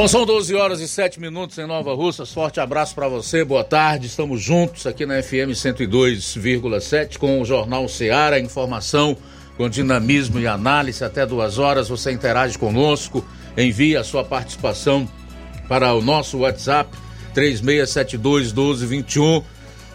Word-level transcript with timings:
Bom, 0.00 0.08
são 0.08 0.24
12 0.24 0.54
horas 0.54 0.80
e 0.80 0.88
7 0.88 1.20
minutos 1.20 1.58
em 1.58 1.66
Nova 1.66 1.92
Russa. 1.94 2.24
Forte 2.24 2.58
abraço 2.58 2.94
para 2.94 3.06
você, 3.06 3.44
boa 3.44 3.62
tarde. 3.62 4.06
Estamos 4.06 4.40
juntos 4.40 4.86
aqui 4.86 5.04
na 5.04 5.22
FM 5.22 5.52
102,7 5.52 7.18
com 7.18 7.38
o 7.38 7.44
Jornal 7.44 7.86
Seara. 7.86 8.40
Informação 8.40 9.14
com 9.58 9.68
dinamismo 9.68 10.40
e 10.40 10.46
análise. 10.46 11.04
Até 11.04 11.26
duas 11.26 11.58
horas 11.58 11.90
você 11.90 12.10
interage 12.12 12.56
conosco, 12.56 13.22
envia 13.58 14.00
a 14.00 14.02
sua 14.02 14.24
participação 14.24 15.06
para 15.68 15.92
o 15.92 16.00
nosso 16.00 16.38
WhatsApp 16.38 16.90
3672 17.34 18.54
1221. 18.54 19.44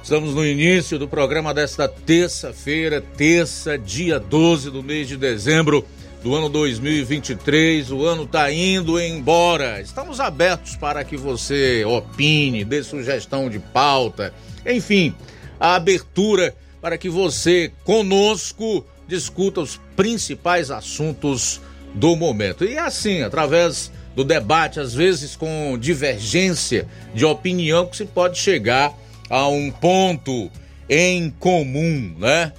Estamos 0.04 0.36
no 0.36 0.46
início 0.46 1.00
do 1.00 1.08
programa 1.08 1.52
desta 1.52 1.88
terça-feira, 1.88 3.02
terça, 3.02 3.76
dia 3.76 4.20
12 4.20 4.70
do 4.70 4.84
mês 4.84 5.08
de 5.08 5.18
dezembro 5.18 5.84
do 6.26 6.34
ano 6.34 6.50
2023. 6.50 7.92
O 7.92 8.04
ano 8.04 8.24
está 8.24 8.52
indo 8.52 9.00
embora. 9.00 9.80
Estamos 9.80 10.20
abertos 10.20 10.76
para 10.76 11.04
que 11.04 11.16
você 11.16 11.86
opine, 11.86 12.66
dê 12.66 12.82
sugestão 12.82 13.48
de 13.48 13.60
pauta, 13.60 14.34
enfim, 14.66 15.14
a 15.60 15.76
abertura 15.76 16.56
para 16.82 16.98
que 16.98 17.10
você 17.10 17.72
conosco 17.84 18.84
discuta 19.08 19.62
os 19.62 19.80
principais 19.96 20.72
assuntos 20.72 21.62
do 21.94 22.16
momento. 22.16 22.66
E 22.66 22.76
assim, 22.76 23.22
através 23.22 23.92
do 24.16 24.24
debate, 24.24 24.80
às 24.80 24.96
vezes 24.96 25.36
com 25.36 25.78
divergência 25.80 26.88
de 27.14 27.24
opinião, 27.24 27.86
que 27.86 27.98
se 27.98 28.06
pode 28.06 28.40
chegar 28.40 28.92
a 29.30 29.48
um 29.48 29.70
ponto 29.70 30.50
em 30.90 31.30
comum, 31.30 32.16
né? 32.18 32.52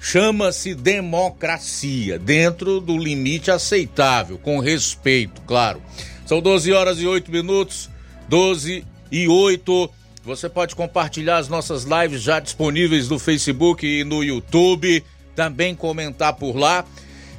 Chama-se 0.00 0.74
democracia, 0.74 2.18
dentro 2.18 2.80
do 2.80 2.96
limite 2.96 3.50
aceitável, 3.50 4.38
com 4.38 4.58
respeito, 4.58 5.40
claro. 5.42 5.82
São 6.26 6.40
12 6.40 6.72
horas 6.72 7.00
e 7.00 7.06
8 7.06 7.30
minutos, 7.30 7.90
12 8.28 8.84
e 9.10 9.28
8. 9.28 9.90
Você 10.24 10.48
pode 10.48 10.76
compartilhar 10.76 11.38
as 11.38 11.48
nossas 11.48 11.84
lives 11.84 12.22
já 12.22 12.38
disponíveis 12.38 13.08
no 13.08 13.18
Facebook 13.18 13.86
e 13.86 14.04
no 14.04 14.22
YouTube, 14.22 15.02
também 15.34 15.74
comentar 15.74 16.34
por 16.34 16.56
lá. 16.56 16.84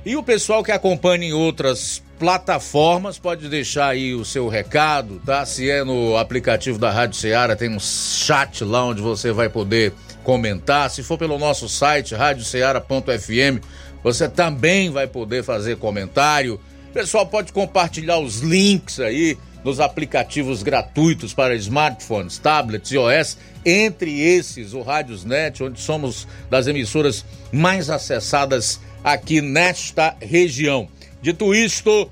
E 0.06 0.16
o 0.16 0.24
pessoal 0.24 0.64
que 0.64 0.72
acompanha 0.72 1.28
em 1.28 1.34
outras 1.34 2.02
plataformas 2.18 3.18
pode 3.18 3.48
deixar 3.48 3.90
aí 3.90 4.14
o 4.14 4.26
seu 4.26 4.48
recado, 4.48 5.22
tá? 5.26 5.46
Se 5.46 5.70
é 5.70 5.84
no 5.84 6.18
aplicativo 6.18 6.78
da 6.78 6.92
Rádio 6.92 7.18
Ceará, 7.18 7.56
tem 7.56 7.70
um 7.70 7.80
chat 7.80 8.64
lá 8.64 8.86
onde 8.86 9.02
você 9.02 9.32
vai 9.32 9.50
poder 9.50 9.94
comentar. 10.30 10.92
Se 10.92 11.02
for 11.02 11.18
pelo 11.18 11.40
nosso 11.40 11.68
site, 11.68 12.14
radioceara.fm, 12.14 13.66
você 14.04 14.30
também 14.30 14.92
vai 14.92 15.08
poder 15.08 15.44
fazer 15.44 15.78
comentário. 15.78 16.62
Pessoal 16.94 17.26
pode 17.26 17.52
compartilhar 17.52 18.20
os 18.20 18.42
links 18.42 19.00
aí 19.00 19.36
nos 19.64 19.80
aplicativos 19.80 20.62
gratuitos 20.62 21.34
para 21.34 21.56
smartphones, 21.56 22.38
tablets 22.38 22.92
e 22.92 22.98
OS, 23.00 23.40
entre 23.66 24.22
esses 24.22 24.74
o 24.74 24.84
Rádiosnet, 24.84 25.64
onde 25.64 25.82
somos 25.82 26.28
das 26.48 26.68
emissoras 26.68 27.26
mais 27.52 27.90
acessadas 27.90 28.80
aqui 29.04 29.42
nesta 29.42 30.16
região. 30.22 30.88
Dito 31.24 31.56
isto, 31.56 32.08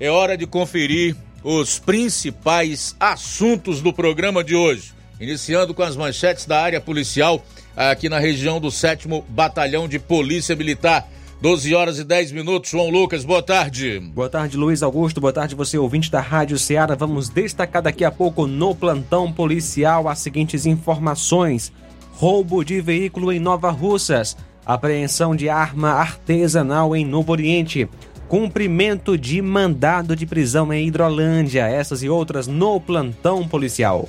é 0.00 0.10
hora 0.10 0.36
de 0.36 0.44
conferir 0.44 1.14
os 1.44 1.78
principais 1.78 2.96
assuntos 2.98 3.80
do 3.80 3.92
programa 3.92 4.42
de 4.42 4.56
hoje. 4.56 4.92
Iniciando 5.20 5.72
com 5.74 5.82
as 5.82 5.96
manchetes 5.96 6.46
da 6.46 6.60
área 6.60 6.80
policial 6.80 7.44
aqui 7.88 8.10
na 8.10 8.18
região 8.18 8.60
do 8.60 8.70
7 8.70 9.08
Batalhão 9.28 9.88
de 9.88 9.98
Polícia 9.98 10.54
Militar. 10.54 11.08
12 11.40 11.74
horas 11.74 11.98
e 11.98 12.04
10 12.04 12.32
minutos. 12.32 12.70
João 12.70 12.90
Lucas, 12.90 13.24
boa 13.24 13.42
tarde. 13.42 13.98
Boa 13.98 14.28
tarde, 14.28 14.58
Luiz 14.58 14.82
Augusto. 14.82 15.22
Boa 15.22 15.32
tarde, 15.32 15.54
você 15.54 15.78
ouvinte 15.78 16.10
da 16.10 16.20
Rádio 16.20 16.58
Ceará. 16.58 16.94
Vamos 16.94 17.30
destacar 17.30 17.80
daqui 17.80 18.04
a 18.04 18.10
pouco 18.10 18.46
no 18.46 18.74
plantão 18.74 19.32
policial 19.32 20.06
as 20.06 20.18
seguintes 20.18 20.66
informações: 20.66 21.72
roubo 22.12 22.62
de 22.62 22.82
veículo 22.82 23.32
em 23.32 23.40
Nova 23.40 23.70
Russas, 23.70 24.36
apreensão 24.66 25.34
de 25.34 25.48
arma 25.48 25.92
artesanal 25.92 26.94
em 26.94 27.06
Novo 27.06 27.32
Oriente, 27.32 27.88
cumprimento 28.28 29.16
de 29.16 29.40
mandado 29.40 30.14
de 30.14 30.26
prisão 30.26 30.70
em 30.70 30.86
Hidrolândia. 30.86 31.66
Essas 31.66 32.02
e 32.02 32.10
outras 32.10 32.46
no 32.46 32.78
plantão 32.78 33.48
policial. 33.48 34.06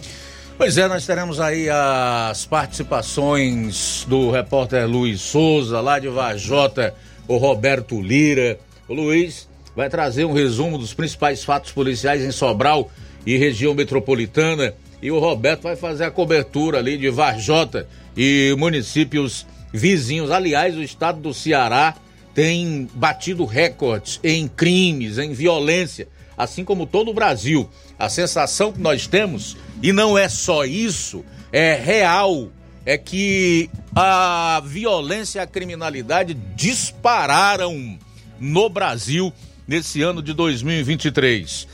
Pois 0.62 0.78
é, 0.78 0.88
nós 0.88 1.08
teremos 1.08 1.40
aí 1.40 1.68
as 1.72 2.46
participações 2.46 4.06
do 4.08 4.30
repórter 4.30 4.88
Luiz 4.88 5.20
Souza, 5.20 5.82
lá 5.82 5.98
de 5.98 6.08
Vajota, 6.08 6.94
o 7.28 7.38
Roberto 7.38 8.00
Lira. 8.00 8.60
O 8.88 8.94
Luiz 8.94 9.50
vai 9.76 9.90
trazer 9.90 10.24
um 10.24 10.34
resumo 10.34 10.78
dos 10.78 10.94
principais 10.94 11.44
fatos 11.44 11.72
policiais 11.72 12.22
em 12.22 12.30
Sobral 12.30 12.92
e 13.26 13.40
região 13.40 13.74
metropolitana. 13.74 14.76
E 15.02 15.10
o 15.10 15.18
Roberto 15.18 15.64
vai 15.64 15.76
fazer 15.76 16.04
a 16.04 16.12
cobertura 16.12 16.78
ali 16.78 16.96
de 16.96 17.10
Vajota 17.10 17.88
e 18.16 18.56
municípios 18.56 19.48
vizinhos. 19.74 20.30
Aliás, 20.30 20.78
o 20.78 20.84
estado 20.84 21.20
do 21.20 21.34
Ceará 21.34 21.96
tem 22.36 22.88
batido 22.94 23.46
recordes 23.46 24.20
em 24.24 24.48
crimes, 24.48 25.18
em 25.18 25.34
violência, 25.34 26.08
assim 26.38 26.64
como 26.64 26.86
todo 26.86 27.10
o 27.10 27.16
Brasil. 27.16 27.68
A 27.98 28.10
sensação 28.10 28.72
que 28.72 28.80
nós 28.80 29.08
temos 29.08 29.58
e 29.82 29.92
não 29.92 30.18
é 30.18 30.30
só 30.30 30.66
isso, 30.66 31.26
é 31.52 31.76
real, 31.76 32.50
é 32.86 32.98
que 32.98 33.70
a 33.96 34.62
violência 34.66 35.40
e 35.40 35.42
a 35.42 35.48
criminalidade 35.48 36.34
dispararam 36.56 37.98
no 38.40 38.70
Brasil 38.70 39.32
nesse 39.68 40.02
ano 40.02 40.22
de 40.22 40.34
2023. 40.34 41.68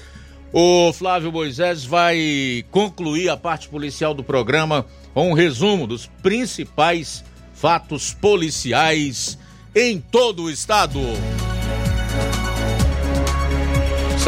O 0.51 0.93
Flávio 0.93 1.31
Moisés 1.31 1.83
vai 1.83 2.65
concluir 2.71 3.29
a 3.29 3.37
parte 3.37 3.67
policial 3.67 4.13
do 4.13 4.23
programa 4.23 4.85
com 5.13 5.31
um 5.31 5.33
resumo 5.33 5.85
dos 5.85 6.07
principais 6.21 7.23
fatos 7.53 8.13
policiais 8.13 9.37
em 9.75 9.99
todo 9.99 10.43
o 10.43 10.49
estado. 10.49 10.99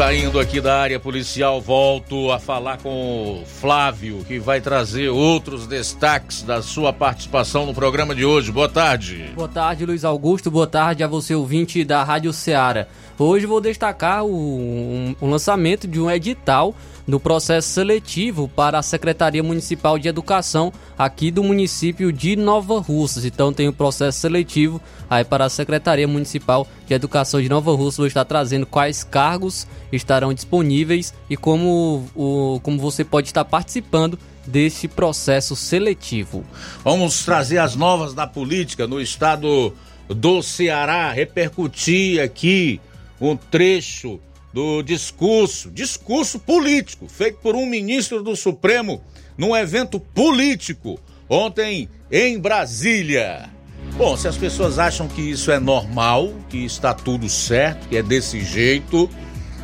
Saindo 0.00 0.40
aqui 0.40 0.62
da 0.62 0.80
área 0.80 0.98
policial, 0.98 1.60
volto 1.60 2.32
a 2.32 2.38
falar 2.38 2.78
com 2.78 3.42
o 3.42 3.44
Flávio, 3.44 4.24
que 4.24 4.38
vai 4.38 4.58
trazer 4.58 5.10
outros 5.10 5.66
destaques 5.66 6.42
da 6.42 6.62
sua 6.62 6.90
participação 6.90 7.66
no 7.66 7.74
programa 7.74 8.14
de 8.14 8.24
hoje. 8.24 8.50
Boa 8.50 8.66
tarde. 8.66 9.30
Boa 9.34 9.46
tarde, 9.46 9.84
Luiz 9.84 10.02
Augusto. 10.02 10.50
Boa 10.50 10.66
tarde 10.66 11.04
a 11.04 11.06
você, 11.06 11.34
ouvinte 11.34 11.84
da 11.84 12.02
Rádio 12.02 12.32
Ceará. 12.32 12.86
Hoje 13.18 13.44
vou 13.44 13.60
destacar 13.60 14.24
o 14.24 14.34
um, 14.34 15.14
lançamento 15.20 15.86
de 15.86 16.00
um 16.00 16.10
edital 16.10 16.74
no 17.10 17.18
processo 17.18 17.68
seletivo 17.68 18.48
para 18.48 18.78
a 18.78 18.82
Secretaria 18.82 19.42
Municipal 19.42 19.98
de 19.98 20.06
Educação 20.06 20.72
aqui 20.96 21.32
do 21.32 21.42
município 21.42 22.12
de 22.12 22.36
Nova 22.36 22.78
Russas. 22.78 23.24
Então 23.24 23.52
tem 23.52 23.66
o 23.66 23.72
processo 23.72 24.20
seletivo 24.20 24.80
aí 25.08 25.24
para 25.24 25.44
a 25.44 25.48
Secretaria 25.48 26.06
Municipal 26.06 26.68
de 26.86 26.94
Educação 26.94 27.42
de 27.42 27.48
Nova 27.48 27.74
Russas. 27.74 27.96
Vou 27.96 28.06
estar 28.06 28.24
trazendo 28.24 28.64
quais 28.64 29.02
cargos 29.02 29.66
estarão 29.90 30.32
disponíveis 30.32 31.12
e 31.28 31.36
como, 31.36 32.08
o, 32.14 32.60
como 32.62 32.78
você 32.78 33.04
pode 33.04 33.26
estar 33.26 33.44
participando 33.44 34.16
desse 34.46 34.86
processo 34.86 35.56
seletivo. 35.56 36.44
Vamos 36.84 37.24
trazer 37.24 37.58
as 37.58 37.74
novas 37.74 38.14
da 38.14 38.26
política 38.26 38.86
no 38.86 39.00
estado 39.00 39.74
do 40.08 40.42
Ceará, 40.42 41.10
repercutir 41.10 42.22
aqui 42.22 42.80
um 43.20 43.36
trecho 43.36 44.20
do 44.52 44.82
discurso, 44.82 45.70
discurso 45.70 46.38
político, 46.38 47.08
feito 47.08 47.38
por 47.38 47.54
um 47.54 47.66
ministro 47.66 48.22
do 48.22 48.34
Supremo 48.34 49.02
num 49.36 49.56
evento 49.56 50.00
político 50.00 50.98
ontem 51.28 51.88
em 52.10 52.38
Brasília. 52.38 53.48
Bom, 53.96 54.16
se 54.16 54.26
as 54.28 54.36
pessoas 54.36 54.78
acham 54.78 55.08
que 55.08 55.22
isso 55.22 55.50
é 55.50 55.58
normal, 55.58 56.32
que 56.48 56.64
está 56.64 56.92
tudo 56.92 57.28
certo, 57.28 57.88
que 57.88 57.96
é 57.96 58.02
desse 58.02 58.40
jeito, 58.42 59.08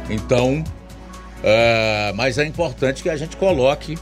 então. 0.09 0.65
Uh, 1.39 2.15
mas 2.17 2.39
é 2.39 2.45
importante 2.45 3.03
que 3.03 3.11
a 3.11 3.17
gente 3.17 3.37
coloque 3.37 3.97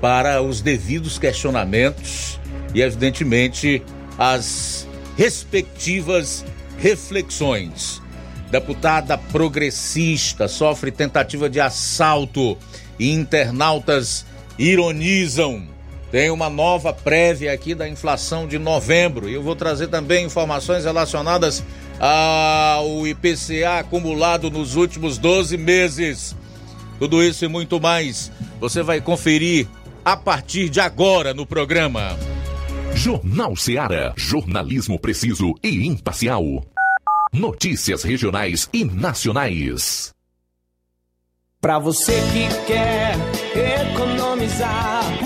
para 0.00 0.40
os 0.40 0.60
devidos 0.60 1.18
questionamentos 1.18 2.38
e, 2.74 2.80
evidentemente, 2.80 3.82
as 4.16 4.86
respectivas 5.16 6.44
reflexões. 6.78 8.00
Deputada 8.50 9.18
progressista 9.18 10.48
sofre 10.48 10.90
tentativa 10.90 11.50
de 11.50 11.60
assalto 11.60 12.56
e 12.98 13.10
internautas 13.10 14.24
ironizam. 14.58 15.62
Tem 16.10 16.30
uma 16.30 16.48
nova 16.48 16.92
prévia 16.92 17.52
aqui 17.52 17.74
da 17.74 17.86
inflação 17.86 18.46
de 18.46 18.58
novembro 18.58 19.28
e 19.28 19.34
eu 19.34 19.42
vou 19.42 19.54
trazer 19.54 19.88
também 19.88 20.24
informações 20.24 20.84
relacionadas 20.84 21.62
ao 22.00 23.06
IPCA 23.06 23.80
acumulado 23.80 24.50
nos 24.50 24.76
últimos 24.76 25.18
12 25.18 25.58
meses. 25.58 26.34
Tudo 26.98 27.22
isso 27.22 27.44
e 27.44 27.48
muito 27.48 27.78
mais 27.78 28.32
você 28.58 28.82
vai 28.82 29.02
conferir 29.02 29.68
a 30.02 30.16
partir 30.16 30.70
de 30.70 30.80
agora 30.80 31.34
no 31.34 31.44
programa. 31.44 32.16
Jornal 32.94 33.54
Seara. 33.54 34.14
Jornalismo 34.16 34.98
preciso 34.98 35.54
e 35.62 35.86
imparcial. 35.86 36.64
Notícias 37.32 38.02
regionais 38.02 38.68
e 38.72 38.84
nacionais. 38.84 40.14
Para 41.60 41.78
você 41.78 42.14
que 42.32 42.48
quer 42.66 43.16
economizar. 43.92 44.97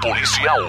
policial. 0.00 0.60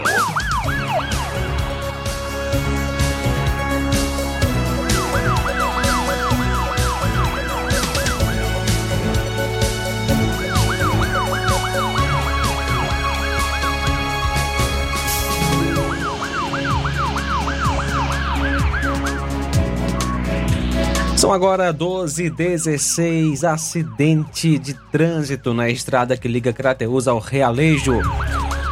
São 21.16 21.32
agora 21.32 21.72
12 21.72 22.32
16 22.32 23.44
acidente 23.44 24.58
de 24.58 24.74
trânsito 24.92 25.54
na 25.54 25.70
estrada 25.70 26.18
que 26.18 26.28
liga 26.28 26.52
Crateus 26.52 27.08
ao 27.08 27.20
Realejo. 27.20 28.02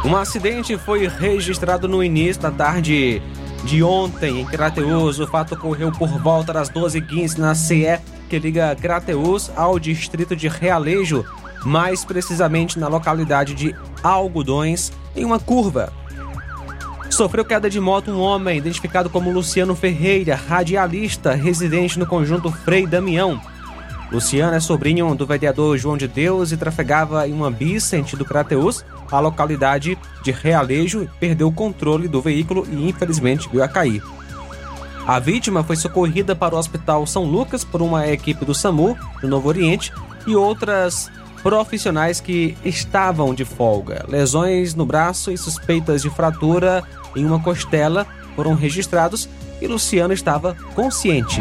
Um 0.04 0.16
acidente 0.16 0.76
foi 0.78 1.08
registrado 1.08 1.88
no 1.88 2.02
início 2.02 2.42
da 2.42 2.50
tarde 2.50 3.20
de 3.64 3.82
ontem 3.82 4.40
em 4.40 4.44
Crateus. 4.44 5.18
O 5.18 5.26
fato 5.26 5.54
ocorreu 5.54 5.90
por 5.90 6.08
volta 6.18 6.52
das 6.52 6.70
12h15 6.70 7.38
na 7.38 7.54
CE 7.54 7.98
que 8.28 8.38
liga 8.38 8.76
Crateus 8.76 9.50
ao 9.56 9.78
distrito 9.78 10.34
de 10.34 10.48
Realejo, 10.48 11.24
mais 11.64 12.04
precisamente 12.04 12.78
na 12.78 12.88
localidade 12.88 13.54
de 13.54 13.74
Algodões, 14.02 14.92
em 15.14 15.24
uma 15.24 15.38
curva. 15.38 15.92
Sofreu 17.10 17.44
queda 17.44 17.70
de 17.70 17.80
moto 17.80 18.10
um 18.10 18.20
homem 18.20 18.58
identificado 18.58 19.08
como 19.08 19.32
Luciano 19.32 19.74
Ferreira, 19.74 20.34
radialista, 20.34 21.34
residente 21.34 21.98
no 21.98 22.06
conjunto 22.06 22.50
Frei 22.50 22.86
Damião. 22.86 23.40
Luciano 24.10 24.54
é 24.54 24.60
sobrinho 24.60 25.14
do 25.14 25.26
vereador 25.26 25.76
João 25.76 25.96
de 25.96 26.06
Deus 26.06 26.52
e 26.52 26.56
trafegava 26.56 27.26
em 27.26 27.32
uma 27.32 27.50
bis 27.50 27.82
sentido 27.82 28.24
Crateus, 28.24 28.84
a 29.10 29.18
localidade 29.18 29.98
de 30.22 30.30
Realejo, 30.30 31.08
perdeu 31.18 31.48
o 31.48 31.52
controle 31.52 32.06
do 32.06 32.20
veículo 32.20 32.66
e 32.70 32.88
infelizmente 32.88 33.48
veio 33.48 33.64
a 33.64 33.68
cair. 33.68 34.02
A 35.06 35.18
vítima 35.18 35.62
foi 35.62 35.76
socorrida 35.76 36.34
para 36.34 36.54
o 36.54 36.58
Hospital 36.58 37.06
São 37.06 37.24
Lucas 37.24 37.64
por 37.64 37.80
uma 37.82 38.08
equipe 38.08 38.44
do 38.44 38.54
SAMU, 38.54 38.96
do 39.20 39.28
Novo 39.28 39.48
Oriente, 39.48 39.92
e 40.26 40.34
outras 40.34 41.10
profissionais 41.42 42.20
que 42.20 42.56
estavam 42.64 43.32
de 43.32 43.44
folga. 43.44 44.04
Lesões 44.08 44.74
no 44.74 44.84
braço 44.84 45.30
e 45.30 45.38
suspeitas 45.38 46.02
de 46.02 46.10
fratura 46.10 46.82
em 47.14 47.24
uma 47.24 47.40
costela 47.40 48.04
foram 48.34 48.54
registrados 48.54 49.28
e 49.60 49.66
Luciano 49.68 50.12
estava 50.12 50.56
consciente. 50.74 51.40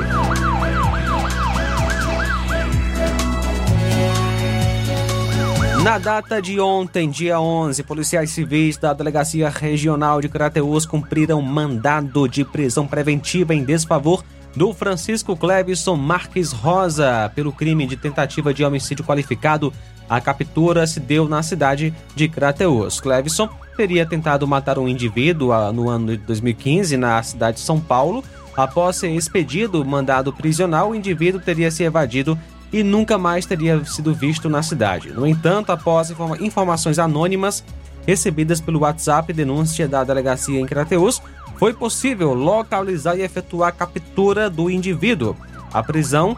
Na 5.86 6.00
data 6.00 6.42
de 6.42 6.60
ontem, 6.60 7.12
dia 7.12 7.40
11, 7.40 7.84
policiais 7.84 8.32
civis 8.32 8.76
da 8.76 8.92
Delegacia 8.92 9.50
Regional 9.50 10.20
de 10.20 10.28
Crateús 10.28 10.84
cumpriram 10.84 11.40
mandado 11.44 12.28
de 12.28 12.44
prisão 12.44 12.88
preventiva 12.88 13.54
em 13.54 13.64
desfavor 13.64 14.24
do 14.56 14.74
Francisco 14.74 15.38
Clevison 15.38 15.96
Marques 15.96 16.52
Rosa 16.52 17.32
pelo 17.36 17.54
crime 17.54 17.86
de 17.86 17.96
tentativa 17.96 18.52
de 18.52 18.66
homicídio 18.66 19.06
qualificado. 19.06 19.72
A 20.10 20.20
captura 20.20 20.88
se 20.88 21.00
deu 21.00 21.30
na 21.30 21.44
cidade 21.44 21.94
de 22.16 22.28
Crateús. 22.28 23.00
Clevison 23.00 23.48
teria 23.78 24.08
tentado 24.08 24.48
matar 24.48 24.80
um 24.80 24.88
indivíduo 24.88 25.52
no 25.72 25.88
ano 25.88 26.18
de 26.18 26.24
2015 26.26 26.98
na 26.98 27.22
cidade 27.22 27.58
de 27.58 27.64
São 27.64 27.80
Paulo. 27.80 28.24
Após 28.58 28.96
ser 28.96 29.10
expedido 29.10 29.86
mandado 29.86 30.34
prisional, 30.34 30.90
o 30.90 30.96
indivíduo 30.96 31.40
teria 31.40 31.70
se 31.70 31.84
evadido 31.84 32.36
e 32.72 32.84
nunca 32.84 33.18
mais 33.18 33.46
teria 33.46 33.84
sido 33.86 34.14
visto 34.14 34.50
na 34.50 34.62
cidade. 34.62 35.12
No 35.12 35.26
entanto, 35.26 35.72
após 35.72 36.10
informa 36.10 36.38
informações 36.40 37.00
anônimas, 37.00 37.64
recebidas 38.06 38.62
pelo 38.62 38.80
WhatsApp 38.80 39.32
denúncia 39.34 39.88
da 39.88 40.04
delegacia 40.04 40.60
em 40.60 40.66
Crateus, 40.66 41.22
foi 41.58 41.74
possível 41.74 42.34
localizar 42.34 43.18
e 43.18 43.22
efetuar 43.22 43.70
a 43.70 43.72
captura 43.72 44.50
do 44.50 44.70
indivíduo. 44.70 45.36
A 45.74 45.82
prisão 45.82 46.36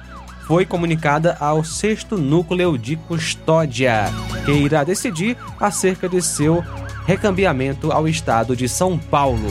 foi 0.48 0.66
comunicada 0.66 1.36
ao 1.40 1.64
sexto 1.64 2.18
núcleo 2.18 2.78
de 2.78 2.96
custódia, 2.96 4.06
que 4.46 4.52
irá 4.52 4.84
decidir 4.84 5.36
acerca 5.60 6.08
de 6.08 6.22
seu 6.22 6.64
recambiamento 7.06 7.92
ao 7.92 8.08
estado 8.08 8.56
de 8.56 8.70
São 8.70 8.98
Paulo. 8.98 9.50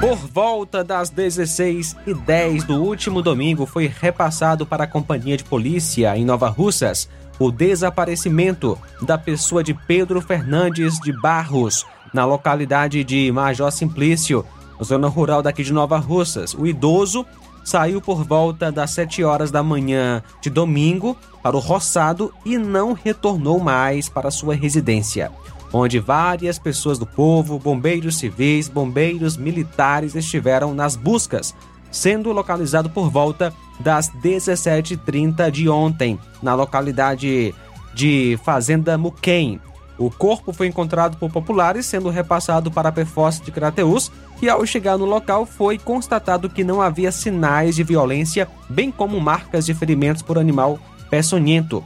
Por 0.00 0.16
volta 0.16 0.82
das 0.82 1.10
16h10 1.10 2.64
do 2.64 2.82
último 2.82 3.20
domingo, 3.20 3.66
foi 3.66 3.86
repassado 3.86 4.64
para 4.64 4.84
a 4.84 4.86
companhia 4.86 5.36
de 5.36 5.44
polícia 5.44 6.16
em 6.16 6.24
Nova 6.24 6.48
Russas 6.48 7.06
o 7.38 7.50
desaparecimento 7.50 8.78
da 9.02 9.18
pessoa 9.18 9.62
de 9.62 9.74
Pedro 9.74 10.22
Fernandes 10.22 10.98
de 11.00 11.12
Barros, 11.12 11.84
na 12.14 12.24
localidade 12.24 13.04
de 13.04 13.30
Major 13.30 13.70
Simplício, 13.70 14.42
zona 14.82 15.06
rural 15.06 15.42
daqui 15.42 15.62
de 15.62 15.72
Nova 15.72 15.98
Russas. 15.98 16.54
O 16.54 16.66
idoso 16.66 17.26
saiu 17.62 18.00
por 18.00 18.24
volta 18.24 18.72
das 18.72 18.92
7 18.92 19.22
horas 19.22 19.50
da 19.50 19.62
manhã 19.62 20.22
de 20.40 20.48
domingo 20.48 21.14
para 21.42 21.56
o 21.56 21.60
roçado 21.60 22.32
e 22.44 22.56
não 22.56 22.94
retornou 22.94 23.60
mais 23.60 24.08
para 24.08 24.30
sua 24.30 24.54
residência 24.54 25.30
onde 25.72 25.98
várias 25.98 26.58
pessoas 26.58 26.98
do 26.98 27.06
povo, 27.06 27.58
bombeiros 27.58 28.18
civis, 28.18 28.68
bombeiros 28.68 29.36
militares 29.36 30.14
estiveram 30.14 30.74
nas 30.74 30.96
buscas, 30.96 31.54
sendo 31.90 32.32
localizado 32.32 32.90
por 32.90 33.10
volta 33.10 33.52
das 33.78 34.10
17h30 34.10 35.50
de 35.50 35.68
ontem, 35.68 36.18
na 36.42 36.54
localidade 36.54 37.54
de 37.94 38.38
Fazenda 38.44 38.96
Muquem. 38.98 39.60
O 39.98 40.10
corpo 40.10 40.52
foi 40.52 40.66
encontrado 40.66 41.18
por 41.18 41.30
populares, 41.30 41.84
sendo 41.84 42.08
repassado 42.08 42.70
para 42.70 42.88
a 42.88 42.92
PFOS 42.92 43.40
de 43.40 43.50
Crateus, 43.50 44.10
e 44.40 44.48
ao 44.48 44.64
chegar 44.64 44.96
no 44.96 45.04
local 45.04 45.44
foi 45.44 45.78
constatado 45.78 46.48
que 46.48 46.64
não 46.64 46.80
havia 46.80 47.12
sinais 47.12 47.76
de 47.76 47.84
violência, 47.84 48.48
bem 48.68 48.90
como 48.90 49.20
marcas 49.20 49.66
de 49.66 49.74
ferimentos 49.74 50.22
por 50.22 50.38
animal 50.38 50.78
peçonhento. 51.10 51.84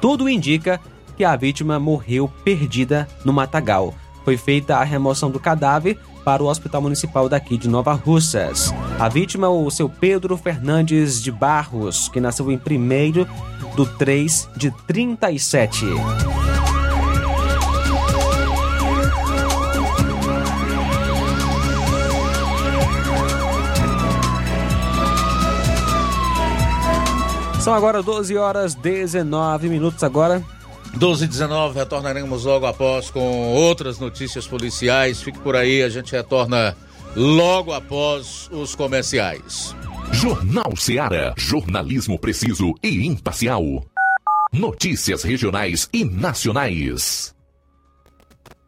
Tudo 0.00 0.28
indica 0.28 0.80
que 1.16 1.24
a 1.24 1.34
vítima 1.34 1.80
morreu 1.80 2.30
perdida 2.44 3.08
no 3.24 3.32
matagal. 3.32 3.94
Foi 4.24 4.36
feita 4.36 4.76
a 4.76 4.84
remoção 4.84 5.30
do 5.30 5.40
cadáver 5.40 5.98
para 6.24 6.42
o 6.42 6.46
Hospital 6.46 6.82
Municipal 6.82 7.28
daqui 7.28 7.56
de 7.56 7.68
Nova 7.68 7.94
Russas. 7.94 8.74
A 8.98 9.08
vítima, 9.08 9.48
o 9.48 9.70
seu 9.70 9.88
Pedro 9.88 10.36
Fernandes 10.36 11.22
de 11.22 11.30
Barros, 11.30 12.08
que 12.08 12.20
nasceu 12.20 12.50
em 12.50 12.56
1 12.56 13.74
do 13.76 13.86
3 13.86 14.48
de 14.56 14.70
37. 14.86 15.86
São 27.60 27.74
agora 27.74 28.00
12 28.00 28.36
horas 28.36 28.74
19 28.76 29.68
minutos 29.68 30.04
agora. 30.04 30.40
12 30.96 31.24
e 31.24 31.28
19, 31.28 31.78
retornaremos 31.78 32.44
logo 32.44 32.64
após 32.66 33.10
com 33.10 33.52
outras 33.52 33.98
notícias 33.98 34.46
policiais. 34.46 35.22
Fique 35.22 35.38
por 35.38 35.54
aí, 35.54 35.82
a 35.82 35.88
gente 35.90 36.12
retorna 36.12 36.74
logo 37.14 37.72
após 37.72 38.48
os 38.50 38.74
comerciais. 38.74 39.74
Jornal 40.12 40.74
Seara. 40.76 41.34
Jornalismo 41.36 42.18
preciso 42.18 42.74
e 42.82 43.06
imparcial. 43.06 43.62
Notícias 44.52 45.22
regionais 45.22 45.88
e 45.92 46.04
nacionais. 46.04 47.35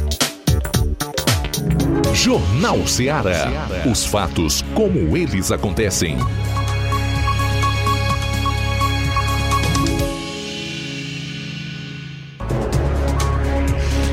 Jornal 2.13 2.85
Ceará. 2.85 3.47
Os 3.89 4.05
fatos 4.05 4.61
como 4.73 5.15
eles 5.15 5.51
acontecem. 5.51 6.17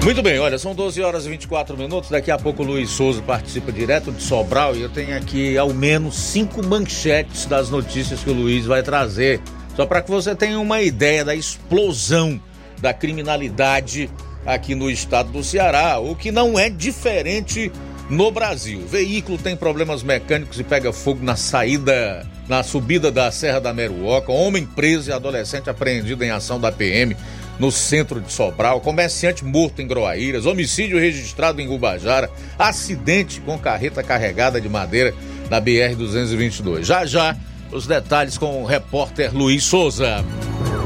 Muito 0.07 0.23
bem, 0.23 0.39
olha, 0.39 0.57
são 0.57 0.73
12 0.73 1.03
horas 1.03 1.27
e 1.27 1.31
24 1.31 1.77
minutos. 1.77 2.11
Daqui 2.11 2.31
a 2.31 2.39
pouco 2.39 2.63
o 2.63 2.65
Luiz 2.65 2.91
Souza 2.91 3.21
participa 3.21 3.73
direto 3.73 4.13
de 4.13 4.23
Sobral 4.23 4.77
e 4.77 4.83
eu 4.83 4.89
tenho 4.89 5.17
aqui 5.17 5.59
ao 5.59 5.75
menos 5.75 6.15
cinco 6.17 6.65
manchetes 6.65 7.45
das 7.47 7.71
notícias 7.71 8.23
que 8.23 8.31
o 8.31 8.33
Luiz 8.33 8.65
vai 8.67 8.85
trazer. 8.85 9.41
Só 9.75 9.85
para 9.85 10.01
que 10.01 10.09
você 10.09 10.33
tenha 10.33 10.61
uma 10.61 10.81
ideia 10.81 11.25
da 11.25 11.35
explosão 11.35 12.41
da 12.81 12.95
criminalidade 12.95 14.09
aqui 14.47 14.77
no 14.77 14.89
estado 14.89 15.33
do 15.33 15.43
Ceará, 15.43 15.99
o 15.99 16.15
que 16.15 16.31
não 16.31 16.57
é 16.57 16.71
diferente 16.71 17.73
no 18.09 18.31
Brasil. 18.31 18.83
O 18.85 18.87
veículo 18.87 19.37
tem 19.37 19.57
problemas 19.57 20.05
mecânicos 20.05 20.61
e 20.61 20.63
pega 20.63 20.93
fogo 20.93 21.25
na 21.25 21.35
saída, 21.35 22.25
na 22.49 22.63
subida 22.63 23.11
da 23.11 23.33
Serra 23.33 23.59
da 23.59 23.75
Meruoca. 23.75 24.31
Homem 24.31 24.65
preso 24.65 25.11
e 25.11 25.13
adolescente 25.13 25.69
apreendido 25.69 26.23
em 26.23 26.31
ação 26.31 26.61
da 26.61 26.71
PM 26.71 27.17
no 27.59 27.71
centro 27.71 28.21
de 28.21 28.33
Sobral, 28.33 28.81
comerciante 28.81 29.45
morto 29.45 29.81
em 29.81 29.87
Groaíras, 29.87 30.47
homicídio 30.47 30.99
registrado 30.99 31.61
em 31.61 31.67
Gubajara, 31.67 32.31
acidente 32.59 33.41
com 33.41 33.59
carreta 33.59 34.03
carregada 34.03 34.61
de 34.61 34.69
madeira 34.69 35.15
na 35.51 35.61
BR-222. 35.61 36.85
Já 36.85 37.07
já, 37.07 37.37
os 37.73 37.87
detalhes 37.87 38.39
com 38.39 38.63
o 38.63 38.67
repórter 38.67 39.35
Luiz 39.35 39.65
Souza. 39.65 40.25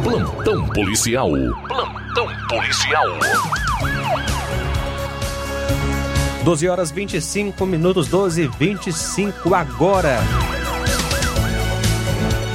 Plantão 0.02 0.66
policial. 0.68 1.30
Plantão 1.68 2.28
policial. 2.48 3.06
12 6.42 6.68
horas 6.68 6.90
25 6.90 7.66
minutos, 7.66 8.08
12 8.08 8.42
e 8.42 8.48
25 8.48 9.54
agora. 9.54 10.18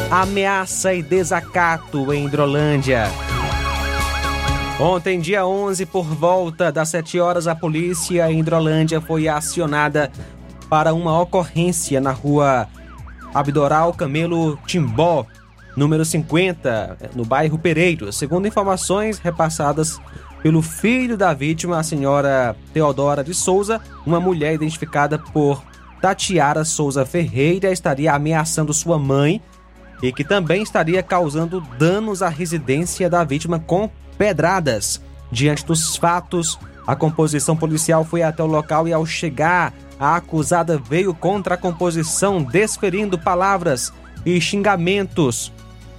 Ameaça 0.10 0.94
e 0.94 1.04
desacato 1.04 2.12
em 2.12 2.26
Hidrolândia. 2.26 3.12
Ontem, 4.80 5.22
dia 5.22 5.48
11, 5.48 5.86
por 5.86 6.04
volta 6.04 6.70
das 6.70 6.90
7 6.90 7.18
horas, 7.18 7.48
a 7.48 7.56
polícia 7.56 8.30
em 8.30 8.42
Hidrolândia 8.42 9.00
foi 9.00 9.26
acionada 9.26 10.12
para 10.70 10.94
uma 10.94 11.18
ocorrência 11.18 12.02
na 12.02 12.12
rua 12.12 12.68
Abdoral 13.34 13.94
Camelo 13.94 14.60
Timbó, 14.68 15.26
número 15.78 16.04
50, 16.04 16.98
no 17.16 17.24
bairro 17.24 17.58
Pereiro. 17.58 18.12
Segundo 18.12 18.50
informações 18.50 19.18
repassadas 19.18 19.98
pelo 20.44 20.62
filho 20.62 21.16
da 21.16 21.34
vítima, 21.34 21.80
a 21.80 21.84
senhora 21.84 22.54
Teodora 22.74 23.24
de 23.24 23.34
Souza, 23.34 23.80
uma 24.06 24.20
mulher 24.20 24.56
identificada 24.56 25.18
por 25.18 25.64
Tatiara 26.02 26.66
Souza 26.66 27.06
Ferreira, 27.06 27.72
estaria 27.72 28.14
ameaçando 28.14 28.74
sua 28.74 29.00
mãe 29.00 29.42
e 30.08 30.14
que 30.14 30.24
também 30.24 30.62
estaria 30.62 31.02
causando 31.02 31.62
danos 31.80 32.22
à 32.22 32.30
residência 32.30 33.10
da 33.10 33.24
vítima 33.24 33.60
com 33.60 33.90
pedradas. 34.18 35.02
Diante 35.32 35.66
dos 35.66 35.96
fatos, 35.96 36.60
a 36.86 36.96
composição 36.96 37.58
policial 37.58 38.06
foi 38.06 38.22
até 38.22 38.44
o 38.44 38.48
local 38.48 38.88
e, 38.88 38.94
ao 38.94 39.06
chegar, 39.06 39.74
a 40.00 40.16
acusada 40.16 40.78
veio 40.78 41.14
contra 41.14 41.56
a 41.56 41.58
composição, 41.58 42.44
desferindo 42.44 43.18
palavras 43.18 43.92
e 44.26 44.40
xingamentos. 44.40 45.52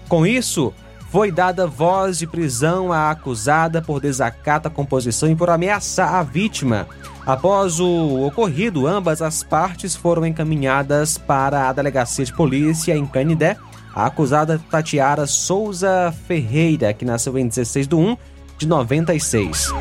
Com 0.09 0.25
isso, 0.25 0.73
foi 1.11 1.33
dada 1.33 1.67
voz 1.67 2.19
de 2.19 2.27
prisão 2.27 2.93
à 2.93 3.11
acusada 3.11 3.83
por 3.83 4.01
desacato 4.01 4.69
à 4.69 4.71
composição 4.71 5.31
e 5.31 5.35
por 5.35 5.51
ameaçar 5.51 6.15
a 6.15 6.23
vítima. 6.23 6.87
Após 7.27 7.81
o 7.81 8.25
ocorrido, 8.25 8.87
ambas 8.87 9.21
as 9.21 9.43
partes 9.43 9.97
foram 9.97 10.25
encaminhadas 10.25 11.19
para 11.19 11.69
a 11.69 11.73
delegacia 11.73 12.25
de 12.25 12.33
polícia 12.33 12.97
em 12.97 13.05
Canidé 13.05 13.57
a 13.97 14.05
acusada 14.05 14.61
Tatiara 14.71 15.27
Souza 15.27 16.15
Ferreira, 16.29 16.93
que 16.93 17.07
nasceu 17.07 17.39
em 17.39 17.49
16 17.49 17.89
de 17.89 17.95
1 17.95 18.17
de 18.59 18.69
96. 18.69 19.73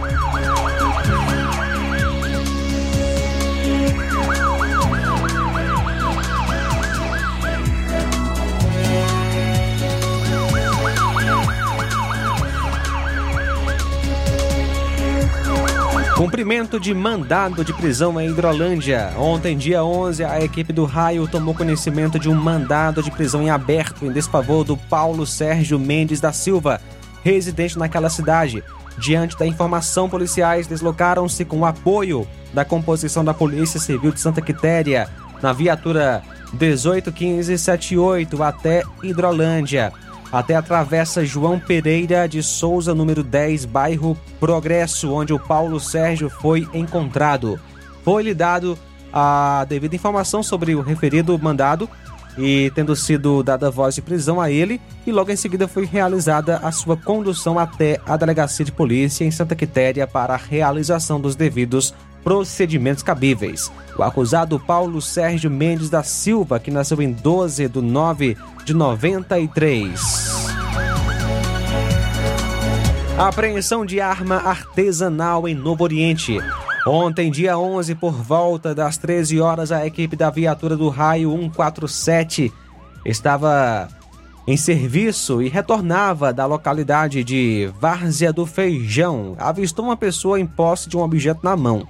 Cumprimento 16.26 16.80
de 16.80 16.92
mandado 16.92 17.64
de 17.64 17.72
prisão 17.72 18.20
em 18.20 18.28
Hidrolândia. 18.28 19.14
Ontem, 19.16 19.56
dia 19.56 19.84
11, 19.84 20.24
a 20.24 20.42
equipe 20.42 20.74
do 20.74 20.84
Raio 20.84 21.28
tomou 21.28 21.54
conhecimento 21.54 22.18
de 22.18 22.28
um 22.28 22.34
mandado 22.34 23.04
de 23.04 23.12
prisão 23.12 23.44
em 23.44 23.52
aberto 23.52 24.04
em 24.04 24.12
desfavor 24.12 24.64
do 24.64 24.76
Paulo 24.76 25.24
Sérgio 25.28 25.78
Mendes 25.78 26.20
da 26.20 26.34
Silva, 26.34 26.82
residente 27.24 27.78
naquela 27.78 28.10
cidade. 28.10 28.64
Diante 28.98 29.38
da 29.38 29.46
informação, 29.46 30.10
policiais 30.10 30.66
deslocaram-se 30.66 31.46
com 31.46 31.60
o 31.60 31.66
apoio 31.66 32.28
da 32.52 32.66
composição 32.66 33.24
da 33.24 33.32
Polícia 33.32 33.80
Civil 33.80 34.12
de 34.12 34.20
Santa 34.20 34.42
Quitéria 34.42 35.08
na 35.44 35.54
viatura 35.54 36.24
181578 36.60 38.42
até 38.42 38.82
Hidrolândia 39.04 39.94
até 40.32 40.56
a 40.56 40.62
travessa 40.62 41.26
João 41.26 41.60
Pereira 41.60 42.28
de 42.28 42.42
Souza, 42.44 42.94
número 42.94 43.24
10, 43.24 43.66
bairro 43.66 44.18
Progresso, 44.40 45.12
onde 45.14 45.34
o 45.34 45.40
Paulo 45.40 45.80
Sérgio 45.80 46.30
foi 46.30 46.68
encontrado. 46.74 47.60
Foi-lhe 48.04 48.34
dado 48.34 48.78
a 49.12 49.66
devida 49.68 49.96
informação 49.96 50.44
sobre 50.44 50.76
o 50.76 50.82
referido 50.82 51.38
mandado 51.40 51.90
e 52.38 52.72
tendo 52.76 52.96
sido 52.96 53.42
dada 53.42 53.72
voz 53.72 53.96
de 53.96 54.02
prisão 54.02 54.42
a 54.42 54.52
ele, 54.52 54.82
e 55.08 55.12
logo 55.12 55.32
em 55.32 55.36
seguida 55.36 55.68
foi 55.68 55.86
realizada 55.86 56.58
a 56.58 56.72
sua 56.72 56.98
condução 56.98 57.58
até 57.58 58.00
a 58.06 58.18
delegacia 58.18 58.66
de 58.66 58.72
polícia 58.72 59.24
em 59.24 59.32
Santa 59.32 59.56
Quitéria 59.56 60.06
para 60.06 60.34
a 60.34 60.38
realização 60.38 61.20
dos 61.20 61.36
devidos 61.36 61.94
procedimentos 62.26 63.04
cabíveis. 63.04 63.72
O 63.96 64.02
acusado 64.02 64.60
Paulo 64.60 65.00
Sérgio 65.00 65.52
Mendes 65.52 65.92
da 65.92 66.02
Silva, 66.02 66.60
que 66.60 66.72
nasceu 66.72 67.00
em 67.00 67.12
12 67.12 67.70
de 67.70 67.82
9 67.82 68.36
de 68.66 68.74
93. 68.74 70.02
A 73.16 73.28
apreensão 73.28 73.86
de 73.86 74.02
arma 74.02 74.38
artesanal 74.38 75.48
em 75.48 75.54
Novo 75.54 75.84
Oriente. 75.84 76.40
Ontem, 76.88 77.30
dia 77.30 77.58
11, 77.58 77.94
por 77.96 78.14
volta 78.14 78.74
das 78.74 78.98
13 78.98 79.40
horas, 79.40 79.72
a 79.72 79.86
equipe 79.86 80.16
da 80.16 80.32
viatura 80.32 80.76
do 80.76 80.90
Raio 80.90 81.32
147 81.32 82.52
estava 83.06 83.88
em 84.48 84.58
serviço 84.58 85.42
e 85.42 85.48
retornava 85.48 86.34
da 86.34 86.46
localidade 86.46 87.24
de 87.24 87.72
Várzea 87.80 88.34
do 88.34 88.48
Feijão. 88.48 89.36
Avistou 89.38 89.86
uma 89.86 89.98
pessoa 89.98 90.40
em 90.40 90.46
posse 90.46 90.90
de 90.90 90.98
um 90.98 91.02
objeto 91.02 91.42
na 91.44 91.56
mão. 91.56 91.88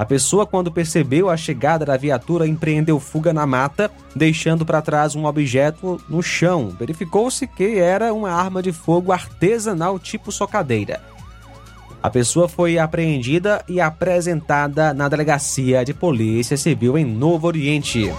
A 0.00 0.04
pessoa, 0.06 0.46
quando 0.46 0.72
percebeu 0.72 1.28
a 1.28 1.36
chegada 1.36 1.84
da 1.84 1.94
viatura, 1.94 2.46
empreendeu 2.46 2.98
fuga 2.98 3.34
na 3.34 3.46
mata, 3.46 3.90
deixando 4.16 4.64
para 4.64 4.80
trás 4.80 5.14
um 5.14 5.26
objeto 5.26 6.00
no 6.08 6.22
chão. 6.22 6.70
Verificou-se 6.70 7.46
que 7.46 7.78
era 7.78 8.14
uma 8.14 8.30
arma 8.30 8.62
de 8.62 8.72
fogo 8.72 9.12
artesanal 9.12 9.98
tipo 9.98 10.32
socadeira. 10.32 11.02
A 12.02 12.08
pessoa 12.08 12.48
foi 12.48 12.78
apreendida 12.78 13.62
e 13.68 13.78
apresentada 13.78 14.94
na 14.94 15.06
delegacia 15.06 15.84
de 15.84 15.92
Polícia 15.92 16.56
Civil 16.56 16.96
em 16.96 17.04
Novo 17.04 17.46
Oriente. 17.46 18.10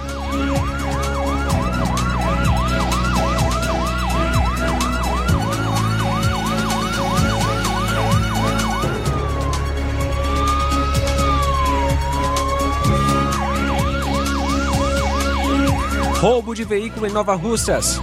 Roubo 16.21 16.53
de 16.53 16.63
veículo 16.63 17.07
em 17.07 17.11
Nova 17.11 17.33
Russas. 17.33 17.99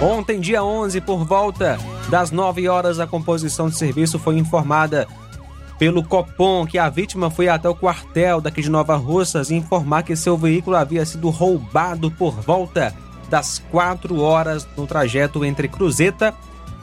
Ontem, 0.00 0.40
dia 0.40 0.64
11, 0.64 1.02
por 1.02 1.22
volta 1.22 1.78
das 2.08 2.30
9 2.30 2.66
horas, 2.66 2.98
a 2.98 3.06
composição 3.06 3.68
de 3.68 3.76
serviço 3.76 4.18
foi 4.18 4.38
informada 4.38 5.06
pelo 5.78 6.02
Copom 6.02 6.64
que 6.64 6.78
a 6.78 6.88
vítima 6.88 7.28
foi 7.28 7.46
até 7.46 7.68
o 7.68 7.74
quartel 7.74 8.40
daqui 8.40 8.62
de 8.62 8.70
Nova 8.70 8.96
Russas 8.96 9.50
informar 9.50 10.02
que 10.02 10.16
seu 10.16 10.34
veículo 10.34 10.76
havia 10.76 11.04
sido 11.04 11.28
roubado 11.28 12.10
por 12.10 12.32
volta 12.40 12.94
das 13.28 13.62
4 13.70 14.18
horas 14.18 14.66
no 14.74 14.86
trajeto 14.86 15.44
entre 15.44 15.68
Cruzeta 15.68 16.32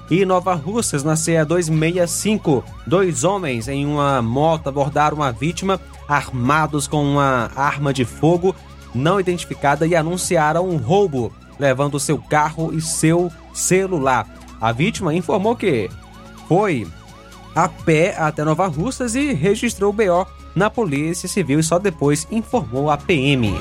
e 0.08 0.24
Nova 0.24 0.54
Russas, 0.54 1.04
na 1.04 1.16
CE 1.16 1.44
265. 1.44 2.64
Dois 2.86 3.24
homens 3.24 3.68
em 3.68 3.88
uma 3.88 4.22
moto 4.22 4.70
abordaram 4.70 5.24
a 5.24 5.32
vítima 5.32 5.82
armados 6.08 6.86
com 6.86 7.04
uma 7.04 7.50
arma 7.56 7.92
de 7.92 8.06
fogo 8.06 8.56
não 8.94 9.20
identificada 9.20 9.86
e 9.88 9.96
anunciaram 9.96 10.70
um 10.70 10.78
roubo, 10.78 11.34
levando 11.60 12.00
seu 12.00 12.18
carro 12.18 12.74
e 12.74 12.82
seu 12.82 13.32
celular. 13.54 14.28
A 14.60 14.72
vítima 14.72 15.14
informou 15.14 15.56
que 15.56 15.90
foi 16.48 16.88
a 17.56 17.68
pé 17.68 18.16
até 18.18 18.44
Nova 18.44 18.68
Russas 18.68 19.16
e 19.16 19.34
registrou 19.34 19.92
o 19.92 19.94
BO 19.94 20.28
na 20.56 20.70
Polícia 20.70 21.28
Civil 21.28 21.60
e 21.60 21.64
só 21.64 21.80
depois 21.80 22.28
informou 22.32 22.90
a 22.90 22.98
PM. 22.98 23.54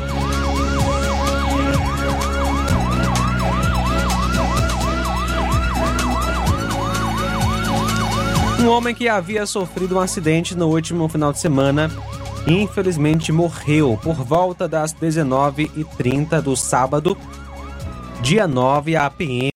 Um 8.61 8.69
homem 8.69 8.95
que 8.95 9.09
havia 9.09 9.45
sofrido 9.45 9.97
um 9.97 10.01
acidente 10.01 10.55
no 10.55 10.69
último 10.69 11.09
final 11.09 11.33
de 11.33 11.41
semana 11.41 11.91
infelizmente 12.47 13.31
morreu 13.33 13.99
por 14.03 14.17
volta 14.17 14.67
das 14.67 14.95
19h30 14.95 16.41
do 16.41 16.57
sábado, 16.57 17.17
dia 18.21 18.47
9 18.47 18.97
a 18.97 19.11
PM. 19.11 19.52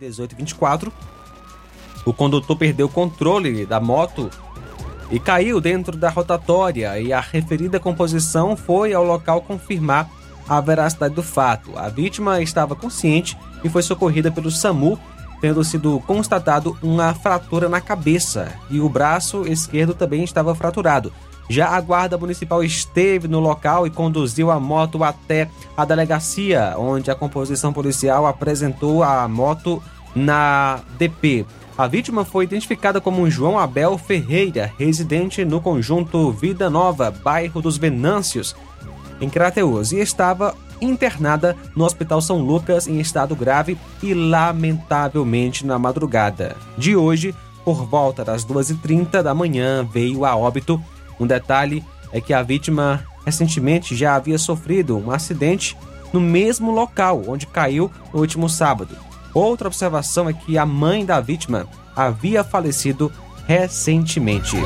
1824, 0.00 0.90
o 2.04 2.12
condutor 2.12 2.56
perdeu 2.56 2.86
o 2.86 2.90
controle 2.90 3.66
da 3.66 3.78
moto 3.78 4.30
e 5.10 5.20
caiu 5.20 5.60
dentro 5.60 5.96
da 5.96 6.08
rotatória 6.08 6.98
e 6.98 7.12
a 7.12 7.20
referida 7.20 7.78
composição 7.78 8.56
foi 8.56 8.94
ao 8.94 9.04
local 9.04 9.42
confirmar 9.42 10.08
a 10.48 10.60
veracidade 10.60 11.14
do 11.14 11.22
fato. 11.22 11.76
A 11.76 11.88
vítima 11.88 12.40
estava 12.40 12.74
consciente 12.74 13.36
e 13.62 13.68
foi 13.68 13.82
socorrida 13.82 14.30
pelo 14.32 14.50
SAMU, 14.50 14.98
tendo 15.40 15.62
sido 15.62 16.00
constatado 16.06 16.76
uma 16.82 17.14
fratura 17.14 17.68
na 17.68 17.80
cabeça 17.80 18.52
e 18.70 18.80
o 18.80 18.88
braço 18.88 19.46
esquerdo 19.46 19.94
também 19.94 20.24
estava 20.24 20.54
fraturado. 20.54 21.12
Já 21.50 21.70
a 21.70 21.80
Guarda 21.80 22.16
Municipal 22.16 22.62
esteve 22.62 23.26
no 23.26 23.40
local 23.40 23.84
e 23.84 23.90
conduziu 23.90 24.52
a 24.52 24.60
moto 24.60 25.02
até 25.02 25.50
a 25.76 25.84
delegacia, 25.84 26.76
onde 26.78 27.10
a 27.10 27.14
composição 27.16 27.72
policial 27.72 28.24
apresentou 28.24 29.02
a 29.02 29.26
moto 29.26 29.82
na 30.14 30.78
DP. 30.96 31.44
A 31.76 31.88
vítima 31.88 32.24
foi 32.24 32.44
identificada 32.44 33.00
como 33.00 33.28
João 33.28 33.58
Abel 33.58 33.98
Ferreira, 33.98 34.72
residente 34.78 35.44
no 35.44 35.60
conjunto 35.60 36.30
Vida 36.30 36.70
Nova, 36.70 37.10
bairro 37.10 37.60
dos 37.60 37.76
Venâncios, 37.76 38.54
em 39.20 39.28
Crateus, 39.28 39.90
e 39.90 39.98
estava 39.98 40.54
internada 40.80 41.56
no 41.74 41.84
Hospital 41.84 42.20
São 42.20 42.38
Lucas 42.38 42.86
em 42.86 43.00
estado 43.00 43.34
grave 43.34 43.76
e 44.00 44.14
lamentavelmente 44.14 45.66
na 45.66 45.80
madrugada 45.80 46.56
de 46.78 46.94
hoje, 46.94 47.34
por 47.64 47.84
volta 47.86 48.24
das 48.24 48.44
2h30 48.44 49.20
da 49.20 49.34
manhã, 49.34 49.84
veio 49.84 50.24
a 50.24 50.36
óbito 50.36 50.80
um 51.20 51.26
detalhe 51.26 51.84
é 52.12 52.20
que 52.20 52.32
a 52.32 52.42
vítima 52.42 53.04
recentemente 53.24 53.94
já 53.94 54.16
havia 54.16 54.38
sofrido 54.38 54.96
um 54.96 55.10
acidente 55.10 55.76
no 56.12 56.20
mesmo 56.20 56.72
local 56.72 57.22
onde 57.28 57.46
caiu 57.46 57.90
no 58.12 58.20
último 58.20 58.48
sábado. 58.48 58.96
Outra 59.32 59.68
observação 59.68 60.28
é 60.28 60.32
que 60.32 60.58
a 60.58 60.66
mãe 60.66 61.04
da 61.04 61.20
vítima 61.20 61.68
havia 61.94 62.42
falecido 62.42 63.12
recentemente. 63.46 64.56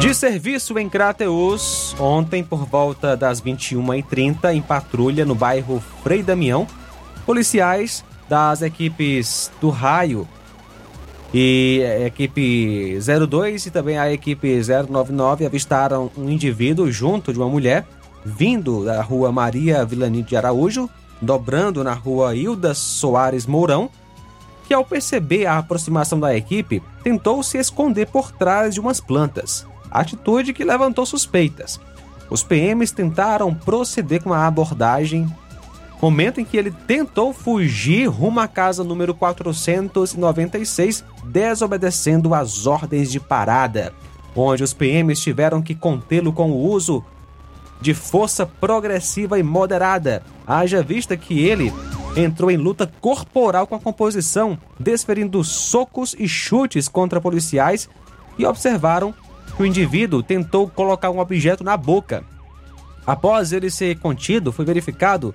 De 0.00 0.14
serviço 0.14 0.78
em 0.78 0.88
Crateus, 0.88 1.94
ontem 1.98 2.42
por 2.42 2.64
volta 2.64 3.16
das 3.16 3.40
21h30, 3.40 4.54
em 4.54 4.62
patrulha 4.62 5.24
no 5.24 5.34
bairro 5.34 5.82
Frei 6.02 6.22
Damião, 6.22 6.66
policiais 7.24 8.04
das 8.28 8.62
equipes 8.62 9.50
do 9.60 9.70
Raio 9.70 10.26
e 11.34 11.82
a 11.84 12.06
equipe 12.06 12.98
02 13.28 13.66
e 13.66 13.70
também 13.70 13.98
a 13.98 14.12
equipe 14.12 14.60
099 14.88 15.44
avistaram 15.44 16.10
um 16.16 16.30
indivíduo 16.30 16.90
junto 16.90 17.32
de 17.32 17.38
uma 17.38 17.48
mulher 17.48 17.86
vindo 18.24 18.84
da 18.84 19.00
rua 19.02 19.30
Maria 19.30 19.84
Vilani 19.84 20.22
de 20.22 20.36
Araújo, 20.36 20.90
dobrando 21.20 21.84
na 21.84 21.94
rua 21.94 22.34
Hilda 22.34 22.74
Soares 22.74 23.46
Mourão, 23.46 23.88
que 24.66 24.74
ao 24.74 24.84
perceber 24.84 25.46
a 25.46 25.58
aproximação 25.58 26.18
da 26.18 26.36
equipe, 26.36 26.82
tentou 27.04 27.40
se 27.42 27.56
esconder 27.56 28.06
por 28.08 28.32
trás 28.32 28.74
de 28.74 28.80
umas 28.80 29.00
plantas, 29.00 29.64
atitude 29.90 30.52
que 30.52 30.64
levantou 30.64 31.06
suspeitas. 31.06 31.80
Os 32.28 32.42
PMs 32.42 32.90
tentaram 32.90 33.54
proceder 33.54 34.20
com 34.20 34.32
a 34.32 34.44
abordagem 34.44 35.32
momento 36.00 36.40
em 36.40 36.44
que 36.44 36.56
ele 36.56 36.70
tentou 36.70 37.32
fugir 37.32 38.06
rumo 38.06 38.40
à 38.40 38.48
casa 38.48 38.84
número 38.84 39.14
496, 39.14 41.04
desobedecendo 41.24 42.34
às 42.34 42.66
ordens 42.66 43.10
de 43.10 43.18
parada, 43.18 43.92
onde 44.34 44.62
os 44.62 44.74
PMs 44.74 45.20
tiveram 45.20 45.62
que 45.62 45.74
contê-lo 45.74 46.32
com 46.32 46.50
o 46.50 46.68
uso 46.68 47.04
de 47.80 47.94
força 47.94 48.46
progressiva 48.46 49.38
e 49.38 49.42
moderada, 49.42 50.22
haja 50.46 50.82
vista 50.82 51.16
que 51.16 51.44
ele 51.44 51.72
entrou 52.16 52.50
em 52.50 52.56
luta 52.56 52.90
corporal 53.00 53.66
com 53.66 53.74
a 53.74 53.80
composição, 53.80 54.58
desferindo 54.78 55.42
socos 55.44 56.14
e 56.18 56.26
chutes 56.26 56.88
contra 56.88 57.20
policiais 57.20 57.88
e 58.38 58.46
observaram 58.46 59.14
que 59.54 59.62
o 59.62 59.66
indivíduo 59.66 60.22
tentou 60.22 60.68
colocar 60.68 61.10
um 61.10 61.18
objeto 61.18 61.62
na 61.62 61.76
boca. 61.76 62.24
Após 63.06 63.52
ele 63.52 63.70
ser 63.70 63.98
contido, 63.98 64.50
foi 64.50 64.64
verificado 64.64 65.34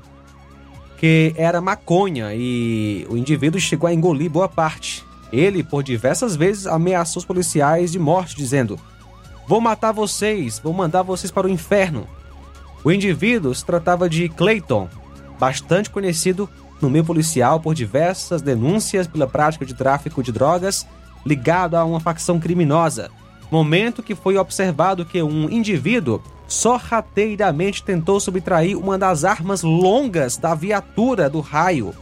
que 1.02 1.34
era 1.36 1.60
maconha 1.60 2.32
e 2.32 3.08
o 3.10 3.18
indivíduo 3.18 3.60
chegou 3.60 3.88
a 3.90 3.94
engolir 3.94 4.30
boa 4.30 4.48
parte. 4.48 5.04
Ele, 5.34 5.64
por 5.64 5.82
diversas 5.82 6.36
vezes, 6.36 6.68
ameaçou 6.68 7.22
os 7.22 7.26
policiais 7.26 7.92
de 7.92 7.98
morte, 7.98 8.36
dizendo: 8.36 8.80
Vou 9.48 9.60
matar 9.60 9.92
vocês, 9.92 10.60
vou 10.60 10.72
mandar 10.72 11.02
vocês 11.02 11.32
para 11.32 11.48
o 11.48 11.50
inferno. 11.50 12.08
O 12.84 12.92
indivíduo 12.92 13.56
se 13.56 13.66
tratava 13.66 14.08
de 14.08 14.30
Clayton, 14.30 14.88
bastante 15.40 15.90
conhecido 15.90 16.48
no 16.80 16.88
meio 16.88 17.04
policial 17.04 17.60
por 17.60 17.74
diversas 17.74 18.44
denúncias 18.44 19.08
pela 19.08 19.26
prática 19.26 19.66
de 19.66 19.74
tráfico 19.74 20.22
de 20.22 20.32
drogas 20.32 20.86
ligado 21.26 21.78
a 21.78 21.84
uma 21.84 22.00
facção 22.00 22.40
criminosa. 22.40 23.10
momento 23.50 24.04
que 24.04 24.14
foi 24.14 24.38
observado 24.38 25.04
que 25.04 25.22
um 25.24 25.50
indivíduo 25.50 26.22
sorrateiramente 26.52 27.82
tentou 27.82 28.20
subtrair 28.20 28.78
uma 28.78 28.98
das 28.98 29.24
armas 29.24 29.64
longas 29.64 30.36
da 30.36 30.54
viatura 30.54 31.30
do 31.30 31.40
raio, 31.40 31.96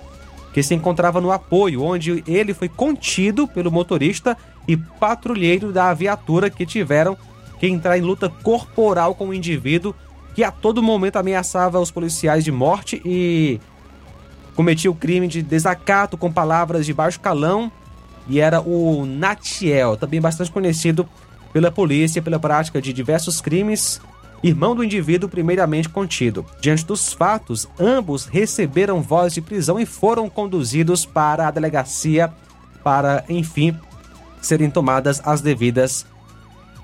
que 0.51 0.63
se 0.63 0.73
encontrava 0.73 1.21
no 1.21 1.31
apoio, 1.31 1.83
onde 1.83 2.23
ele 2.27 2.51
foi 2.55 2.67
contido 2.67 3.47
pelo 3.47 3.71
motorista 3.71 4.35
e 4.67 4.75
patrulheiro 4.75 5.71
da 5.71 5.93
viatura 5.93 6.49
que 6.49 6.65
tiveram 6.65 7.15
que 7.59 7.67
entrar 7.67 7.95
em 7.95 8.01
luta 8.01 8.27
corporal 8.27 9.13
com 9.13 9.29
o 9.29 9.33
indivíduo 9.35 9.93
que 10.33 10.43
a 10.43 10.49
todo 10.49 10.81
momento 10.81 11.17
ameaçava 11.17 11.79
os 11.79 11.91
policiais 11.91 12.43
de 12.43 12.51
morte 12.51 12.99
e 13.05 13.59
cometia 14.55 14.89
o 14.89 14.95
crime 14.95 15.27
de 15.27 15.43
desacato 15.43 16.17
com 16.17 16.31
palavras 16.31 16.87
de 16.87 16.93
baixo 16.93 17.19
calão 17.19 17.71
e 18.27 18.39
era 18.39 18.61
o 18.61 19.05
Natiel, 19.05 19.95
também 19.95 20.19
bastante 20.19 20.51
conhecido 20.51 21.07
pela 21.53 21.69
polícia 21.69 22.19
pela 22.19 22.39
prática 22.39 22.81
de 22.81 22.91
diversos 22.91 23.41
crimes, 23.41 24.01
irmão 24.41 24.75
do 24.75 24.83
indivíduo 24.83 25.29
primeiramente 25.29 25.89
contido. 25.89 26.45
Diante 26.61 26.85
dos 26.85 27.13
fatos, 27.13 27.67
ambos 27.79 28.25
receberam 28.25 29.01
voz 29.01 29.33
de 29.33 29.41
prisão 29.41 29.79
e 29.79 29.85
foram 29.85 30.29
conduzidos 30.29 31.05
para 31.05 31.47
a 31.47 31.51
delegacia 31.51 32.31
para, 32.83 33.23
enfim, 33.27 33.77
serem 34.41 34.69
tomadas 34.69 35.21
as 35.25 35.41
devidas 35.41 36.05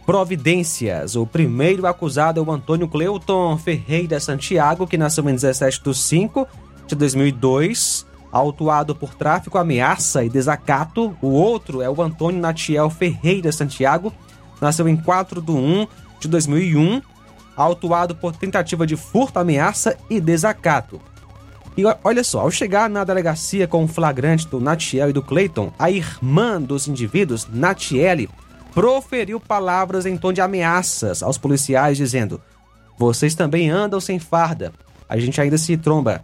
providências. 0.05 1.15
O 1.15 1.25
primeiro 1.25 1.87
acusado 1.87 2.39
é 2.39 2.43
o 2.43 2.51
Antônio 2.51 2.87
Cleuton 2.87 3.57
Ferreira 3.57 4.19
Santiago, 4.19 4.85
que 4.85 4.97
nasceu 4.97 5.27
em 5.29 5.33
17 5.33 5.81
de 5.83 5.95
5 5.95 6.47
de 6.87 6.95
2002, 6.95 8.05
autuado 8.31 8.93
por 8.95 9.15
tráfico, 9.15 9.57
ameaça 9.57 10.23
e 10.23 10.29
desacato. 10.29 11.17
O 11.21 11.29
outro 11.29 11.81
é 11.81 11.89
o 11.89 12.01
Antônio 12.01 12.39
Natiel 12.39 12.89
Ferreira 12.89 13.51
Santiago, 13.51 14.13
nasceu 14.61 14.87
em 14.87 14.95
4 14.95 15.41
de 15.41 15.51
1 15.51 15.87
de 16.19 16.27
2001, 16.27 17.01
autuado 17.55 18.15
por 18.15 18.35
tentativa 18.35 18.85
de 18.85 18.95
furto, 18.95 19.39
ameaça 19.39 19.97
e 20.09 20.19
desacato. 20.19 21.01
E 21.77 21.83
olha 22.03 22.23
só, 22.23 22.41
ao 22.41 22.51
chegar 22.51 22.89
na 22.89 23.03
delegacia 23.03 23.67
com 23.67 23.83
o 23.83 23.87
flagrante 23.87 24.47
do 24.47 24.61
Natiel 24.61 25.09
e 25.09 25.13
do 25.13 25.21
Clayton, 25.21 25.73
a 25.77 25.91
irmã 25.91 26.61
dos 26.61 26.87
indivíduos, 26.87 27.47
Natiele, 27.51 28.29
proferiu 28.73 29.39
palavras 29.39 30.05
em 30.05 30.17
tom 30.17 30.31
de 30.31 30.39
ameaças 30.39 31.21
aos 31.21 31.37
policiais, 31.37 31.97
dizendo: 31.97 32.41
Vocês 32.97 33.35
também 33.35 33.69
andam 33.69 33.99
sem 33.99 34.19
farda, 34.19 34.71
a 35.07 35.17
gente 35.17 35.39
ainda 35.41 35.57
se 35.57 35.75
tromba. 35.75 36.21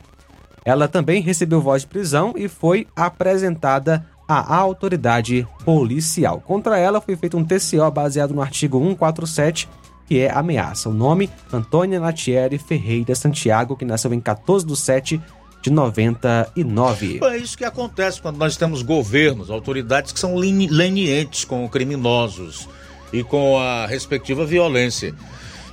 Ela 0.63 0.88
também 0.88 1.22
recebeu 1.22 1.60
voz 1.60 1.82
de 1.82 1.88
prisão 1.88 2.34
e 2.38 2.48
foi 2.48 2.88
apresentada 2.96 4.06
à 4.28 4.56
autoridade 4.56 5.46
policial. 5.65 6.39
Contra 6.39 6.78
ela 6.78 7.02
foi 7.02 7.15
feito 7.15 7.38
um 7.38 7.44
TCO 7.44 7.89
baseado 7.91 8.34
no 8.34 8.41
artigo 8.41 8.80
147, 8.80 9.67
que 10.12 10.19
é 10.19 10.30
ameaça. 10.30 10.89
O 10.89 10.93
nome: 10.93 11.30
Antônia 11.54 11.97
Natieri 11.97 12.58
Ferreira 12.58 13.15
Santiago, 13.15 13.78
que 13.78 13.86
nasceu 13.86 14.13
em 14.13 14.19
14 14.19 14.65
de 14.65 14.76
7 14.76 15.21
de 15.62 15.69
99. 15.69 17.21
É 17.24 17.38
isso 17.38 17.58
que 17.58 17.63
acontece 17.63 18.21
quando 18.21 18.36
nós 18.36 18.58
temos 18.58 18.82
governos, 18.82 19.50
autoridades 19.50 20.12
que 20.12 20.19
são 20.19 20.36
lenientes 20.36 21.45
com 21.45 21.65
criminosos 21.69 22.67
e 23.13 23.24
com 23.24 23.58
a 23.58 23.86
respectiva 23.86 24.45
violência 24.45 25.15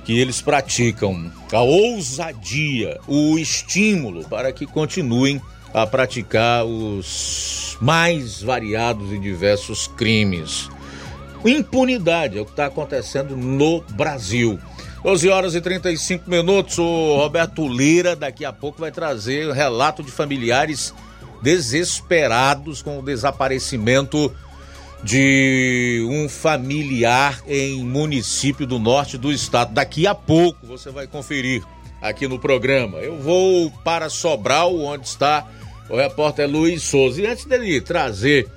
que 0.05 0.17
eles 0.17 0.41
praticam. 0.41 1.29
A 1.51 1.59
ousadia, 1.59 2.97
o 3.09 3.37
estímulo 3.37 4.23
para 4.23 4.53
que 4.53 4.65
continuem 4.65 5.41
a 5.73 5.85
praticar 5.85 6.63
os 6.63 7.77
mais 7.81 8.41
variados 8.41 9.11
e 9.11 9.19
diversos 9.19 9.85
crimes. 9.85 10.69
Impunidade 11.45 12.37
é 12.37 12.41
o 12.41 12.45
que 12.45 12.51
está 12.51 12.65
acontecendo 12.65 13.35
no 13.35 13.81
Brasil. 13.91 14.59
12 15.03 15.29
horas 15.29 15.55
e 15.55 15.61
35 15.61 16.29
minutos. 16.29 16.77
O 16.77 17.15
Roberto 17.15 17.67
Lira 17.67 18.15
daqui 18.15 18.43
a 18.43 18.51
pouco 18.51 18.81
vai 18.81 18.91
trazer 18.91 19.47
o 19.47 19.53
relato 19.53 20.03
de 20.03 20.11
familiares 20.11 20.93
desesperados 21.41 22.81
com 22.81 22.99
o 22.99 23.01
desaparecimento 23.01 24.33
de 25.01 26.05
um 26.09 26.27
familiar 26.27 27.41
em 27.47 27.83
município 27.83 28.67
do 28.67 28.77
norte 28.77 29.17
do 29.17 29.31
estado. 29.31 29.73
Daqui 29.73 30.05
a 30.05 30.13
pouco 30.13 30.67
você 30.67 30.91
vai 30.91 31.07
conferir 31.07 31.63
aqui 32.01 32.27
no 32.27 32.37
programa. 32.37 32.97
Eu 32.97 33.17
vou 33.17 33.71
para 33.83 34.09
Sobral, 34.09 34.77
onde 34.77 35.07
está 35.07 35.47
o 35.89 35.95
repórter 35.95 36.49
Luiz 36.49 36.83
Souza. 36.83 37.21
E 37.21 37.27
antes 37.27 37.45
dele 37.45 37.79
trazer 37.79 38.49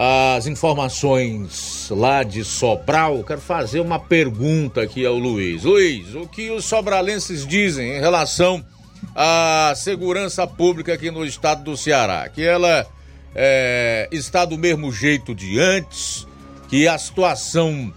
as 0.00 0.46
informações 0.46 1.88
lá 1.90 2.22
de 2.22 2.44
Sobral, 2.44 3.24
quero 3.24 3.40
fazer 3.40 3.80
uma 3.80 3.98
pergunta 3.98 4.80
aqui 4.80 5.04
ao 5.04 5.18
Luiz. 5.18 5.64
Luiz, 5.64 6.14
o 6.14 6.24
que 6.28 6.52
os 6.52 6.64
sobralenses 6.64 7.44
dizem 7.44 7.96
em 7.96 8.00
relação 8.00 8.64
à 9.12 9.72
segurança 9.74 10.46
pública 10.46 10.94
aqui 10.94 11.10
no 11.10 11.24
estado 11.24 11.64
do 11.64 11.76
Ceará? 11.76 12.28
Que 12.28 12.44
ela 12.44 12.86
é, 13.34 14.08
está 14.12 14.44
do 14.44 14.56
mesmo 14.56 14.92
jeito 14.92 15.34
de 15.34 15.58
antes, 15.58 16.24
que 16.68 16.86
a 16.86 16.96
situação 16.96 17.92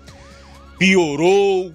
piorou, 0.79 1.71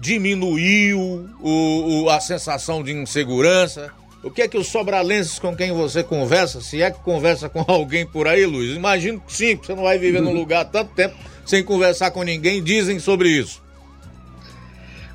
diminuiu 0.00 1.28
o, 1.42 2.04
o, 2.04 2.08
a 2.08 2.18
sensação 2.18 2.82
de 2.82 2.92
insegurança. 2.92 3.92
O 4.26 4.30
que 4.30 4.42
é 4.42 4.48
que 4.48 4.58
os 4.58 4.66
sobralenses 4.66 5.38
com 5.38 5.54
quem 5.54 5.70
você 5.70 6.02
conversa, 6.02 6.60
se 6.60 6.82
é 6.82 6.90
que 6.90 6.98
conversa 6.98 7.48
com 7.48 7.64
alguém 7.72 8.04
por 8.04 8.26
aí, 8.26 8.44
Luiz? 8.44 8.74
Imagino 8.74 9.20
que 9.20 9.32
sim, 9.32 9.54
você 9.54 9.72
não 9.72 9.84
vai 9.84 9.98
viver 9.98 10.20
num 10.20 10.34
lugar 10.34 10.64
tanto 10.64 10.92
tempo 10.94 11.14
sem 11.44 11.62
conversar 11.62 12.10
com 12.10 12.24
ninguém, 12.24 12.60
dizem 12.60 12.98
sobre 12.98 13.28
isso. 13.28 13.62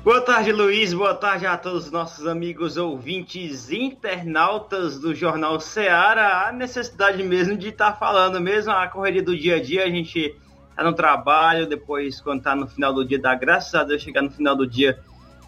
Boa 0.02 0.22
tarde, 0.22 0.50
Luiz. 0.50 0.94
Boa 0.94 1.14
tarde 1.14 1.44
a 1.44 1.58
todos 1.58 1.84
os 1.84 1.92
nossos 1.92 2.26
amigos 2.26 2.78
ouvintes 2.78 3.70
internautas 3.70 4.98
do 4.98 5.14
Jornal 5.14 5.60
Seara. 5.60 6.48
A 6.48 6.52
necessidade 6.52 7.22
mesmo 7.22 7.54
de 7.54 7.68
estar 7.68 7.92
tá 7.92 7.98
falando, 7.98 8.40
mesmo 8.40 8.72
a 8.72 8.88
correria 8.88 9.22
do 9.22 9.36
dia 9.36 9.56
a 9.56 9.62
dia, 9.62 9.84
a 9.84 9.90
gente 9.90 10.34
tá 10.74 10.82
no 10.82 10.94
trabalho, 10.94 11.66
depois 11.66 12.18
quando 12.18 12.42
tá 12.42 12.56
no 12.56 12.66
final 12.66 12.94
do 12.94 13.04
dia, 13.04 13.18
dá 13.18 13.34
graças 13.34 13.74
a 13.74 13.84
Deus 13.84 14.00
chegar 14.00 14.22
no 14.22 14.30
final 14.30 14.56
do 14.56 14.66
dia 14.66 14.98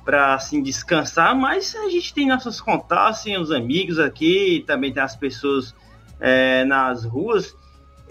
para 0.04 0.34
assim 0.34 0.62
descansar, 0.62 1.34
mas 1.34 1.74
a 1.74 1.88
gente 1.88 2.12
tem 2.12 2.28
nossos 2.28 2.60
contatos, 2.60 3.20
assim, 3.20 3.36
os 3.36 3.50
amigos 3.50 3.98
aqui, 3.98 4.62
também 4.66 4.92
tem 4.92 5.02
as 5.02 5.16
pessoas 5.16 5.74
é, 6.20 6.64
nas 6.64 7.04
ruas, 7.04 7.56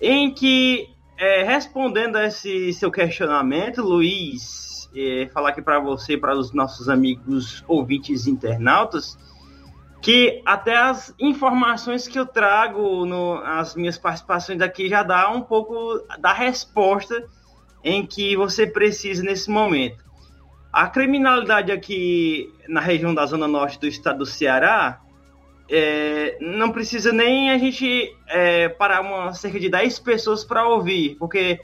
em 0.02 0.34
que 0.34 0.90
é, 1.18 1.44
respondendo 1.44 2.18
a 2.18 2.26
esse 2.26 2.74
seu 2.74 2.92
questionamento, 2.92 3.82
Luiz, 3.82 4.90
é, 4.96 5.30
falar 5.34 5.50
aqui 5.50 5.62
para 5.62 5.80
você, 5.80 6.18
para 6.18 6.38
os 6.38 6.52
nossos 6.52 6.90
amigos 6.90 7.64
ouvintes 7.68 8.28
internautas, 8.28 9.18
que 10.02 10.42
até 10.46 10.76
as 10.76 11.14
informações 11.18 12.08
que 12.08 12.20
eu 12.20 12.26
trago 12.26 13.06
no, 13.06 13.36
as 13.38 13.74
minhas 13.74 13.98
participações 13.98 14.60
aqui 14.60 14.90
já 14.90 15.02
dá 15.02 15.30
um 15.32 15.42
pouco 15.42 16.04
da 16.20 16.34
resposta 16.34 17.26
em 17.84 18.06
que 18.06 18.36
você 18.36 18.68
precisa 18.68 19.24
nesse 19.24 19.50
momento. 19.50 20.03
A 20.74 20.88
criminalidade 20.88 21.72
aqui 21.72 22.52
na 22.68 22.82
região 22.82 23.14
da 23.14 23.28
zona 23.28 23.48
norte 23.48 23.80
do 23.80 23.86
estado 23.86 24.18
do 24.18 24.26
Ceará 24.26 25.00
é, 25.70 26.36
não 26.42 26.72
precisa 26.72 27.14
nem 27.14 27.52
a 27.52 27.60
gente 27.60 28.12
é, 28.28 28.70
parar 28.70 29.02
uma, 29.02 29.32
cerca 29.34 29.60
de 29.60 29.70
10 29.70 30.00
pessoas 30.00 30.44
para 30.44 30.68
ouvir, 30.68 31.16
porque 31.20 31.62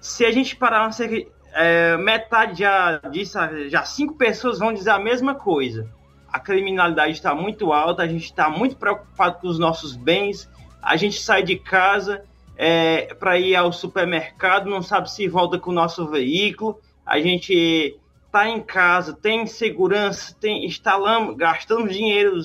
se 0.00 0.24
a 0.24 0.32
gente 0.32 0.56
parar 0.56 0.82
uma 0.82 0.90
cerca, 0.90 1.24
é, 1.54 1.96
metade 1.98 2.58
já 2.58 2.98
disso, 3.08 3.38
já 3.68 3.84
cinco 3.84 4.14
pessoas 4.14 4.58
vão 4.58 4.72
dizer 4.72 4.90
a 4.90 4.98
mesma 4.98 5.36
coisa. 5.36 5.88
A 6.28 6.40
criminalidade 6.40 7.12
está 7.12 7.32
muito 7.36 7.72
alta, 7.72 8.02
a 8.02 8.08
gente 8.08 8.24
está 8.24 8.50
muito 8.50 8.76
preocupado 8.76 9.38
com 9.40 9.46
os 9.46 9.58
nossos 9.60 9.94
bens, 9.94 10.50
a 10.82 10.96
gente 10.96 11.20
sai 11.20 11.44
de 11.44 11.54
casa 11.54 12.24
é, 12.56 13.14
para 13.14 13.38
ir 13.38 13.54
ao 13.54 13.72
supermercado, 13.72 14.68
não 14.68 14.82
sabe 14.82 15.08
se 15.08 15.28
volta 15.28 15.60
com 15.60 15.70
o 15.70 15.74
nosso 15.74 16.08
veículo, 16.08 16.80
a 17.06 17.20
gente 17.20 17.96
tá 18.30 18.48
em 18.48 18.60
casa, 18.60 19.12
tem 19.14 19.46
segurança, 19.46 20.36
tem 20.38 20.64
instalamos, 20.64 21.36
gastamos 21.36 21.92
dinheiro, 21.92 22.38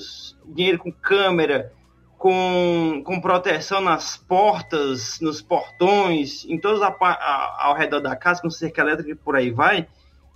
dinheiro 0.46 0.78
com 0.78 0.90
câmera, 0.90 1.72
com, 2.16 3.02
com 3.04 3.20
proteção 3.20 3.80
nas 3.80 4.16
portas, 4.16 5.20
nos 5.20 5.42
portões, 5.42 6.44
em 6.46 6.58
todos 6.58 6.80
a, 6.80 6.88
a, 6.88 7.66
ao 7.66 7.74
redor 7.74 8.00
da 8.00 8.16
casa, 8.16 8.40
com 8.40 8.48
cerca 8.48 8.80
elétrica 8.80 9.10
e 9.10 9.14
por 9.14 9.36
aí 9.36 9.50
vai. 9.50 9.86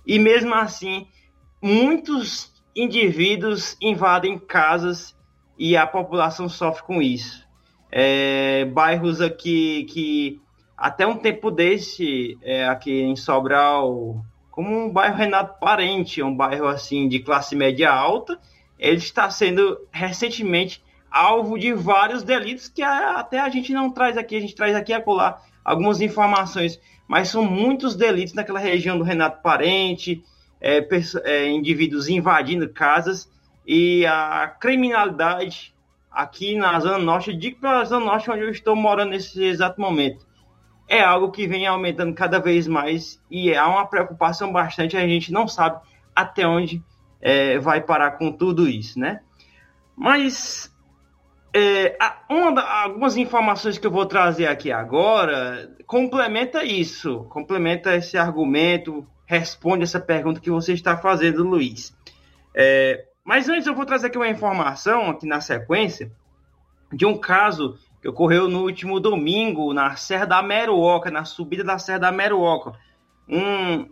E 0.05 0.19
mesmo 0.19 0.53
assim, 0.53 1.07
muitos 1.61 2.53
indivíduos 2.75 3.75
invadem 3.81 4.37
casas 4.37 5.15
e 5.57 5.75
a 5.75 5.87
população 5.87 6.47
sofre 6.47 6.83
com 6.83 7.01
isso. 7.01 7.47
É, 7.91 8.65
bairros 8.65 9.19
aqui 9.19 9.85
que 9.85 10.39
até 10.77 11.05
um 11.07 11.17
tempo 11.17 11.49
desse, 11.49 12.37
é, 12.41 12.65
aqui 12.65 13.01
em 13.01 13.15
Sobral, 13.15 14.23
como 14.59 14.77
um 14.77 14.89
bairro 14.89 15.15
Renato 15.15 15.57
Parente, 15.57 16.21
um 16.21 16.35
bairro 16.35 16.67
assim 16.67 17.07
de 17.07 17.19
classe 17.19 17.55
média 17.55 17.89
alta, 17.89 18.37
ele 18.77 18.97
está 18.97 19.29
sendo 19.29 19.87
recentemente 19.89 20.83
alvo 21.09 21.57
de 21.57 21.71
vários 21.71 22.23
delitos 22.23 22.67
que 22.67 22.83
até 22.83 23.39
a 23.39 23.47
gente 23.47 23.71
não 23.71 23.89
traz 23.89 24.17
aqui, 24.17 24.35
a 24.35 24.41
gente 24.41 24.53
traz 24.53 24.75
aqui 24.75 24.91
a 24.91 25.01
colar 25.01 25.41
algumas 25.63 26.01
informações, 26.01 26.77
mas 27.07 27.29
são 27.29 27.41
muitos 27.41 27.95
delitos 27.95 28.33
naquela 28.33 28.59
região 28.59 28.97
do 28.97 29.03
Renato 29.05 29.41
Parente, 29.41 30.21
é, 30.59 30.85
é, 31.23 31.47
indivíduos 31.47 32.09
invadindo 32.09 32.67
casas 32.67 33.31
e 33.65 34.05
a 34.05 34.45
criminalidade 34.59 35.73
aqui 36.11 36.57
na 36.57 36.77
Zona 36.81 36.97
Norte, 36.97 37.33
digo 37.33 37.61
para 37.61 37.79
a 37.79 37.85
Zona 37.85 38.07
Norte 38.07 38.29
onde 38.29 38.41
eu 38.41 38.49
estou 38.49 38.75
morando 38.75 39.11
nesse 39.11 39.41
exato 39.41 39.79
momento, 39.79 40.27
é 40.89 41.01
algo 41.03 41.31
que 41.31 41.47
vem 41.47 41.67
aumentando 41.67 42.13
cada 42.15 42.39
vez 42.39 42.67
mais 42.67 43.21
e 43.29 43.55
há 43.55 43.67
uma 43.67 43.85
preocupação 43.85 44.51
bastante, 44.51 44.97
a 44.97 45.07
gente 45.07 45.31
não 45.31 45.47
sabe 45.47 45.79
até 46.15 46.47
onde 46.47 46.83
é, 47.21 47.59
vai 47.59 47.79
parar 47.79 48.11
com 48.11 48.31
tudo 48.31 48.67
isso, 48.67 48.99
né? 48.99 49.21
Mas 49.95 50.73
é, 51.53 51.95
uma, 52.27 52.61
algumas 52.61 53.17
informações 53.17 53.77
que 53.77 53.85
eu 53.85 53.91
vou 53.91 54.05
trazer 54.07 54.47
aqui 54.47 54.71
agora 54.71 55.69
complementa 55.85 56.63
isso, 56.63 57.25
complementa 57.25 57.95
esse 57.95 58.17
argumento, 58.17 59.05
responde 59.27 59.83
essa 59.83 59.99
pergunta 59.99 60.41
que 60.41 60.49
você 60.49 60.73
está 60.73 60.97
fazendo, 60.97 61.43
Luiz. 61.43 61.95
É, 62.55 63.05
mas 63.23 63.47
antes 63.47 63.67
eu 63.67 63.75
vou 63.75 63.85
trazer 63.85 64.07
aqui 64.07 64.17
uma 64.17 64.27
informação 64.27 65.11
aqui 65.11 65.27
na 65.27 65.39
sequência 65.39 66.11
de 66.91 67.05
um 67.05 67.15
caso 67.15 67.77
que 68.01 68.07
ocorreu 68.07 68.47
no 68.47 68.63
último 68.63 68.99
domingo 68.99 69.73
na 69.73 69.95
Serra 69.95 70.25
da 70.25 70.41
Meruoca, 70.41 71.11
na 71.11 71.25
subida 71.25 71.63
da 71.63 71.77
Serra 71.77 71.99
da 71.99 72.11
Meruoca. 72.11 72.73
Um, 73.27 73.89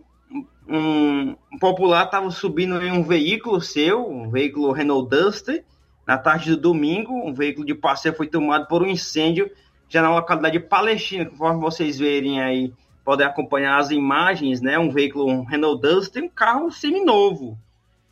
um, 0.68 1.36
um 1.52 1.58
popular 1.58 2.06
estava 2.06 2.30
subindo 2.30 2.82
em 2.82 2.90
um 2.90 3.02
veículo 3.02 3.60
seu, 3.60 4.08
um 4.08 4.30
veículo 4.30 4.72
Renault 4.72 5.08
Duster, 5.08 5.64
na 6.06 6.16
tarde 6.16 6.50
do 6.50 6.56
domingo, 6.56 7.12
um 7.12 7.34
veículo 7.34 7.66
de 7.66 7.74
passeio 7.74 8.14
foi 8.14 8.26
tomado 8.26 8.66
por 8.66 8.82
um 8.82 8.86
incêndio 8.86 9.50
já 9.88 10.02
na 10.02 10.10
localidade 10.10 10.58
de 10.58 10.64
Palestina, 10.64 11.26
conforme 11.26 11.60
vocês 11.60 11.98
verem 11.98 12.40
aí, 12.40 12.72
podem 13.04 13.26
acompanhar 13.26 13.78
as 13.78 13.90
imagens, 13.90 14.60
né? 14.60 14.78
Um 14.78 14.90
veículo, 14.90 15.26
um 15.26 15.44
Renault 15.44 15.80
Duster, 15.80 16.22
um 16.22 16.28
carro 16.28 16.70
seminovo. 16.70 17.58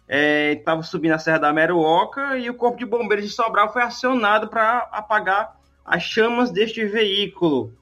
Estava 0.09 0.81
é, 0.81 0.85
subindo 0.85 1.13
a 1.13 1.19
Serra 1.19 1.39
da 1.39 1.53
Meruoca 1.53 2.39
e 2.39 2.49
o 2.49 2.55
Corpo 2.55 2.79
de 2.79 2.87
Bombeiros 2.87 3.27
de 3.27 3.33
Sobral 3.33 3.73
foi 3.73 3.83
acionado 3.83 4.49
para 4.49 4.89
apagar 4.93 5.57
as 5.87 6.03
chamas 6.03 6.51
deste 6.51 6.85
veículo. 6.85 7.73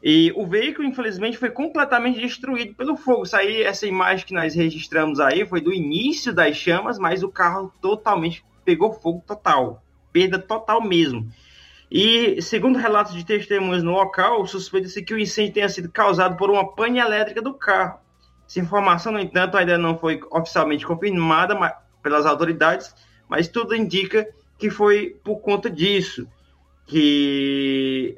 E 0.00 0.32
o 0.36 0.46
veículo, 0.46 0.86
infelizmente, 0.86 1.36
foi 1.36 1.50
completamente 1.50 2.20
destruído 2.20 2.72
pelo 2.74 2.96
fogo. 2.96 3.24
Isso 3.24 3.36
aí, 3.36 3.62
essa 3.62 3.84
imagem 3.84 4.24
que 4.24 4.32
nós 4.32 4.54
registramos 4.54 5.18
aí 5.18 5.44
foi 5.44 5.60
do 5.60 5.74
início 5.74 6.32
das 6.32 6.56
chamas, 6.56 6.98
mas 6.98 7.24
o 7.24 7.28
carro 7.28 7.72
totalmente 7.82 8.44
pegou 8.64 8.92
fogo 8.92 9.24
total. 9.26 9.82
Perda 10.12 10.38
total 10.38 10.80
mesmo. 10.80 11.28
E, 11.90 12.40
segundo 12.40 12.78
relatos 12.78 13.12
de 13.12 13.24
testemunhas 13.24 13.82
no 13.82 13.90
local, 13.90 14.46
suspeita-se 14.46 15.02
que 15.02 15.14
o 15.14 15.18
incêndio 15.18 15.54
tenha 15.54 15.68
sido 15.68 15.90
causado 15.90 16.36
por 16.36 16.50
uma 16.50 16.76
pane 16.76 17.00
elétrica 17.00 17.42
do 17.42 17.54
carro. 17.54 17.98
Essa 18.46 18.60
informação, 18.60 19.12
no 19.12 19.18
entanto, 19.18 19.56
ainda 19.56 19.76
não 19.76 19.98
foi 19.98 20.20
oficialmente 20.30 20.86
confirmada 20.86 21.58
pelas 22.02 22.24
autoridades, 22.24 22.94
mas 23.28 23.48
tudo 23.48 23.74
indica 23.74 24.28
que 24.56 24.70
foi 24.70 25.16
por 25.24 25.40
conta 25.40 25.68
disso 25.68 26.28
que 26.88 28.16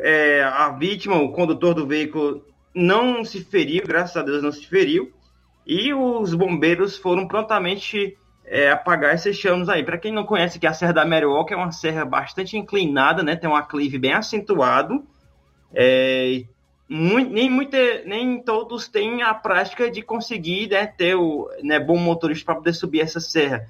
é, 0.00 0.42
a 0.42 0.70
vítima, 0.70 1.16
o 1.16 1.32
condutor 1.32 1.74
do 1.74 1.86
veículo, 1.86 2.44
não 2.74 3.24
se 3.24 3.44
feriu, 3.44 3.82
graças 3.86 4.16
a 4.16 4.22
Deus 4.22 4.42
não 4.42 4.52
se 4.52 4.64
feriu, 4.64 5.12
e 5.66 5.92
os 5.92 6.32
bombeiros 6.32 6.96
foram 6.96 7.26
prontamente 7.26 8.16
é, 8.46 8.70
apagar 8.70 9.14
esses 9.14 9.36
chamas 9.36 9.68
aí. 9.68 9.84
Para 9.84 9.98
quem 9.98 10.12
não 10.12 10.24
conhece, 10.24 10.58
que 10.58 10.66
a 10.66 10.72
Serra 10.72 10.92
da 10.92 11.04
Merioca 11.04 11.52
é 11.52 11.56
uma 11.56 11.72
serra 11.72 12.04
bastante 12.04 12.56
inclinada, 12.56 13.22
né? 13.22 13.36
Tem 13.36 13.50
um 13.50 13.56
aclive 13.56 13.98
bem 13.98 14.14
acentuado. 14.14 15.04
É, 15.74 16.44
muito, 16.88 17.30
nem, 17.30 17.50
muito, 17.50 17.76
nem 18.06 18.42
todos 18.42 18.88
têm 18.88 19.22
a 19.22 19.34
prática 19.34 19.90
de 19.90 20.00
conseguir 20.00 20.70
né, 20.70 20.86
ter 20.86 21.14
o 21.16 21.50
né, 21.62 21.78
bom 21.78 21.98
motorista 21.98 22.46
para 22.46 22.54
poder 22.54 22.72
subir 22.72 23.00
essa 23.00 23.20
serra. 23.20 23.66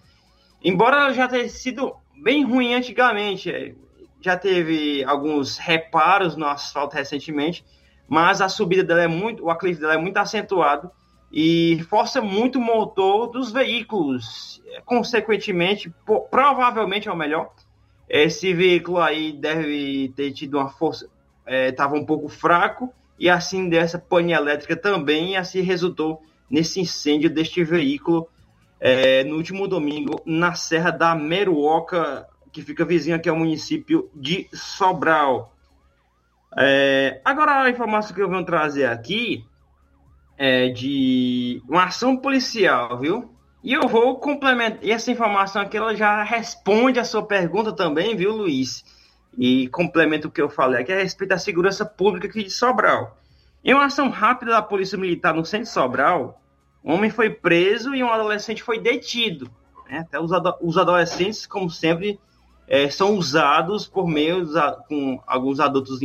Embora 0.63 0.99
ela 0.99 1.13
já 1.13 1.27
tenha 1.27 1.49
sido 1.49 1.97
bem 2.23 2.45
ruim 2.45 2.75
antigamente, 2.75 3.51
é, 3.51 3.75
já 4.21 4.37
teve 4.37 5.05
alguns 5.05 5.59
reparos 5.59 6.37
no 6.37 6.47
asfalto 6.47 6.97
recentemente, 6.97 7.65
mas 8.09 8.41
a 8.41 8.49
subida 8.49 8.83
dela 8.83 9.03
é 9.03 9.09
muito, 9.09 9.45
o 9.45 9.51
aclive 9.51 9.81
dela 9.81 9.95
é 9.95 9.99
muito 9.99 10.17
acentuado 10.17 10.91
e 11.31 11.85
força 11.91 12.21
muito 12.21 12.59
o 12.59 12.63
motor 12.63 13.29
dos 13.29 13.53
veículos. 13.53 14.63
Consequentemente, 14.85 15.93
provavelmente 16.31 17.09
é 17.09 17.13
o 17.13 17.17
melhor. 17.17 17.53
Esse 18.09 18.55
veículo 18.55 18.99
aí 18.99 19.33
deve 19.33 20.13
ter 20.17 20.33
tido 20.33 20.57
uma 20.57 20.71
força, 20.71 21.09
estava 21.47 21.97
é, 21.97 22.01
um 22.01 22.07
pouco 22.07 22.29
fraco 22.29 22.93
e 23.19 23.29
assim 23.29 23.69
dessa 23.69 23.99
pane 23.99 24.33
elétrica 24.33 24.77
também, 24.77 25.33
e 25.33 25.37
assim 25.37 25.61
resultou 25.61 26.23
nesse 26.51 26.81
incêndio 26.81 27.29
deste 27.29 27.63
veículo 27.63 28.29
é, 28.81 29.25
no 29.25 29.37
último 29.37 29.69
domingo 29.69 30.23
na 30.25 30.55
Serra 30.55 30.91
da 30.91 31.15
Meruoca, 31.15 32.27
que 32.59 32.67
fica 32.67 32.85
vizinho 32.85 33.15
aqui 33.15 33.29
ao 33.29 33.37
município 33.37 34.11
de 34.15 34.49
Sobral. 34.53 35.55
É, 36.57 37.21
agora, 37.25 37.63
a 37.63 37.71
informação 37.71 38.15
que 38.15 38.21
eu 38.21 38.29
venho 38.29 38.45
trazer 38.45 38.87
aqui 38.87 39.45
é 40.37 40.69
de 40.69 41.63
uma 41.69 41.85
ação 41.85 42.17
policial, 42.17 42.99
viu? 42.99 43.33
E 43.63 43.73
eu 43.73 43.87
vou 43.89 44.19
complementar. 44.19 44.79
E 44.83 44.91
essa 44.91 45.11
informação 45.11 45.63
aqui 45.63 45.77
ela 45.77 45.95
já 45.95 46.23
responde 46.23 46.99
a 46.99 47.05
sua 47.05 47.25
pergunta 47.25 47.73
também, 47.73 48.17
viu, 48.17 48.33
Luiz? 48.33 48.85
E 49.37 49.69
complementa 49.69 50.27
o 50.27 50.31
que 50.31 50.43
eu 50.43 50.49
falei 50.49 50.81
aqui 50.81 50.93
a 50.93 50.97
respeito 50.97 51.31
da 51.31 51.39
segurança 51.39 51.85
pública 51.85 52.27
aqui 52.27 52.43
de 52.43 52.51
Sobral. 52.51 53.17
Em 53.65 53.75
uma 53.75 53.87
ação 53.87 54.09
rápida 54.09 54.53
da 54.53 54.63
Polícia 54.63 54.99
Militar 54.99 55.35
no 55.35 55.45
centro 55.45 55.67
de 55.67 55.73
Sobral, 55.73 56.41
um 56.85 56.95
homem 56.95 57.11
foi 57.11 57.31
preso 57.31 57.95
e 57.95 58.03
um 58.03 58.11
adolescente 58.11 58.63
foi 58.63 58.81
detido. 58.81 59.51
Né? 59.89 59.99
Até 59.99 60.21
os, 60.21 60.33
ado 60.33 60.55
os 60.61 60.79
adolescentes, 60.79 61.47
como 61.47 61.71
sempre, 61.71 62.19
é, 62.69 62.91
são 62.91 63.17
usados 63.17 63.87
por 63.87 64.07
meio 64.07 64.47
com 64.87 65.21
alguns 65.27 65.59
adultos 65.59 66.01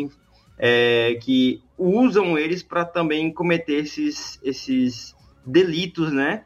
é, 0.57 1.19
que 1.21 1.61
usam 1.77 2.37
eles 2.37 2.63
para 2.63 2.85
também 2.85 3.31
cometer 3.31 3.81
esses, 3.81 4.39
esses 4.41 5.15
delitos, 5.45 6.11
né? 6.11 6.45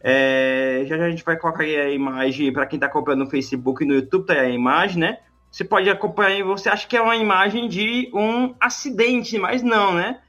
É, 0.00 0.84
já, 0.86 0.96
já 0.96 1.06
a 1.06 1.10
gente 1.10 1.24
vai 1.24 1.36
colocar 1.36 1.64
aí 1.64 1.76
a 1.76 1.90
imagem 1.90 2.52
para 2.52 2.66
quem 2.66 2.76
está 2.76 2.86
acompanhando 2.86 3.24
no 3.24 3.30
Facebook 3.30 3.82
e 3.82 3.86
no 3.86 3.94
YouTube, 3.94 4.26
tá 4.26 4.34
aí 4.34 4.46
a 4.46 4.50
imagem, 4.50 5.00
né? 5.00 5.18
Você 5.50 5.64
pode 5.64 5.90
acompanhar 5.90 6.44
você 6.44 6.68
acha 6.68 6.86
que 6.86 6.96
é 6.96 7.00
uma 7.00 7.16
imagem 7.16 7.68
de 7.68 8.10
um 8.14 8.54
acidente, 8.60 9.38
mas 9.38 9.62
não, 9.62 9.94
né? 9.94 10.20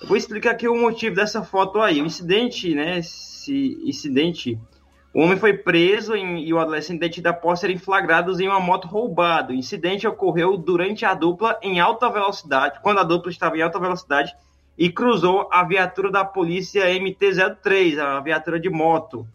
Eu 0.00 0.06
vou 0.06 0.16
explicar 0.16 0.52
aqui 0.52 0.68
o 0.68 0.80
motivo 0.80 1.16
dessa 1.16 1.42
foto 1.42 1.80
aí. 1.80 2.00
O 2.00 2.06
incidente, 2.06 2.74
né? 2.74 2.98
Esse 2.98 3.76
incidente 3.84 4.58
o 5.12 5.22
homem 5.22 5.38
foi 5.38 5.54
preso 5.54 6.14
em, 6.14 6.40
e 6.40 6.52
o 6.52 6.58
adolescente 6.58 7.26
após 7.26 7.60
serem 7.60 7.78
flagrados 7.78 8.40
em 8.40 8.46
uma 8.46 8.60
moto 8.60 8.86
roubada. 8.86 9.52
O 9.52 9.56
incidente 9.56 10.06
ocorreu 10.06 10.56
durante 10.56 11.04
a 11.04 11.14
dupla 11.14 11.58
em 11.62 11.80
alta 11.80 12.10
velocidade, 12.10 12.78
quando 12.82 12.98
a 13.00 13.04
dupla 13.04 13.30
estava 13.30 13.56
em 13.56 13.62
alta 13.62 13.80
velocidade 13.80 14.34
e 14.76 14.90
cruzou 14.90 15.48
a 15.50 15.64
viatura 15.64 16.10
da 16.10 16.24
polícia 16.24 16.84
MT-03, 16.84 17.98
a 17.98 18.20
viatura 18.20 18.60
de 18.60 18.68
moto, 18.68 19.26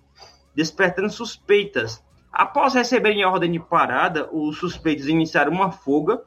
despertando 0.56 1.10
suspeitas. 1.10 2.04
Após 2.32 2.76
receberem 2.76 3.26
ordem 3.26 3.52
de 3.52 3.60
parada, 3.60 4.30
os 4.32 4.60
suspeitos 4.60 5.08
iniciaram 5.08 5.52
uma 5.52 5.72
fuga, 5.72 6.22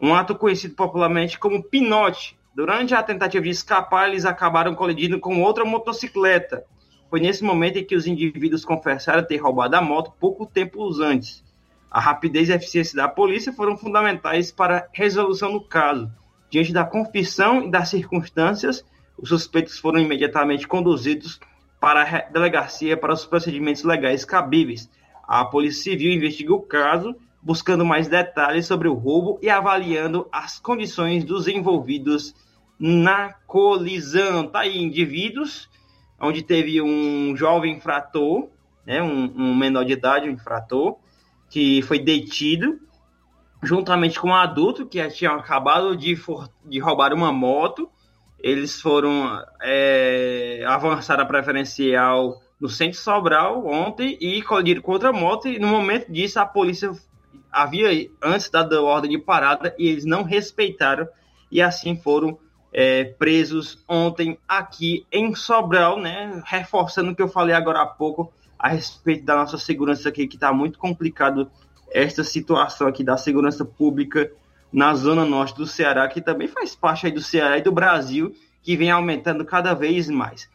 um 0.00 0.14
ato 0.14 0.34
conhecido 0.34 0.74
popularmente 0.74 1.38
como 1.38 1.62
pinote. 1.62 2.36
Durante 2.54 2.94
a 2.94 3.02
tentativa 3.02 3.44
de 3.44 3.50
escapar, 3.50 4.08
eles 4.08 4.24
acabaram 4.24 4.74
colidindo 4.74 5.20
com 5.20 5.40
outra 5.40 5.64
motocicleta 5.64 6.64
foi 7.10 7.20
nesse 7.20 7.42
momento 7.42 7.78
em 7.78 7.84
que 7.84 7.96
os 7.96 8.06
indivíduos 8.06 8.64
confessaram 8.64 9.24
ter 9.24 9.38
roubado 9.38 9.76
a 9.76 9.80
moto 9.80 10.12
pouco 10.18 10.46
tempo 10.46 10.88
antes. 11.02 11.42
A 11.90 12.00
rapidez 12.00 12.48
e 12.48 12.52
a 12.52 12.56
eficiência 12.56 12.96
da 12.96 13.08
polícia 13.08 13.52
foram 13.52 13.76
fundamentais 13.76 14.52
para 14.52 14.78
a 14.78 14.86
resolução 14.92 15.52
do 15.52 15.60
caso. 15.60 16.10
Diante 16.50 16.72
da 16.72 16.84
confissão 16.84 17.62
e 17.64 17.70
das 17.70 17.88
circunstâncias, 17.88 18.84
os 19.16 19.30
suspeitos 19.30 19.78
foram 19.78 19.98
imediatamente 19.98 20.68
conduzidos 20.68 21.40
para 21.80 22.02
a 22.02 22.30
delegacia 22.30 22.96
para 22.96 23.12
os 23.12 23.24
procedimentos 23.24 23.84
legais 23.84 24.24
cabíveis. 24.24 24.90
A 25.26 25.44
Polícia 25.44 25.84
Civil 25.84 26.12
investiga 26.12 26.54
o 26.54 26.60
caso, 26.60 27.16
buscando 27.42 27.84
mais 27.84 28.08
detalhes 28.08 28.66
sobre 28.66 28.88
o 28.88 28.94
roubo 28.94 29.38
e 29.40 29.48
avaliando 29.48 30.28
as 30.30 30.58
condições 30.58 31.24
dos 31.24 31.48
envolvidos 31.48 32.34
na 32.78 33.32
colisão. 33.46 34.46
Tá 34.46 34.60
aí, 34.60 34.78
indivíduos 34.78 35.68
onde 36.20 36.42
teve 36.42 36.80
um 36.82 37.36
jovem 37.36 37.76
infrator, 37.76 38.48
né, 38.86 39.02
um, 39.02 39.32
um 39.36 39.54
menor 39.54 39.84
de 39.84 39.92
idade, 39.92 40.28
um 40.28 40.32
infrator, 40.32 40.96
que 41.50 41.82
foi 41.82 41.98
detido, 41.98 42.78
juntamente 43.62 44.20
com 44.20 44.28
um 44.28 44.34
adulto 44.34 44.86
que 44.86 45.06
tinha 45.08 45.30
acabado 45.30 45.96
de, 45.96 46.16
for, 46.16 46.48
de 46.64 46.78
roubar 46.78 47.12
uma 47.12 47.32
moto. 47.32 47.88
Eles 48.38 48.80
foram 48.80 49.42
é, 49.60 50.64
avançar 50.66 51.18
a 51.18 51.24
preferencial 51.24 52.40
no 52.60 52.68
centro 52.68 52.98
Sobral 52.98 53.66
ontem 53.66 54.16
e 54.20 54.42
colidiram 54.42 54.82
com 54.82 54.92
outra 54.92 55.12
moto. 55.12 55.48
E 55.48 55.58
no 55.58 55.66
momento 55.66 56.10
disso, 56.10 56.38
a 56.38 56.46
polícia 56.46 56.92
havia 57.50 58.10
antes 58.22 58.50
dado 58.50 58.84
ordem 58.84 59.10
de 59.10 59.18
parada 59.18 59.74
e 59.78 59.88
eles 59.88 60.04
não 60.04 60.22
respeitaram 60.22 61.08
e 61.50 61.62
assim 61.62 61.96
foram 61.96 62.38
é, 62.72 63.04
presos 63.04 63.82
ontem 63.88 64.38
aqui 64.46 65.06
em 65.10 65.34
Sobral, 65.34 65.98
né? 65.98 66.42
Reforçando 66.44 67.10
o 67.10 67.14
que 67.14 67.22
eu 67.22 67.28
falei 67.28 67.54
agora 67.54 67.82
há 67.82 67.86
pouco 67.86 68.32
a 68.58 68.68
respeito 68.68 69.24
da 69.24 69.36
nossa 69.36 69.56
segurança 69.56 70.08
aqui, 70.08 70.26
que 70.26 70.36
está 70.36 70.52
muito 70.52 70.78
complicado 70.78 71.50
esta 71.90 72.24
situação 72.24 72.88
aqui 72.88 73.02
da 73.02 73.16
segurança 73.16 73.64
pública 73.64 74.30
na 74.72 74.94
zona 74.94 75.24
norte 75.24 75.56
do 75.56 75.66
Ceará, 75.66 76.06
que 76.08 76.20
também 76.20 76.48
faz 76.48 76.74
parte 76.74 77.06
aí 77.06 77.12
do 77.12 77.22
Ceará 77.22 77.56
e 77.56 77.62
do 77.62 77.72
Brasil, 77.72 78.34
que 78.62 78.76
vem 78.76 78.90
aumentando 78.90 79.44
cada 79.44 79.72
vez 79.74 80.08
mais. 80.10 80.50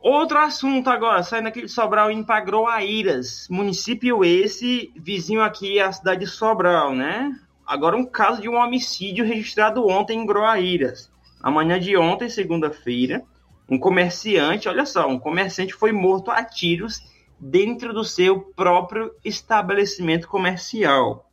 Outro 0.00 0.38
assunto 0.38 0.88
agora, 0.88 1.22
saindo 1.24 1.48
aqui 1.48 1.62
de 1.62 1.68
Sobral, 1.68 2.12
indo 2.12 2.24
para 2.24 2.40
Groaíras, 2.40 3.48
município 3.50 4.24
esse, 4.24 4.92
vizinho 4.94 5.42
aqui 5.42 5.80
à 5.80 5.90
cidade 5.90 6.20
de 6.20 6.26
Sobral, 6.28 6.94
né? 6.94 7.36
Agora 7.66 7.96
um 7.96 8.06
caso 8.06 8.40
de 8.40 8.48
um 8.48 8.54
homicídio 8.54 9.24
registrado 9.24 9.84
ontem 9.88 10.20
em 10.20 10.26
Groaíras. 10.26 11.10
Amanhã 11.46 11.78
de 11.78 11.96
ontem, 11.96 12.28
segunda-feira, 12.28 13.22
um 13.70 13.78
comerciante, 13.78 14.68
olha 14.68 14.84
só, 14.84 15.06
um 15.06 15.16
comerciante 15.16 15.72
foi 15.72 15.92
morto 15.92 16.28
a 16.28 16.42
tiros 16.42 17.00
dentro 17.38 17.94
do 17.94 18.02
seu 18.02 18.40
próprio 18.40 19.12
estabelecimento 19.24 20.26
comercial, 20.26 21.30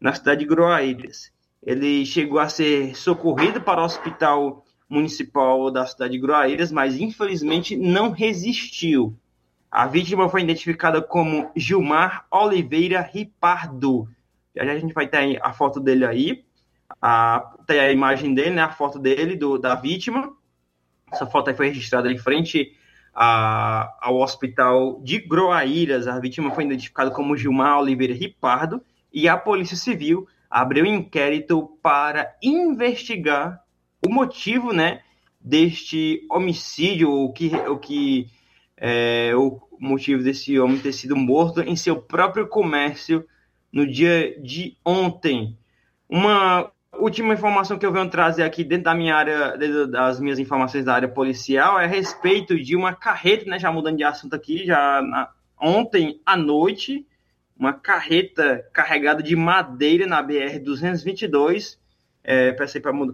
na 0.00 0.14
cidade 0.14 0.40
de 0.40 0.46
Groaíras. 0.46 1.30
Ele 1.62 2.06
chegou 2.06 2.38
a 2.38 2.48
ser 2.48 2.96
socorrido 2.96 3.60
para 3.60 3.82
o 3.82 3.84
hospital 3.84 4.64
municipal 4.88 5.70
da 5.70 5.84
cidade 5.84 6.14
de 6.14 6.20
Groaíras, 6.20 6.72
mas 6.72 6.98
infelizmente 6.98 7.76
não 7.76 8.12
resistiu. 8.12 9.14
A 9.70 9.86
vítima 9.86 10.26
foi 10.30 10.40
identificada 10.40 11.02
como 11.02 11.50
Gilmar 11.54 12.24
Oliveira 12.30 13.02
Ripardo. 13.02 14.08
Já, 14.56 14.62
a 14.62 14.78
gente 14.78 14.94
vai 14.94 15.06
ter 15.06 15.38
a 15.42 15.52
foto 15.52 15.78
dele 15.78 16.06
aí. 16.06 16.44
A, 17.00 17.54
tem 17.66 17.80
a 17.80 17.92
imagem 17.92 18.34
dele, 18.34 18.50
né, 18.50 18.62
a 18.62 18.70
foto 18.70 18.98
dele, 18.98 19.36
do, 19.36 19.58
da 19.58 19.74
vítima. 19.74 20.32
Essa 21.10 21.26
foto 21.26 21.48
aí 21.48 21.56
foi 21.56 21.68
registrada 21.68 22.10
em 22.10 22.18
frente 22.18 22.72
a, 23.14 23.96
ao 24.00 24.16
hospital 24.20 25.00
de 25.02 25.18
Groaíras. 25.18 26.06
A 26.06 26.18
vítima 26.18 26.50
foi 26.50 26.64
identificada 26.64 27.10
como 27.10 27.36
Gilmar 27.36 27.78
Oliveira 27.78 28.14
Ripardo 28.14 28.82
e 29.12 29.28
a 29.28 29.36
Polícia 29.36 29.76
Civil 29.76 30.28
abriu 30.48 30.84
inquérito 30.84 31.78
para 31.82 32.34
investigar 32.42 33.62
o 34.04 34.12
motivo, 34.12 34.72
né, 34.72 35.02
deste 35.40 36.26
homicídio, 36.30 37.10
o 37.10 37.32
que, 37.32 37.54
o 37.54 37.78
que 37.78 38.26
é, 38.76 39.34
o 39.34 39.60
motivo 39.78 40.22
desse 40.22 40.58
homem 40.58 40.78
ter 40.78 40.92
sido 40.92 41.16
morto 41.16 41.60
em 41.60 41.76
seu 41.76 42.00
próprio 42.00 42.48
comércio 42.48 43.24
no 43.72 43.86
dia 43.86 44.38
de 44.40 44.76
ontem. 44.84 45.56
Uma 46.08 46.70
última 46.96 47.34
informação 47.34 47.78
que 47.78 47.86
eu 47.86 47.92
venho 47.92 48.10
trazer 48.10 48.42
aqui 48.42 48.64
dentro 48.64 48.84
da 48.84 48.94
minha 48.94 49.14
área, 49.14 49.56
das 49.86 50.20
minhas 50.20 50.38
informações 50.38 50.84
da 50.84 50.94
área 50.94 51.08
policial, 51.08 51.78
é 51.78 51.84
a 51.84 51.88
respeito 51.88 52.58
de 52.58 52.76
uma 52.76 52.94
carreta, 52.94 53.48
né, 53.48 53.58
já 53.58 53.70
mudando 53.72 53.96
de 53.96 54.04
assunto 54.04 54.34
aqui, 54.34 54.64
já 54.66 55.02
na, 55.02 55.30
ontem 55.60 56.20
à 56.24 56.36
noite, 56.36 57.06
uma 57.58 57.72
carreta 57.72 58.64
carregada 58.72 59.22
de 59.22 59.36
madeira 59.36 60.06
na 60.06 60.22
BR-222 60.22 61.78
é, 62.22 62.52
para 62.52 62.66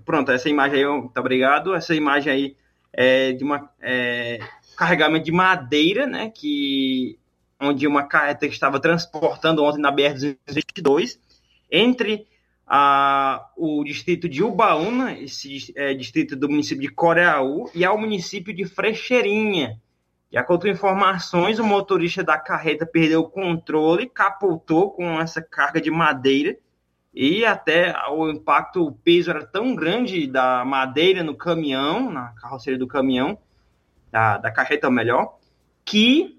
pronto, 0.04 0.32
essa 0.32 0.48
imagem 0.48 0.84
aí, 0.84 0.86
muito 0.86 1.18
obrigado. 1.18 1.74
Essa 1.74 1.94
imagem 1.94 2.32
aí 2.32 2.56
é 2.92 3.32
de 3.32 3.44
uma 3.44 3.70
é, 3.80 4.40
carregamento 4.76 5.24
de 5.24 5.32
madeira, 5.32 6.06
né? 6.06 6.30
Que 6.30 7.18
onde 7.60 7.86
uma 7.86 8.02
carreta 8.02 8.46
estava 8.46 8.80
transportando 8.80 9.62
ontem 9.64 9.80
na 9.80 9.92
BR-222 9.92 11.18
entre 11.70 12.26
a, 12.66 13.48
o 13.56 13.84
distrito 13.84 14.28
de 14.28 14.42
Ubaúna, 14.42 15.12
esse 15.18 15.72
é, 15.76 15.94
distrito 15.94 16.34
do 16.34 16.48
município 16.48 16.82
de 16.82 16.94
Coreaú, 16.94 17.70
e 17.74 17.84
ao 17.84 17.96
município 17.96 18.54
de 18.54 18.64
Frecheirinha. 18.64 19.80
De 20.30 20.36
acordo 20.36 20.62
com 20.62 20.68
informações, 20.68 21.58
o 21.58 21.64
motorista 21.64 22.24
da 22.24 22.36
carreta 22.36 22.84
perdeu 22.84 23.20
o 23.20 23.30
controle, 23.30 24.08
capotou 24.08 24.90
com 24.90 25.20
essa 25.20 25.40
carga 25.40 25.80
de 25.80 25.90
madeira 25.90 26.58
e 27.18 27.46
até 27.46 27.94
o 28.10 28.28
impacto, 28.28 28.84
o 28.84 28.92
peso 28.92 29.30
era 29.30 29.42
tão 29.46 29.74
grande 29.74 30.26
da 30.26 30.62
madeira 30.66 31.24
no 31.24 31.34
caminhão, 31.34 32.12
na 32.12 32.34
carroceria 32.34 32.78
do 32.78 32.86
caminhão, 32.86 33.38
da, 34.10 34.36
da 34.36 34.50
carreta 34.50 34.90
melhor, 34.90 35.38
que 35.82 36.38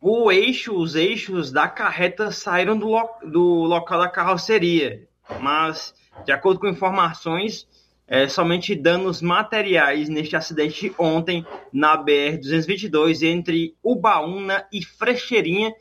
o 0.00 0.32
eixo, 0.32 0.74
os 0.74 0.94
eixos 0.94 1.52
da 1.52 1.68
carreta 1.68 2.30
saíram 2.30 2.78
do, 2.78 2.88
lo, 2.88 3.10
do 3.26 3.44
local 3.64 4.00
da 4.00 4.08
carroceria. 4.08 5.06
Mas, 5.38 5.94
de 6.24 6.32
acordo 6.32 6.60
com 6.60 6.68
informações, 6.68 7.68
é, 8.06 8.26
somente 8.26 8.74
danos 8.74 9.22
materiais 9.22 10.08
neste 10.08 10.34
acidente 10.34 10.92
ontem 10.98 11.46
na 11.72 11.96
BR-222 11.96 13.22
entre 13.22 13.76
Ubaúna 13.84 14.66
e 14.72 14.84
Frecheirinha, 14.84 15.72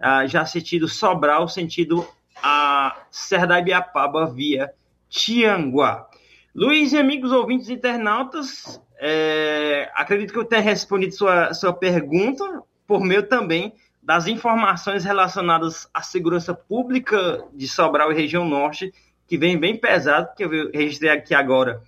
ah, 0.00 0.26
já 0.26 0.44
sentido 0.44 0.88
Sobral, 0.88 1.48
sentido 1.48 2.06
a 2.42 3.06
Serra 3.10 3.60
Ibiapaba 3.60 4.26
via 4.26 4.72
Tianguá. 5.08 6.08
Luiz 6.54 6.92
e 6.92 6.98
amigos 6.98 7.30
ouvintes 7.32 7.68
internautas, 7.68 8.80
é, 8.98 9.90
acredito 9.94 10.32
que 10.32 10.38
eu 10.38 10.44
tenha 10.44 10.62
respondido 10.62 11.14
sua, 11.14 11.54
sua 11.54 11.72
pergunta 11.72 12.62
por 12.86 13.00
meio 13.00 13.22
também 13.28 13.72
das 14.06 14.28
informações 14.28 15.04
relacionadas 15.04 15.88
à 15.92 16.00
segurança 16.00 16.54
pública 16.54 17.44
de 17.52 17.66
Sobral 17.66 18.12
e 18.12 18.14
região 18.14 18.48
norte, 18.48 18.94
que 19.26 19.36
vem 19.36 19.58
bem 19.58 19.76
pesado, 19.76 20.32
que 20.36 20.44
eu 20.44 20.70
registrei 20.70 21.10
aqui 21.10 21.34
agora, 21.34 21.82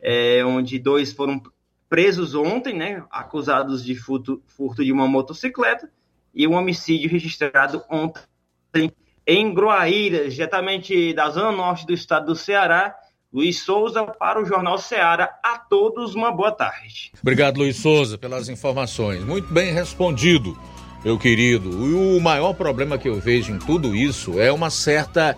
é, 0.00 0.42
onde 0.46 0.78
dois 0.78 1.12
foram 1.12 1.42
presos 1.86 2.34
ontem, 2.34 2.74
né, 2.74 3.04
acusados 3.10 3.84
de 3.84 3.94
furto, 3.94 4.42
furto 4.46 4.82
de 4.82 4.90
uma 4.90 5.06
motocicleta, 5.06 5.90
e 6.34 6.48
um 6.48 6.54
homicídio 6.54 7.10
registrado 7.10 7.84
ontem 7.90 8.90
em 9.26 9.52
Groaíras, 9.52 10.32
diretamente 10.32 11.12
da 11.12 11.28
zona 11.28 11.52
norte 11.52 11.84
do 11.84 11.92
estado 11.92 12.26
do 12.26 12.34
Ceará. 12.34 12.94
Luiz 13.30 13.60
Souza 13.60 14.04
para 14.04 14.40
o 14.40 14.46
Jornal 14.46 14.78
Ceará. 14.78 15.38
A 15.42 15.58
todos 15.58 16.14
uma 16.14 16.32
boa 16.32 16.50
tarde. 16.50 17.12
Obrigado, 17.20 17.58
Luiz 17.58 17.76
Souza, 17.76 18.16
pelas 18.16 18.48
informações. 18.48 19.22
Muito 19.22 19.52
bem 19.52 19.70
respondido, 19.70 20.56
meu 21.04 21.18
querido. 21.18 21.70
O 22.16 22.20
maior 22.20 22.52
problema 22.54 22.98
que 22.98 23.08
eu 23.08 23.20
vejo 23.20 23.52
em 23.52 23.58
tudo 23.58 23.94
isso 23.94 24.40
é 24.40 24.52
uma 24.52 24.70
certa 24.70 25.36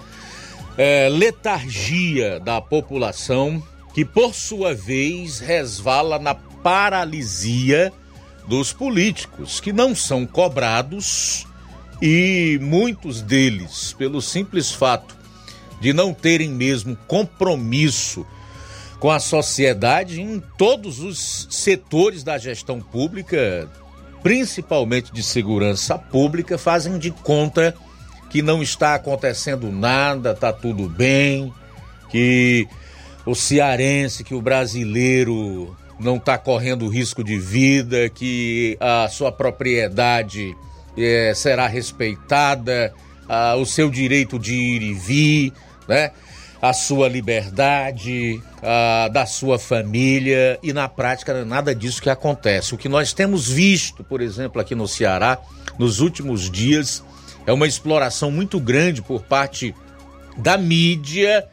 é, 0.77 1.09
letargia 1.09 2.41
da 2.41 2.61
população 2.61 3.63
que, 3.93 4.05
por 4.05 4.35
sua 4.35 4.75
vez, 4.75 5.39
resvala 5.41 6.19
na 6.19 6.35
paralisia 6.35 7.93
dos 8.47 8.73
políticos 8.73 9.61
que 9.61 9.73
não 9.73 9.95
são 9.95 10.27
cobrados 10.27 11.47
e 12.01 12.59
muitos 12.63 13.21
deles, 13.21 13.95
pelo 13.99 14.23
simples 14.23 14.73
fato 14.73 15.17
de 15.81 15.93
não 15.93 16.13
terem 16.13 16.51
mesmo 16.51 16.97
compromisso 17.07 18.27
com 18.99 19.11
a 19.11 19.19
sociedade 19.19 20.21
em 20.21 20.41
todos 20.59 21.01
os 21.01 21.47
setores 21.51 22.23
da 22.23 22.37
gestão 22.37 22.81
pública, 22.81 23.69
principalmente 24.23 25.13
de 25.13 25.23
segurança 25.23 25.99
pública, 25.99 26.59
fazem 26.59 26.99
de 26.99 27.11
conta 27.11 27.75
que 28.31 28.43
não 28.43 28.63
está 28.63 28.95
acontecendo 28.95 29.71
nada, 29.73 30.35
tá 30.35 30.53
tudo 30.53 30.89
bem, 30.89 31.53
que 32.11 32.69
o 33.27 33.35
cearense, 33.35 34.25
que 34.25 34.35
o 34.35 34.41
brasileiro 34.41 35.77
não 35.99 36.17
está 36.17 36.39
correndo 36.39 36.89
risco 36.89 37.23
de 37.23 37.39
vida, 37.39 38.09
que 38.09 38.77
a 38.81 39.09
sua 39.09 39.31
propriedade 39.31 40.57
é, 40.97 41.33
será 41.35 41.67
respeitada, 41.67 42.93
ah, 43.29 43.57
o 43.57 43.67
seu 43.67 43.91
direito 43.91 44.39
de 44.39 44.55
ir 44.55 44.83
e 44.83 44.95
vir, 44.95 45.53
né? 45.87 46.11
A 46.61 46.73
sua 46.73 47.09
liberdade, 47.09 48.41
ah, 48.63 49.09
da 49.09 49.25
sua 49.25 49.59
família, 49.59 50.59
e 50.63 50.73
na 50.73 50.89
prática 50.89 51.33
é 51.33 51.45
nada 51.45 51.75
disso 51.75 52.03
que 52.03 52.11
acontece. 52.11 52.75
O 52.75 52.79
que 52.79 52.89
nós 52.89 53.13
temos 53.13 53.49
visto, 53.49 54.05
por 54.05 54.21
exemplo, 54.21 54.61
aqui 54.61 54.75
no 54.75 54.87
Ceará, 54.87 55.39
nos 55.79 56.01
últimos 56.01 56.51
dias, 56.51 57.03
é 57.47 57.53
uma 57.53 57.67
exploração 57.67 58.31
muito 58.31 58.61
grande 58.61 59.01
por 59.01 59.23
parte 59.23 59.75
da 60.37 60.59
mídia 60.59 61.47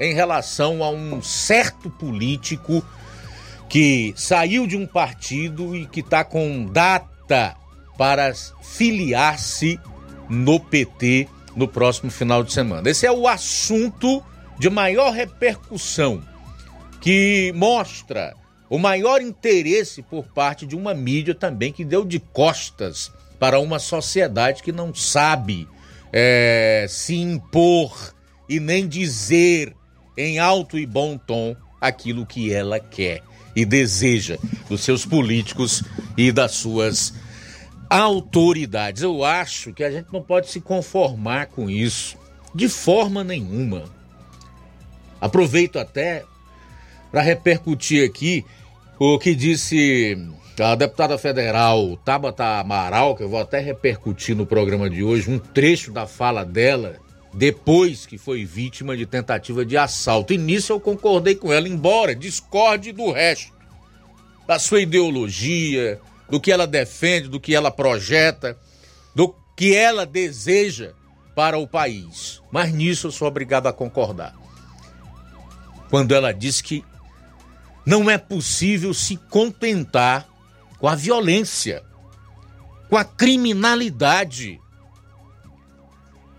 em 0.00 0.14
relação 0.14 0.82
a 0.82 0.90
um 0.90 1.22
certo 1.22 1.90
político 1.90 2.84
que 3.68 4.14
saiu 4.16 4.66
de 4.66 4.76
um 4.76 4.86
partido 4.86 5.76
e 5.76 5.86
que 5.86 6.00
está 6.00 6.24
com 6.24 6.66
data 6.66 7.54
para 7.96 8.32
filiar-se 8.62 9.78
no 10.28 10.58
PT 10.58 11.28
no 11.54 11.68
próximo 11.68 12.10
final 12.10 12.42
de 12.42 12.52
semana. 12.52 12.88
Esse 12.88 13.06
é 13.06 13.12
o 13.12 13.28
assunto 13.28 14.22
de 14.58 14.70
maior 14.70 15.12
repercussão 15.12 16.22
que 17.00 17.52
mostra 17.54 18.34
o 18.68 18.78
maior 18.78 19.20
interesse 19.20 20.02
por 20.02 20.26
parte 20.26 20.66
de 20.66 20.74
uma 20.74 20.94
mídia 20.94 21.34
também 21.34 21.72
que 21.72 21.84
deu 21.84 22.04
de 22.04 22.18
costas 22.18 23.12
para 23.38 23.58
uma 23.58 23.78
sociedade 23.78 24.62
que 24.62 24.72
não 24.72 24.94
sabe 24.94 25.68
é, 26.12 26.86
se 26.88 27.14
impor 27.14 28.14
e 28.48 28.58
nem 28.60 28.88
dizer 28.88 29.74
em 30.16 30.38
alto 30.38 30.78
e 30.78 30.86
bom 30.86 31.18
tom 31.18 31.54
aquilo 31.80 32.24
que 32.24 32.52
ela 32.52 32.80
quer 32.80 33.22
e 33.54 33.64
deseja 33.64 34.38
dos 34.68 34.80
seus 34.80 35.04
políticos 35.04 35.82
e 36.16 36.32
das 36.32 36.52
suas 36.52 37.14
autoridades. 37.88 39.02
Eu 39.02 39.24
acho 39.24 39.72
que 39.72 39.84
a 39.84 39.90
gente 39.90 40.12
não 40.12 40.22
pode 40.22 40.50
se 40.50 40.60
conformar 40.60 41.46
com 41.46 41.68
isso 41.68 42.16
de 42.54 42.68
forma 42.68 43.22
nenhuma. 43.22 43.84
Aproveito 45.24 45.78
até 45.78 46.22
para 47.10 47.22
repercutir 47.22 48.04
aqui 48.04 48.44
o 48.98 49.18
que 49.18 49.34
disse 49.34 50.18
a 50.60 50.74
deputada 50.74 51.16
federal 51.16 51.96
Tabata 52.04 52.60
Amaral, 52.60 53.16
que 53.16 53.22
eu 53.22 53.28
vou 53.30 53.40
até 53.40 53.58
repercutir 53.58 54.36
no 54.36 54.44
programa 54.44 54.90
de 54.90 55.02
hoje, 55.02 55.30
um 55.30 55.38
trecho 55.38 55.90
da 55.90 56.06
fala 56.06 56.44
dela 56.44 56.96
depois 57.32 58.04
que 58.04 58.18
foi 58.18 58.44
vítima 58.44 58.94
de 58.94 59.06
tentativa 59.06 59.64
de 59.64 59.78
assalto. 59.78 60.34
E 60.34 60.36
nisso 60.36 60.74
eu 60.74 60.78
concordei 60.78 61.34
com 61.36 61.50
ela, 61.50 61.66
embora 61.66 62.14
discorde 62.14 62.92
do 62.92 63.10
resto, 63.10 63.50
da 64.46 64.58
sua 64.58 64.82
ideologia, 64.82 65.98
do 66.28 66.38
que 66.38 66.52
ela 66.52 66.66
defende, 66.66 67.28
do 67.30 67.40
que 67.40 67.54
ela 67.54 67.70
projeta, 67.70 68.58
do 69.14 69.34
que 69.56 69.74
ela 69.74 70.04
deseja 70.04 70.92
para 71.34 71.56
o 71.56 71.66
país. 71.66 72.42
Mas 72.52 72.74
nisso 72.74 73.06
eu 73.06 73.10
sou 73.10 73.26
obrigado 73.26 73.68
a 73.68 73.72
concordar. 73.72 74.43
Quando 75.94 76.12
ela 76.12 76.34
diz 76.34 76.60
que 76.60 76.84
não 77.86 78.10
é 78.10 78.18
possível 78.18 78.92
se 78.92 79.16
contentar 79.16 80.26
com 80.76 80.88
a 80.88 80.96
violência, 80.96 81.84
com 82.88 82.96
a 82.96 83.04
criminalidade, 83.04 84.60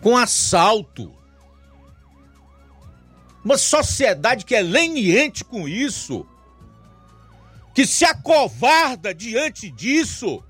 com 0.01 0.17
assalto. 0.17 1.09
Uma 3.45 3.57
sociedade 3.57 4.43
que 4.43 4.53
é 4.53 4.61
leniente 4.61 5.45
com 5.45 5.69
isso, 5.69 6.27
que 7.73 7.87
se 7.87 8.03
acovarda 8.03 9.15
diante 9.15 9.71
disso, 9.71 10.43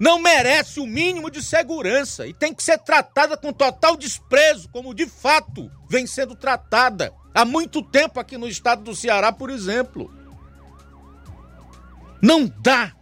não 0.00 0.18
merece 0.18 0.80
o 0.80 0.86
mínimo 0.86 1.30
de 1.30 1.42
segurança 1.42 2.26
e 2.26 2.32
tem 2.32 2.54
que 2.54 2.62
ser 2.62 2.78
tratada 2.78 3.36
com 3.36 3.52
total 3.52 3.98
desprezo, 3.98 4.66
como 4.70 4.94
de 4.94 5.06
fato 5.06 5.70
vem 5.90 6.06
sendo 6.06 6.34
tratada 6.34 7.12
há 7.34 7.44
muito 7.44 7.82
tempo 7.82 8.18
aqui 8.18 8.38
no 8.38 8.48
estado 8.48 8.82
do 8.82 8.96
Ceará, 8.96 9.30
por 9.30 9.50
exemplo. 9.50 10.10
Não 12.22 12.50
dá 12.62 12.96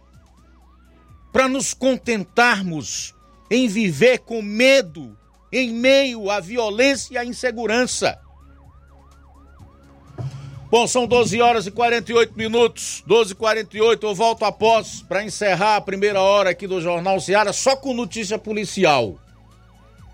para 1.31 1.47
nos 1.47 1.73
contentarmos 1.73 3.15
em 3.49 3.65
viver 3.69 4.19
com 4.19 4.41
medo 4.41 5.17
em 5.53 5.71
meio 5.71 6.29
à 6.29 6.41
violência 6.41 7.13
e 7.13 7.17
à 7.17 7.23
insegurança. 7.23 8.19
Bom, 10.71 10.85
são 10.85 11.07
12 11.07 11.41
horas 11.41 11.65
e 11.65 11.71
48 11.71 12.37
minutos, 12.37 13.03
12 13.07 13.31
e 13.31 13.35
48 13.35 14.05
eu 14.05 14.13
volto 14.13 14.45
após 14.45 15.01
para 15.01 15.23
encerrar 15.23 15.77
a 15.77 15.81
primeira 15.81 16.21
hora 16.21 16.51
aqui 16.51 16.67
do 16.67 16.79
Jornal 16.79 17.19
Seara 17.19 17.51
só 17.51 17.75
com 17.75 17.91
notícia 17.91 18.37
policial. 18.37 19.17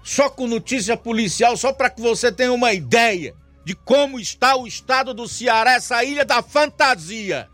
Só 0.02 0.30
com 0.30 0.48
notícia 0.48 0.96
policial, 0.96 1.58
só 1.58 1.74
para 1.74 1.90
que 1.90 2.00
você 2.00 2.32
tenha 2.32 2.54
uma 2.54 2.72
ideia 2.72 3.36
de 3.66 3.76
como 3.76 4.18
está 4.18 4.56
o 4.56 4.66
estado 4.66 5.14
do 5.14 5.28
Ceará, 5.28 5.74
essa 5.74 6.04
ilha 6.06 6.24
da 6.24 6.42
fantasia. 6.42 7.50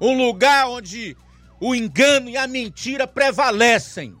Um 0.00 0.16
lugar 0.16 0.68
onde 0.68 1.16
o 1.58 1.74
engano 1.74 2.28
e 2.28 2.36
a 2.36 2.46
mentira 2.46 3.08
prevalecem. 3.08 4.14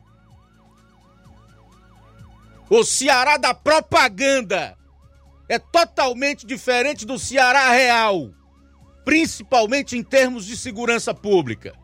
O 2.68 2.82
Ceará 2.82 3.36
da 3.36 3.54
propaganda 3.54 4.77
é 5.48 5.58
totalmente 5.58 6.46
diferente 6.46 7.06
do 7.06 7.18
Ceará 7.18 7.70
real, 7.70 8.30
principalmente 9.04 9.96
em 9.96 10.02
termos 10.02 10.44
de 10.44 10.56
segurança 10.56 11.14
pública. 11.14 11.74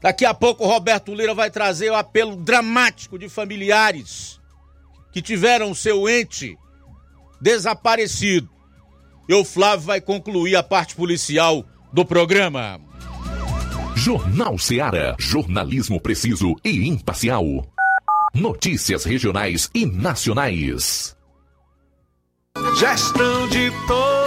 Daqui 0.00 0.24
a 0.24 0.32
pouco 0.32 0.64
o 0.64 0.68
Roberto 0.68 1.14
Lira 1.14 1.34
vai 1.34 1.50
trazer 1.50 1.90
o 1.90 1.96
apelo 1.96 2.36
dramático 2.36 3.18
de 3.18 3.28
familiares 3.28 4.40
que 5.10 5.20
tiveram 5.20 5.74
seu 5.74 6.08
ente 6.08 6.56
desaparecido. 7.40 8.48
E 9.28 9.34
o 9.34 9.44
Flávio 9.44 9.86
vai 9.86 10.00
concluir 10.00 10.54
a 10.54 10.62
parte 10.62 10.94
policial 10.94 11.64
do 11.92 12.04
programa. 12.04 12.80
Jornal 13.96 14.56
Seara. 14.58 15.16
Jornalismo 15.18 16.00
preciso 16.00 16.54
e 16.64 16.86
imparcial. 16.86 17.44
Notícias 18.32 19.04
regionais 19.04 19.70
e 19.74 19.86
nacionais. 19.86 21.15
Gestão 22.78 23.46
de 23.48 23.70
todos 23.86 24.25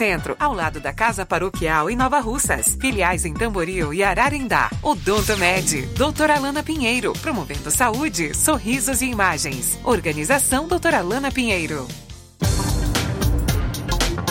Centro, 0.00 0.34
ao 0.40 0.54
lado 0.54 0.80
da 0.80 0.94
Casa 0.94 1.26
Paroquial 1.26 1.90
em 1.90 1.94
Nova 1.94 2.20
Russas. 2.20 2.74
Filiais 2.80 3.26
em 3.26 3.34
Tamboril 3.34 3.92
e 3.92 4.02
Ararindá. 4.02 4.70
Odonto 4.82 5.36
Med, 5.36 5.82
doutora 5.94 6.36
Alana 6.36 6.62
Pinheiro, 6.62 7.12
promovendo 7.20 7.70
saúde, 7.70 8.34
sorrisos 8.34 9.02
e 9.02 9.10
imagens. 9.10 9.78
Organização 9.84 10.66
doutora 10.66 11.00
Alana 11.00 11.30
Pinheiro. 11.30 11.86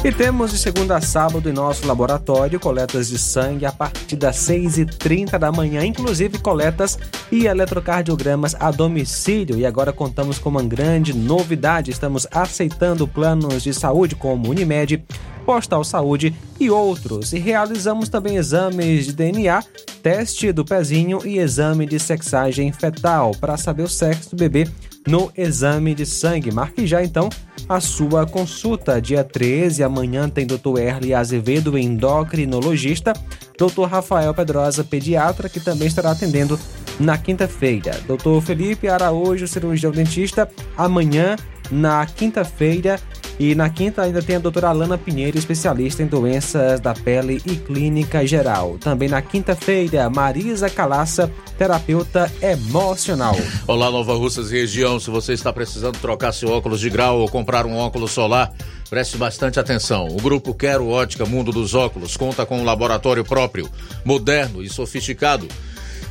E 0.04 0.12
temos 0.12 0.50
de 0.52 0.58
segunda 0.58 0.96
a 0.96 1.02
sábado 1.02 1.50
em 1.50 1.54
nosso 1.54 1.86
laboratório 1.86 2.60
coletas 2.60 3.10
de 3.10 3.20
sangue 3.20 3.66
a 3.66 3.72
partir 3.72 4.16
das 4.16 4.38
6h30 4.38 5.38
da 5.38 5.52
manhã, 5.52 5.86
inclusive 5.86 6.40
coletas 6.40 6.98
e 7.32 7.46
eletrocardiogramas 7.46 8.56
a 8.60 8.72
domicílio. 8.72 9.60
E 9.60 9.68
agora 9.68 9.94
contamos 9.94 10.40
com 10.40 10.50
uma 10.50 10.64
grande 10.64 11.14
novidade: 11.14 11.92
estamos 11.92 12.26
aceitando 12.32 13.08
planos 13.08 13.62
de 13.62 13.74
saúde 13.74 14.16
como 14.16 14.50
Unimed, 14.50 15.04
Postal 15.50 15.84
Saúde 15.84 16.32
e 16.60 16.70
outros. 16.70 17.34
E 17.34 17.40
realizamos 17.40 18.08
também 18.08 18.36
exames 18.36 19.08
de 19.08 19.14
DNA, 19.14 19.64
teste 20.04 20.52
do 20.52 20.64
pezinho 20.64 21.26
e 21.26 21.40
exame 21.40 21.88
de 21.88 22.00
sexagem 22.00 22.72
fetal 22.72 23.32
para 23.32 23.58
saber 23.58 23.82
o 23.82 23.88
sexo 23.90 24.30
do 24.30 24.36
bebê 24.36 24.68
no 25.08 25.32
exame 25.36 25.96
de 25.96 26.06
sangue. 26.06 26.52
Marque 26.52 26.86
já 26.86 27.04
então 27.04 27.30
a 27.68 27.80
sua 27.80 28.28
consulta. 28.28 29.02
Dia 29.02 29.24
13, 29.24 29.82
amanhã 29.82 30.30
tem 30.30 30.46
Dr. 30.46 30.78
Erle 30.78 31.16
Azevedo, 31.16 31.80
endocrinologista, 31.80 33.12
Dr. 33.58 33.86
Rafael 33.90 34.36
Pedrosa, 34.36 34.84
pediatra, 34.84 35.50
que 35.50 35.60
também 35.60 35.88
estará 35.88 36.12
atendendo 36.12 36.60
na 37.00 37.18
quinta-feira. 37.18 38.00
Dr. 38.06 38.40
Felipe 38.46 38.88
Araújo, 38.88 39.48
cirurgião 39.48 39.92
dentista, 39.92 40.48
amanhã, 40.78 41.36
na 41.72 42.06
quinta-feira. 42.06 43.00
E 43.40 43.56
na 43.56 43.70
quinta 43.70 44.02
ainda 44.02 44.22
tem 44.22 44.36
a 44.36 44.40
doutora 44.40 44.68
Alana 44.68 44.98
Pinheiro, 44.98 45.38
especialista 45.38 46.04
em 46.04 46.08
doenças 46.08 46.82
da 46.82 46.94
pele 46.94 47.42
e 47.46 47.56
clínica 47.56 48.28
geral. 48.28 48.78
Também 48.78 49.08
na 49.08 49.22
quinta-feira, 49.22 50.10
Marisa 50.10 50.70
Calaça, 50.70 51.32
terapeuta 51.58 52.30
emocional. 52.42 53.38
Olá, 53.66 53.90
Nova 53.90 54.14
Russas 54.14 54.52
e 54.52 54.56
região. 54.56 55.00
Se 55.00 55.10
você 55.10 55.32
está 55.32 55.54
precisando 55.54 55.98
trocar 56.00 56.34
seu 56.34 56.50
óculos 56.50 56.82
de 56.82 56.90
grau 56.90 57.22
ou 57.22 57.30
comprar 57.30 57.66
um 57.66 57.78
óculos 57.78 58.12
solar, 58.12 58.52
preste 58.90 59.16
bastante 59.16 59.58
atenção. 59.58 60.08
O 60.08 60.18
grupo 60.18 60.54
Quero 60.54 60.90
Ótica 60.90 61.26
Mundo 61.26 61.54
dos 61.54 61.74
Óculos 61.74 62.18
conta 62.18 62.46
com 62.46 62.60
um 62.60 62.66
laboratório 62.66 63.24
próprio, 63.24 63.70
moderno 64.04 64.62
e 64.62 64.68
sofisticado 64.68 65.48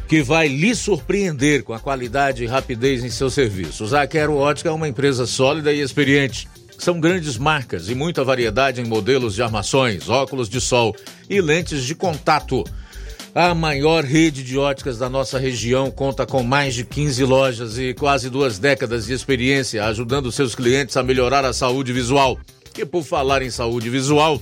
que 0.08 0.22
vai 0.22 0.48
lhe 0.48 0.74
surpreender 0.74 1.62
com 1.62 1.74
a 1.74 1.78
qualidade 1.78 2.42
e 2.42 2.46
rapidez 2.46 3.04
em 3.04 3.10
seus 3.10 3.34
serviços. 3.34 3.92
A 3.92 4.06
Quero 4.06 4.34
Ótica 4.34 4.70
é 4.70 4.72
uma 4.72 4.88
empresa 4.88 5.26
sólida 5.26 5.70
e 5.70 5.82
experiente. 5.82 6.48
São 6.78 7.00
grandes 7.00 7.36
marcas 7.36 7.88
e 7.88 7.94
muita 7.94 8.22
variedade 8.22 8.80
em 8.80 8.84
modelos 8.84 9.34
de 9.34 9.42
armações, 9.42 10.08
óculos 10.08 10.48
de 10.48 10.60
sol 10.60 10.94
e 11.28 11.40
lentes 11.40 11.84
de 11.84 11.94
contato. 11.94 12.64
A 13.34 13.52
maior 13.52 14.04
rede 14.04 14.42
de 14.44 14.56
óticas 14.56 14.96
da 14.96 15.08
nossa 15.08 15.38
região 15.38 15.90
conta 15.90 16.24
com 16.24 16.42
mais 16.42 16.74
de 16.74 16.84
15 16.84 17.24
lojas 17.24 17.78
e 17.78 17.94
quase 17.94 18.30
duas 18.30 18.58
décadas 18.58 19.06
de 19.06 19.12
experiência, 19.12 19.84
ajudando 19.84 20.32
seus 20.32 20.54
clientes 20.54 20.96
a 20.96 21.02
melhorar 21.02 21.44
a 21.44 21.52
saúde 21.52 21.92
visual. 21.92 22.38
E 22.76 22.84
por 22.84 23.02
falar 23.02 23.42
em 23.42 23.50
saúde 23.50 23.90
visual, 23.90 24.40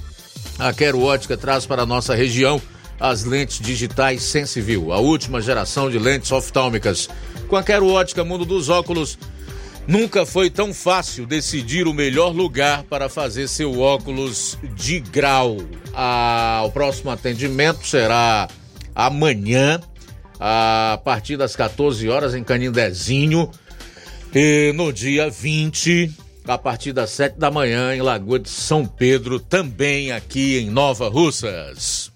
a 0.59 0.73
Quero 0.73 1.03
Ótica 1.03 1.39
traz 1.39 1.65
para 1.65 1.83
a 1.83 1.87
nossa 1.87 2.15
região 2.15 2.61
as 3.01 3.25
lentes 3.25 3.61
digitais 3.61 4.23
Sensiview, 4.23 4.93
a 4.93 4.99
última 4.99 5.41
geração 5.41 5.91
de 5.91 5.99
lentes 5.99 6.31
oftálmicas. 6.31 7.09
Com 7.49 7.57
a 7.57 7.63
Quero 7.63 7.89
Ótica 7.89 8.25
Mundo 8.25 8.45
dos 8.45 8.69
Óculos, 8.69 9.19
nunca 9.87 10.27
foi 10.27 10.51
tão 10.51 10.75
fácil 10.75 11.27
decidir 11.27 11.87
o 11.87 11.95
melhor 11.95 12.35
lugar 12.35 12.83
para 12.85 13.09
fazer 13.09 13.49
seu 13.49 13.81
óculos 13.81 14.59
de 14.75 15.01
grau. 15.01 15.57
Ah, 15.95 16.63
o 16.65 16.71
próximo 16.71 17.11
atendimento 17.11 17.87
será 17.87 18.49
amanhã, 18.95 19.81
a 20.41 21.01
partir 21.05 21.37
das 21.37 21.55
14 21.55 22.09
horas, 22.09 22.35
em 22.35 22.43
Canindezinho. 22.43 23.51
E 24.35 24.73
no 24.75 24.93
dia 24.93 25.31
20, 25.31 26.11
a 26.47 26.59
partir 26.59 26.93
das 26.93 27.11
7 27.11 27.39
da 27.39 27.51
manhã, 27.51 27.95
em 27.95 28.03
Lagoa 28.03 28.39
de 28.39 28.51
São 28.51 28.87
Pedro, 28.87 29.41
também 29.41 30.13
aqui 30.13 30.59
em 30.59 30.71
Nova 30.71 31.09
Russas. 31.09 32.16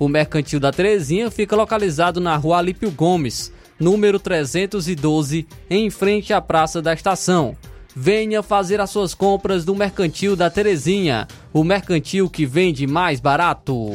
O 0.00 0.08
Mercantil 0.08 0.58
da 0.58 0.72
Terezinha 0.72 1.30
fica 1.30 1.54
localizado 1.54 2.22
na 2.22 2.34
rua 2.34 2.56
Alípio 2.56 2.90
Gomes, 2.90 3.52
número 3.78 4.18
312, 4.18 5.46
em 5.68 5.90
frente 5.90 6.32
à 6.32 6.40
Praça 6.40 6.80
da 6.80 6.94
Estação. 6.94 7.54
Venha 7.94 8.42
fazer 8.42 8.80
as 8.80 8.88
suas 8.88 9.12
compras 9.12 9.62
do 9.62 9.74
Mercantil 9.74 10.34
da 10.34 10.48
Terezinha, 10.48 11.28
o 11.52 11.62
mercantil 11.62 12.30
que 12.30 12.46
vende 12.46 12.86
mais 12.86 13.20
barato. 13.20 13.92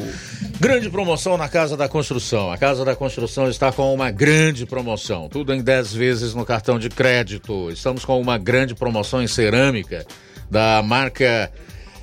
Grande 0.60 0.88
promoção 0.88 1.36
na 1.36 1.48
Casa 1.48 1.76
da 1.76 1.88
Construção. 1.88 2.52
A 2.52 2.56
Casa 2.56 2.84
da 2.84 2.94
Construção 2.94 3.50
está 3.50 3.72
com 3.72 3.92
uma 3.92 4.12
grande 4.12 4.64
promoção. 4.64 5.28
Tudo 5.28 5.52
em 5.52 5.60
10 5.60 5.92
vezes 5.92 6.34
no 6.34 6.46
cartão 6.46 6.78
de 6.78 6.88
crédito. 6.88 7.68
Estamos 7.72 8.04
com 8.04 8.20
uma 8.20 8.38
grande 8.38 8.76
promoção 8.76 9.20
em 9.20 9.26
cerâmica 9.26 10.06
da 10.48 10.80
marca 10.84 11.50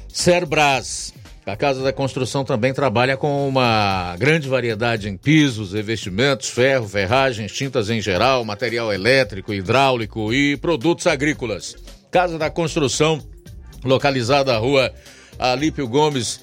Cerbras. 0.10 1.14
A 1.46 1.58
Casa 1.58 1.84
da 1.84 1.92
Construção 1.92 2.46
também 2.46 2.74
trabalha 2.74 3.18
com 3.18 3.46
uma 3.48 4.16
grande 4.18 4.48
variedade 4.48 5.10
em 5.10 5.18
pisos, 5.18 5.74
revestimentos, 5.74 6.48
ferro, 6.50 6.88
ferragens, 6.88 7.52
tintas 7.52 7.90
em 7.90 8.00
geral, 8.00 8.46
material 8.46 8.94
elétrico, 8.94 9.54
hidráulico 9.54 10.34
e 10.34 10.56
produtos 10.56 11.06
agrícolas. 11.06 11.76
Casa 12.10 12.38
da 12.38 12.50
Construção, 12.50 13.22
localizada 13.84 14.54
na 14.54 14.58
rua 14.58 14.94
Alípio 15.38 15.86
Gomes, 15.86 16.40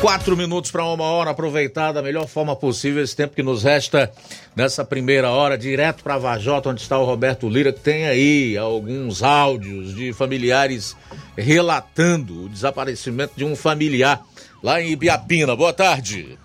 Quatro 0.00 0.34
minutos 0.34 0.70
para 0.70 0.86
uma 0.86 1.04
hora, 1.04 1.30
aproveitar 1.30 1.92
da 1.92 2.00
melhor 2.00 2.26
forma 2.26 2.56
possível 2.56 3.04
esse 3.04 3.14
tempo 3.14 3.36
que 3.36 3.42
nos 3.42 3.62
resta 3.62 4.10
nessa 4.56 4.82
primeira 4.82 5.28
hora, 5.28 5.58
direto 5.58 6.02
para 6.02 6.16
Vajota, 6.16 6.70
onde 6.70 6.80
está 6.80 6.98
o 6.98 7.04
Roberto 7.04 7.46
Lira, 7.46 7.70
que 7.70 7.80
tem 7.80 8.06
aí 8.06 8.56
alguns 8.56 9.22
áudios 9.22 9.94
de 9.94 10.14
familiares 10.14 10.96
relatando 11.36 12.44
o 12.44 12.48
desaparecimento 12.48 13.34
de 13.36 13.44
um 13.44 13.54
familiar 13.54 14.24
lá 14.62 14.80
em 14.80 14.90
Ibiapina. 14.90 15.56
Boa 15.56 15.72
tarde. 15.72 16.38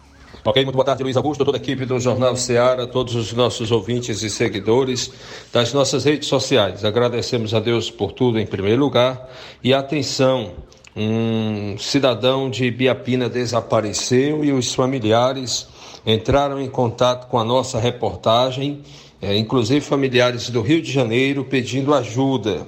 Ok, 0.43 0.63
muito 0.63 0.75
boa 0.75 0.85
tarde, 0.85 1.01
Luiz 1.01 1.17
Augusto, 1.17 1.43
toda 1.43 1.57
a 1.57 1.59
equipe 1.59 1.85
do 1.85 1.99
Jornal 1.99 2.35
Ceará, 2.35 2.85
todos 2.85 3.15
os 3.15 3.33
nossos 3.33 3.71
ouvintes 3.71 4.21
e 4.21 4.29
seguidores 4.29 5.11
das 5.51 5.73
nossas 5.73 6.05
redes 6.05 6.27
sociais. 6.27 6.85
Agradecemos 6.85 7.53
a 7.55 7.59
Deus 7.59 7.89
por 7.89 8.11
tudo 8.11 8.39
em 8.39 8.45
primeiro 8.45 8.79
lugar 8.79 9.27
e 9.63 9.73
atenção, 9.73 10.51
um 10.95 11.77
cidadão 11.79 12.49
de 12.49 12.69
Biapina 12.69 13.27
desapareceu 13.27 14.45
e 14.45 14.51
os 14.51 14.73
familiares 14.73 15.67
entraram 16.05 16.61
em 16.61 16.69
contato 16.69 17.27
com 17.27 17.39
a 17.39 17.43
nossa 17.43 17.79
reportagem, 17.79 18.83
é, 19.21 19.35
inclusive 19.35 19.81
familiares 19.81 20.49
do 20.49 20.61
Rio 20.61 20.81
de 20.81 20.91
Janeiro, 20.91 21.43
pedindo 21.43 21.93
ajuda. 21.93 22.67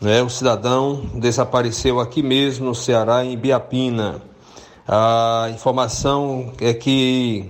Né? 0.00 0.22
O 0.22 0.30
cidadão 0.30 1.04
desapareceu 1.14 1.98
aqui 1.98 2.22
mesmo 2.22 2.66
no 2.66 2.74
Ceará, 2.74 3.24
em 3.24 3.36
Biapina. 3.36 4.22
A 4.94 5.48
informação 5.48 6.52
é 6.60 6.74
que 6.74 7.48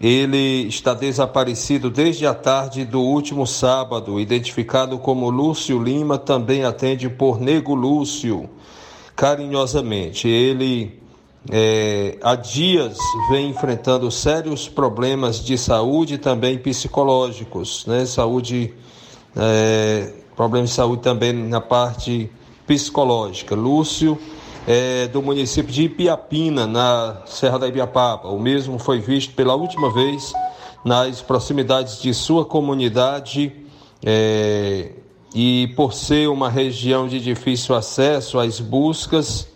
ele 0.00 0.68
está 0.68 0.94
desaparecido 0.94 1.90
desde 1.90 2.28
a 2.28 2.32
tarde 2.32 2.84
do 2.84 3.00
último 3.00 3.44
sábado, 3.44 4.20
identificado 4.20 4.96
como 4.96 5.28
Lúcio 5.30 5.82
Lima, 5.82 6.16
também 6.16 6.62
atende 6.62 7.08
por 7.08 7.40
Nego 7.40 7.74
Lúcio, 7.74 8.48
carinhosamente. 9.16 10.28
Ele 10.28 10.96
é, 11.50 12.18
há 12.22 12.36
dias 12.36 12.98
vem 13.30 13.50
enfrentando 13.50 14.08
sérios 14.08 14.68
problemas 14.68 15.44
de 15.44 15.58
saúde 15.58 16.14
e 16.14 16.18
também 16.18 16.56
psicológicos, 16.56 17.84
né? 17.84 18.06
Saúde, 18.06 18.72
é, 19.34 20.12
problemas 20.36 20.70
de 20.70 20.76
saúde 20.76 21.02
também 21.02 21.32
na 21.32 21.60
parte 21.60 22.30
psicológica. 22.64 23.56
Lúcio 23.56 24.16
é, 24.66 25.06
do 25.08 25.22
município 25.22 25.72
de 25.72 25.84
Ipiapina, 25.84 26.66
na 26.66 27.22
Serra 27.26 27.58
da 27.58 27.68
Ibiapaba. 27.68 28.28
O 28.28 28.38
mesmo 28.38 28.78
foi 28.78 28.98
visto 28.98 29.34
pela 29.34 29.54
última 29.54 29.92
vez 29.92 30.32
nas 30.84 31.20
proximidades 31.20 32.00
de 32.00 32.12
sua 32.12 32.44
comunidade 32.44 33.52
é, 34.04 34.92
e 35.34 35.72
por 35.76 35.92
ser 35.92 36.28
uma 36.28 36.48
região 36.48 37.08
de 37.08 37.18
difícil 37.20 37.74
acesso, 37.74 38.38
as 38.38 38.60
buscas 38.60 39.48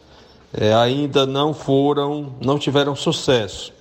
é, 0.53 0.75
ainda 0.75 1.27
não 1.27 1.53
foram, 1.53 2.35
não 2.41 2.59
tiveram 2.59 2.97
sucesso. 2.97 3.73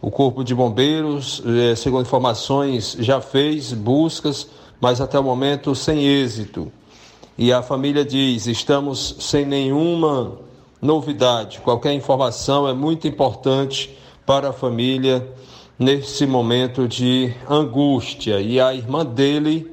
O 0.00 0.10
Corpo 0.10 0.42
de 0.42 0.54
Bombeiros, 0.54 1.42
é, 1.46 1.76
segundo 1.76 2.02
informações, 2.02 2.96
já 2.98 3.20
fez 3.20 3.72
buscas, 3.72 4.48
mas 4.80 5.00
até 5.00 5.18
o 5.18 5.22
momento 5.22 5.74
sem 5.74 6.04
êxito. 6.04 6.72
E 7.36 7.52
a 7.52 7.62
família 7.62 8.04
diz: 8.04 8.46
estamos 8.46 9.16
sem 9.20 9.46
nenhuma 9.46 10.38
novidade. 10.80 11.60
Qualquer 11.60 11.92
informação 11.92 12.68
é 12.68 12.74
muito 12.74 13.08
importante 13.08 13.96
para 14.26 14.50
a 14.50 14.52
família 14.52 15.26
nesse 15.78 16.26
momento 16.26 16.86
de 16.86 17.32
angústia. 17.48 18.38
E 18.40 18.60
a 18.60 18.74
irmã 18.74 19.02
dele 19.04 19.72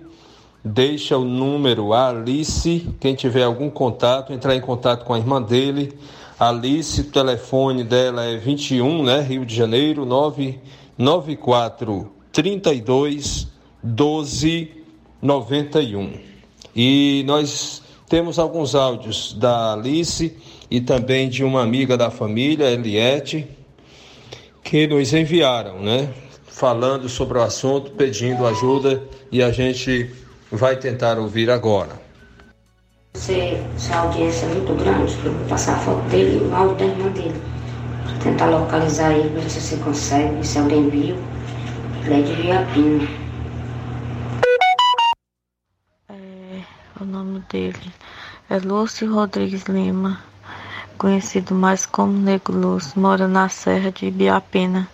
deixa 0.64 1.18
o 1.18 1.26
número 1.26 1.94
a 1.94 2.10
Alice, 2.10 2.88
quem 3.00 3.16
tiver 3.16 3.44
algum 3.44 3.70
contato, 3.70 4.34
entrar 4.34 4.56
em 4.56 4.62
contato 4.62 5.06
com 5.06 5.14
a 5.14 5.18
irmã 5.18 5.42
dele. 5.42 5.98
Alice, 6.40 7.02
o 7.02 7.12
telefone 7.12 7.84
dela 7.84 8.24
é 8.24 8.38
21, 8.38 9.04
né, 9.04 9.22
Rio 9.22 9.46
de 9.46 9.56
Janeiro, 9.56 10.06
994 10.06 12.12
32 12.32 13.48
12 13.84 14.72
91. 15.22 16.29
E 16.76 17.24
nós 17.26 17.82
temos 18.08 18.40
alguns 18.40 18.76
áudios 18.76 19.34
da 19.34 19.74
Alice 19.74 20.36
e 20.70 20.82
também 20.82 21.30
de 21.30 21.44
uma 21.44 21.62
amiga 21.62 21.98
da 21.98 22.10
família, 22.10 22.70
Eliette, 22.72 23.48
que 24.64 24.88
nos 24.88 25.14
enviaram, 25.14 25.80
né? 25.80 26.10
Falando 26.48 27.08
sobre 27.08 27.38
o 27.38 27.42
assunto, 27.42 27.92
pedindo 27.92 28.46
ajuda 28.46 29.02
e 29.32 29.42
a 29.42 29.52
gente 29.52 30.12
vai 30.52 30.76
tentar 30.76 31.18
ouvir 31.18 31.50
agora. 31.50 32.00
Se, 33.16 33.58
se 33.78 33.92
a 33.92 34.02
audiência 34.02 34.46
é 34.46 34.54
muito 34.54 34.74
grande, 34.76 35.16
eu 35.26 35.32
vou 35.32 35.48
passar 35.48 35.76
a 35.76 35.80
foto 35.80 36.02
dele 36.10 36.38
e 36.38 36.48
o 36.48 36.56
áudio 36.56 36.76
da 36.78 36.86
irmã 36.86 37.12
dele. 37.12 37.42
Tentar 38.22 38.48
localizar 38.48 39.14
ele, 39.14 39.30
ver 39.30 39.50
se 39.50 39.62
você 39.62 39.78
consegue, 39.78 40.46
se 40.46 40.60
alguém 40.60 40.90
viu. 40.90 41.16
Ele 42.06 42.14
é 42.14 42.22
de 42.22 42.34
Viapina. 42.34 43.29
Nome 47.40 47.46
dele 47.50 47.94
é 48.50 48.58
Lúcio 48.58 49.14
Rodrigues 49.14 49.64
Lima, 49.64 50.20
conhecido 50.98 51.56
mais 51.56 51.86
como 51.86 52.12
Nego 52.12 52.52
Lúcio, 52.52 53.00
mora 53.00 53.28
na 53.28 53.48
Serra 53.48 53.92
de 53.92 54.08
Ibiapina, 54.08 54.88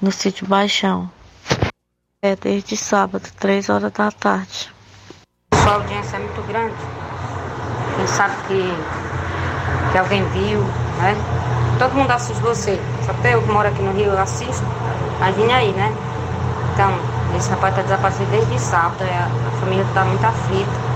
no 0.00 0.10
sítio 0.10 0.46
Baixão. 0.46 1.10
É 2.20 2.34
desde 2.34 2.76
sábado, 2.76 3.28
três 3.38 3.68
horas 3.68 3.92
da 3.92 4.10
tarde. 4.10 4.72
Sua 5.54 5.74
audiência 5.74 6.16
é 6.16 6.20
muito 6.20 6.42
grande. 6.48 6.74
Quem 7.96 8.06
sabe 8.06 8.34
que, 8.48 9.92
que 9.92 9.98
alguém 9.98 10.24
viu, 10.30 10.60
né? 10.98 11.14
Todo 11.78 11.94
mundo 11.94 12.10
assiste 12.10 12.40
você. 12.40 12.80
Só 13.04 13.12
até 13.12 13.34
eu 13.34 13.42
que 13.42 13.48
moro 13.48 13.68
aqui 13.68 13.82
no 13.82 13.92
Rio 13.92 14.06
eu 14.06 14.18
assisto. 14.18 14.64
Imagine 15.18 15.52
aí, 15.52 15.72
né? 15.72 15.94
Então, 16.72 16.90
esse 17.36 17.50
rapaz 17.50 17.74
tá 17.74 17.82
desaparecido 17.82 18.30
desde 18.30 18.58
sábado. 18.58 19.02
A, 19.02 19.48
a 19.48 19.60
família 19.60 19.86
tá 19.94 20.04
muito 20.04 20.24
aflita. 20.24 20.87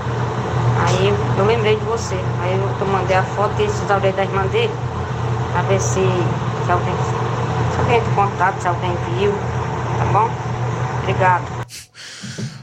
Aí 0.77 1.07
eu, 1.07 1.15
eu 1.37 1.45
lembrei 1.45 1.75
de 1.75 1.83
você. 1.85 2.15
Aí 2.41 2.53
eu, 2.53 2.69
eu 2.79 2.87
mandei 2.87 3.15
a 3.15 3.23
foto 3.23 3.53
e 3.61 3.65
esses 3.65 3.89
áudios 3.89 4.15
da 4.15 4.23
irmã 4.23 4.45
dele. 4.47 4.71
Pra 5.51 5.61
ver 5.63 5.79
se, 5.79 5.99
se 6.65 6.71
alguém. 6.71 6.93
Se 7.73 7.79
alguém 7.79 8.01
tem 8.01 8.13
contato, 8.15 8.59
se 8.61 8.67
alguém 8.67 8.91
viu. 9.17 9.31
Tá 9.97 10.05
bom? 10.11 10.29
Obrigado. 11.03 11.63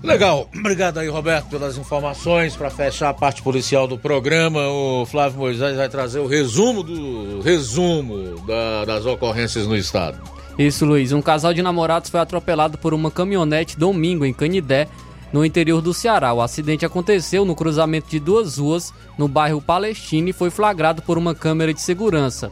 Legal, 0.03 0.49
obrigado 0.57 0.99
aí, 0.99 1.09
Roberto, 1.09 1.47
pelas 1.49 1.77
informações. 1.77 2.57
Para 2.57 2.71
fechar 2.71 3.11
a 3.11 3.15
parte 3.15 3.43
policial 3.43 3.87
do 3.87 3.99
programa, 3.99 4.67
o 4.67 5.05
Flávio 5.07 5.39
Moisés 5.39 5.77
vai 5.77 5.89
trazer 5.91 6.21
o 6.21 6.27
resumo 6.27 6.83
do 6.83 7.41
resumo 7.43 8.41
da- 8.47 8.85
das 8.87 9.05
ocorrências 9.05 9.67
no 9.67 9.77
estado. 9.77 10.19
Isso, 10.59 10.85
Luiz. 10.87 11.13
Um 11.13 11.21
casal 11.23 11.53
de 11.53 11.63
namorados 11.63 12.09
foi 12.11 12.19
atropelado 12.19 12.79
por 12.79 12.95
uma 12.95 13.11
caminhonete 13.11 13.79
domingo 13.79 14.25
em 14.25 14.33
Canidé, 14.33 14.89
no 15.33 15.45
interior 15.45 15.81
do 15.81 15.95
Ceará. 15.95 16.33
O 16.33 16.43
acidente 16.43 16.85
aconteceu 16.85 17.45
no 17.45 17.55
cruzamento 17.55 18.09
de 18.11 18.19
duas 18.19 18.59
ruas, 18.59 18.93
no 19.17 19.29
bairro 19.29 19.61
Palestina, 19.61 20.31
e 20.31 20.33
foi 20.33 20.51
flagrado 20.51 21.03
por 21.03 21.17
uma 21.19 21.35
câmera 21.35 21.73
de 21.73 21.81
segurança. 21.81 22.51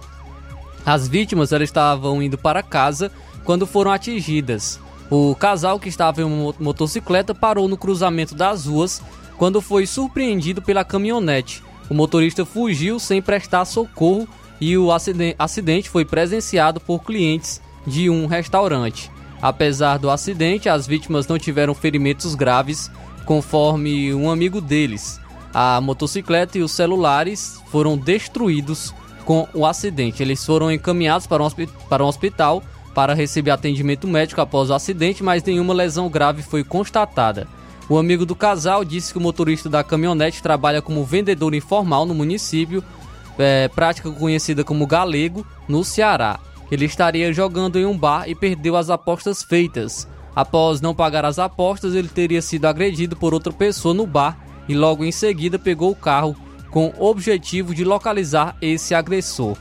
As 0.84 1.06
vítimas 1.08 1.52
elas 1.52 1.68
estavam 1.68 2.22
indo 2.22 2.38
para 2.38 2.62
casa 2.62 3.10
quando 3.44 3.66
foram 3.66 3.90
atingidas. 3.90 4.80
O 5.10 5.34
casal 5.34 5.78
que 5.80 5.88
estava 5.88 6.20
em 6.20 6.24
uma 6.24 6.36
mo- 6.36 6.54
motocicleta 6.60 7.34
parou 7.34 7.66
no 7.66 7.76
cruzamento 7.76 8.34
das 8.34 8.66
ruas 8.66 9.02
quando 9.36 9.60
foi 9.60 9.86
surpreendido 9.86 10.60
pela 10.60 10.84
caminhonete. 10.84 11.62
O 11.88 11.94
motorista 11.94 12.44
fugiu 12.44 12.98
sem 12.98 13.22
prestar 13.22 13.64
socorro 13.64 14.28
e 14.60 14.76
o 14.76 14.92
aciden- 14.92 15.34
acidente 15.38 15.88
foi 15.88 16.04
presenciado 16.04 16.80
por 16.80 17.02
clientes 17.02 17.60
de 17.86 18.10
um 18.10 18.26
restaurante. 18.26 19.10
Apesar 19.40 19.98
do 19.98 20.10
acidente, 20.10 20.68
as 20.68 20.86
vítimas 20.86 21.26
não 21.26 21.38
tiveram 21.38 21.74
ferimentos 21.74 22.34
graves, 22.34 22.90
conforme 23.24 24.12
um 24.14 24.30
amigo 24.30 24.60
deles. 24.60 25.20
A 25.52 25.80
motocicleta 25.80 26.58
e 26.58 26.62
os 26.62 26.72
celulares 26.72 27.62
foram 27.70 27.96
destruídos 27.96 28.94
com 29.24 29.46
o 29.54 29.66
acidente. 29.66 30.22
Eles 30.22 30.44
foram 30.44 30.72
encaminhados 30.72 31.26
para 31.26 31.42
um, 31.42 31.48
para 31.88 32.04
um 32.04 32.08
hospital 32.08 32.62
para 32.94 33.14
receber 33.14 33.50
atendimento 33.50 34.08
médico 34.08 34.40
após 34.40 34.70
o 34.70 34.74
acidente, 34.74 35.22
mas 35.22 35.44
nenhuma 35.44 35.74
lesão 35.74 36.08
grave 36.08 36.42
foi 36.42 36.64
constatada. 36.64 37.46
O 37.88 37.96
amigo 37.96 38.26
do 38.26 38.34
casal 38.34 38.84
disse 38.84 39.12
que 39.12 39.18
o 39.18 39.22
motorista 39.22 39.68
da 39.68 39.84
caminhonete 39.84 40.42
trabalha 40.42 40.82
como 40.82 41.04
vendedor 41.04 41.54
informal 41.54 42.04
no 42.04 42.14
município, 42.14 42.82
é, 43.38 43.68
prática 43.68 44.10
conhecida 44.10 44.64
como 44.64 44.86
galego, 44.86 45.46
no 45.68 45.84
Ceará. 45.84 46.40
Ele 46.70 46.84
estaria 46.84 47.32
jogando 47.32 47.78
em 47.78 47.86
um 47.86 47.96
bar 47.96 48.28
e 48.28 48.34
perdeu 48.34 48.76
as 48.76 48.90
apostas 48.90 49.42
feitas. 49.42 50.08
Após 50.34 50.80
não 50.80 50.94
pagar 50.94 51.24
as 51.24 51.38
apostas, 51.38 51.94
ele 51.94 52.08
teria 52.08 52.42
sido 52.42 52.66
agredido 52.66 53.16
por 53.16 53.34
outra 53.34 53.52
pessoa 53.52 53.94
no 53.94 54.06
bar 54.06 54.38
e 54.68 54.74
logo 54.74 55.04
em 55.04 55.10
seguida 55.10 55.58
pegou 55.58 55.90
o 55.90 55.96
carro 55.96 56.36
com 56.70 56.92
o 56.98 57.06
objetivo 57.06 57.74
de 57.74 57.84
localizar 57.84 58.56
esse 58.60 58.94
agressor. 58.94 59.56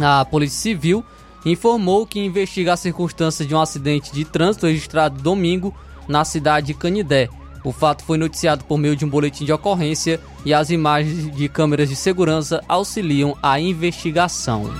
A 0.00 0.24
Polícia 0.24 0.58
Civil 0.58 1.04
informou 1.44 2.06
que 2.06 2.20
investiga 2.20 2.74
as 2.74 2.80
circunstâncias 2.80 3.46
de 3.46 3.54
um 3.54 3.60
acidente 3.60 4.12
de 4.12 4.24
trânsito 4.24 4.66
registrado 4.66 5.20
domingo 5.20 5.74
na 6.08 6.24
cidade 6.24 6.68
de 6.68 6.74
Canidé. 6.74 7.28
O 7.62 7.72
fato 7.72 8.04
foi 8.04 8.16
noticiado 8.16 8.64
por 8.64 8.78
meio 8.78 8.96
de 8.96 9.04
um 9.04 9.08
boletim 9.08 9.44
de 9.44 9.52
ocorrência 9.52 10.20
e 10.44 10.54
as 10.54 10.70
imagens 10.70 11.34
de 11.34 11.48
câmeras 11.48 11.88
de 11.88 11.96
segurança 11.96 12.62
auxiliam 12.66 13.36
a 13.42 13.60
investigação. 13.60 14.70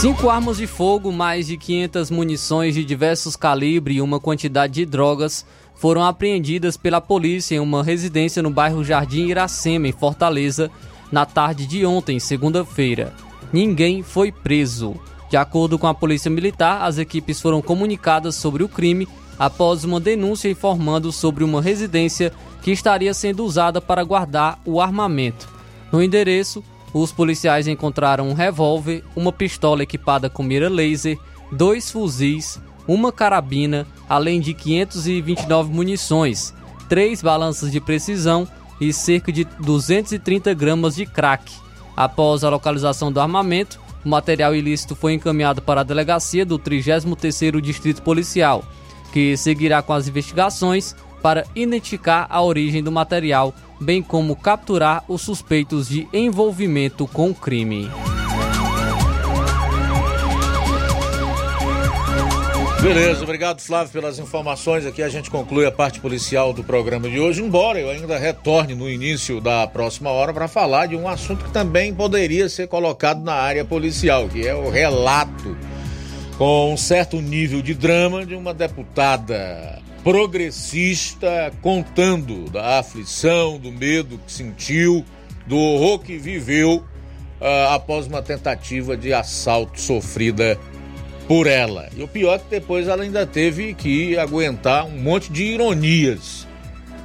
Cinco 0.00 0.30
armas 0.30 0.56
de 0.56 0.66
fogo, 0.66 1.12
mais 1.12 1.46
de 1.46 1.58
500 1.58 2.10
munições 2.10 2.74
de 2.74 2.82
diversos 2.86 3.36
calibres 3.36 3.98
e 3.98 4.00
uma 4.00 4.18
quantidade 4.18 4.72
de 4.72 4.86
drogas 4.86 5.44
foram 5.74 6.02
apreendidas 6.02 6.74
pela 6.74 7.02
polícia 7.02 7.56
em 7.56 7.58
uma 7.58 7.84
residência 7.84 8.42
no 8.42 8.48
bairro 8.48 8.82
Jardim 8.82 9.26
Iracema, 9.26 9.88
em 9.88 9.92
Fortaleza, 9.92 10.70
na 11.12 11.26
tarde 11.26 11.66
de 11.66 11.84
ontem, 11.84 12.18
segunda-feira. 12.18 13.12
Ninguém 13.52 14.02
foi 14.02 14.32
preso. 14.32 14.94
De 15.28 15.36
acordo 15.36 15.78
com 15.78 15.86
a 15.86 15.92
Polícia 15.92 16.30
Militar, 16.30 16.80
as 16.80 16.96
equipes 16.96 17.38
foram 17.38 17.60
comunicadas 17.60 18.34
sobre 18.36 18.64
o 18.64 18.68
crime 18.70 19.06
após 19.38 19.84
uma 19.84 20.00
denúncia 20.00 20.48
informando 20.48 21.12
sobre 21.12 21.44
uma 21.44 21.60
residência 21.60 22.32
que 22.62 22.70
estaria 22.70 23.12
sendo 23.12 23.44
usada 23.44 23.82
para 23.82 24.02
guardar 24.02 24.58
o 24.64 24.80
armamento. 24.80 25.46
No 25.92 26.02
endereço, 26.02 26.64
os 26.92 27.12
policiais 27.12 27.68
encontraram 27.68 28.28
um 28.28 28.32
revólver, 28.32 29.04
uma 29.14 29.32
pistola 29.32 29.82
equipada 29.82 30.28
com 30.28 30.42
mira 30.42 30.68
laser, 30.68 31.18
dois 31.52 31.90
fuzis, 31.90 32.60
uma 32.86 33.12
carabina, 33.12 33.86
além 34.08 34.40
de 34.40 34.52
529 34.52 35.72
munições, 35.72 36.52
três 36.88 37.22
balanças 37.22 37.70
de 37.70 37.80
precisão 37.80 38.48
e 38.80 38.92
cerca 38.92 39.30
de 39.30 39.44
230 39.44 40.52
gramas 40.54 40.96
de 40.96 41.06
crack. 41.06 41.52
Após 41.96 42.42
a 42.42 42.50
localização 42.50 43.12
do 43.12 43.20
armamento, 43.20 43.78
o 44.04 44.08
material 44.08 44.54
ilícito 44.54 44.96
foi 44.96 45.12
encaminhado 45.12 45.60
para 45.60 45.82
a 45.82 45.84
delegacia 45.84 46.44
do 46.44 46.58
33º 46.58 47.60
Distrito 47.60 48.02
Policial, 48.02 48.64
que 49.12 49.36
seguirá 49.36 49.82
com 49.82 49.92
as 49.92 50.08
investigações 50.08 50.96
para 51.22 51.44
identificar 51.54 52.26
a 52.30 52.42
origem 52.42 52.82
do 52.82 52.90
material, 52.90 53.54
bem 53.80 54.02
como 54.02 54.36
capturar 54.36 55.02
os 55.08 55.22
suspeitos 55.22 55.88
de 55.88 56.06
envolvimento 56.12 57.06
com 57.06 57.30
o 57.30 57.34
crime. 57.34 57.90
Beleza, 62.82 63.22
obrigado 63.22 63.60
Flávio 63.60 63.92
pelas 63.92 64.18
informações. 64.18 64.86
Aqui 64.86 65.02
a 65.02 65.08
gente 65.08 65.30
conclui 65.30 65.66
a 65.66 65.70
parte 65.70 66.00
policial 66.00 66.52
do 66.54 66.64
programa 66.64 67.10
de 67.10 67.20
hoje, 67.20 67.42
embora 67.42 67.78
eu 67.78 67.90
ainda 67.90 68.16
retorne 68.16 68.74
no 68.74 68.88
início 68.88 69.38
da 69.38 69.66
próxima 69.66 70.10
hora 70.10 70.32
para 70.32 70.48
falar 70.48 70.86
de 70.86 70.96
um 70.96 71.06
assunto 71.06 71.44
que 71.44 71.50
também 71.50 71.94
poderia 71.94 72.48
ser 72.48 72.68
colocado 72.68 73.22
na 73.22 73.34
área 73.34 73.66
policial, 73.66 74.28
que 74.28 74.46
é 74.46 74.54
o 74.54 74.70
relato 74.70 75.56
com 76.38 76.72
um 76.72 76.76
certo 76.76 77.20
nível 77.20 77.60
de 77.60 77.74
drama 77.74 78.24
de 78.24 78.34
uma 78.34 78.54
deputada 78.54 79.78
progressista 80.02 81.52
contando 81.60 82.50
da 82.50 82.78
aflição, 82.78 83.58
do 83.58 83.70
medo 83.70 84.18
que 84.26 84.32
sentiu, 84.32 85.04
do 85.46 85.56
horror 85.58 85.98
que 85.98 86.16
viveu 86.16 86.76
uh, 87.40 87.74
após 87.74 88.06
uma 88.06 88.22
tentativa 88.22 88.96
de 88.96 89.12
assalto 89.12 89.80
sofrida 89.80 90.58
por 91.28 91.46
ela. 91.46 91.88
E 91.96 92.02
o 92.02 92.08
pior 92.08 92.34
é 92.34 92.38
que 92.38 92.50
depois 92.50 92.88
ela 92.88 93.02
ainda 93.02 93.26
teve 93.26 93.74
que 93.74 94.18
aguentar 94.18 94.86
um 94.86 94.98
monte 94.98 95.30
de 95.30 95.44
ironias 95.44 96.46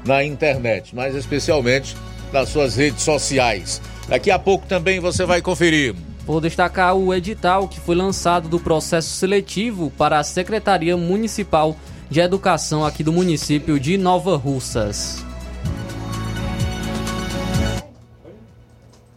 na 0.06 0.24
internet, 0.24 0.96
mas 0.96 1.16
especialmente 1.16 1.96
nas 2.32 2.50
suas 2.50 2.76
redes 2.76 3.04
sociais. 3.04 3.82
Daqui 4.08 4.32
a 4.32 4.40
pouco 4.40 4.68
também 4.68 5.00
você 5.00 5.26
vai 5.26 5.42
conferir. 5.42 5.96
Vou 6.26 6.42
destacar 6.42 6.96
o 6.96 7.14
edital 7.14 7.68
que 7.68 7.80
foi 7.80 7.96
lançado 7.96 8.48
do 8.48 8.60
processo 8.60 9.10
seletivo 9.10 9.92
para 9.92 10.18
a 10.18 10.24
Secretaria 10.24 10.98
Municipal 10.98 11.74
de 11.74 11.95
Educação 12.22 12.86
aqui 12.86 13.04
do 13.04 13.12
município 13.12 13.80
de 13.80 13.98
Nova 13.98 14.38
Russas. 14.38 15.26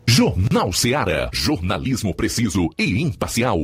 Jornal 0.07 0.73
Seara. 0.73 1.31
Jornalismo 1.33 2.15
preciso 2.15 2.69
e 2.79 3.01
imparcial. 3.03 3.59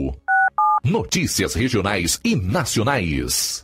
Notícias 0.84 1.54
regionais 1.54 2.20
e 2.22 2.36
nacionais. 2.36 3.63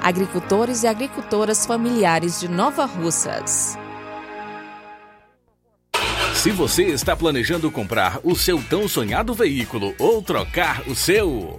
agricultores 0.00 0.82
e 0.82 0.86
agricultoras 0.86 1.66
familiares 1.66 2.40
de 2.40 2.48
Nova 2.48 2.84
Russas. 2.84 3.78
Se 6.34 6.50
você 6.50 6.84
está 6.84 7.14
planejando 7.14 7.70
comprar 7.70 8.18
o 8.24 8.34
seu 8.34 8.62
tão 8.62 8.88
sonhado 8.88 9.34
veículo 9.34 9.94
ou 9.98 10.22
trocar 10.22 10.82
o 10.88 10.94
seu. 10.94 11.58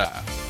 Florida. 0.00 0.49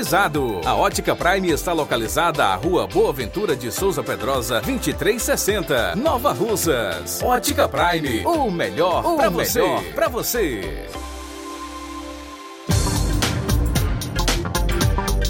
climatizado. 0.00 0.60
A 0.64 0.74
Ótica 0.74 1.14
Prime 1.14 1.50
está 1.50 1.72
localizada 1.72 2.44
à 2.44 2.54
Rua 2.54 2.86
Boa 2.86 3.12
Ventura 3.12 3.54
de 3.54 3.70
Souza 3.70 4.02
Pedrosa, 4.02 4.60
2360, 4.60 5.96
Nova 5.96 6.32
Russas. 6.32 7.22
Ótica 7.22 7.68
Prime, 7.68 8.24
o 8.24 8.50
melhor 8.50 9.02
para 9.16 9.28
você. 9.28 9.62
Pra 9.94 10.08
você. 10.08 10.86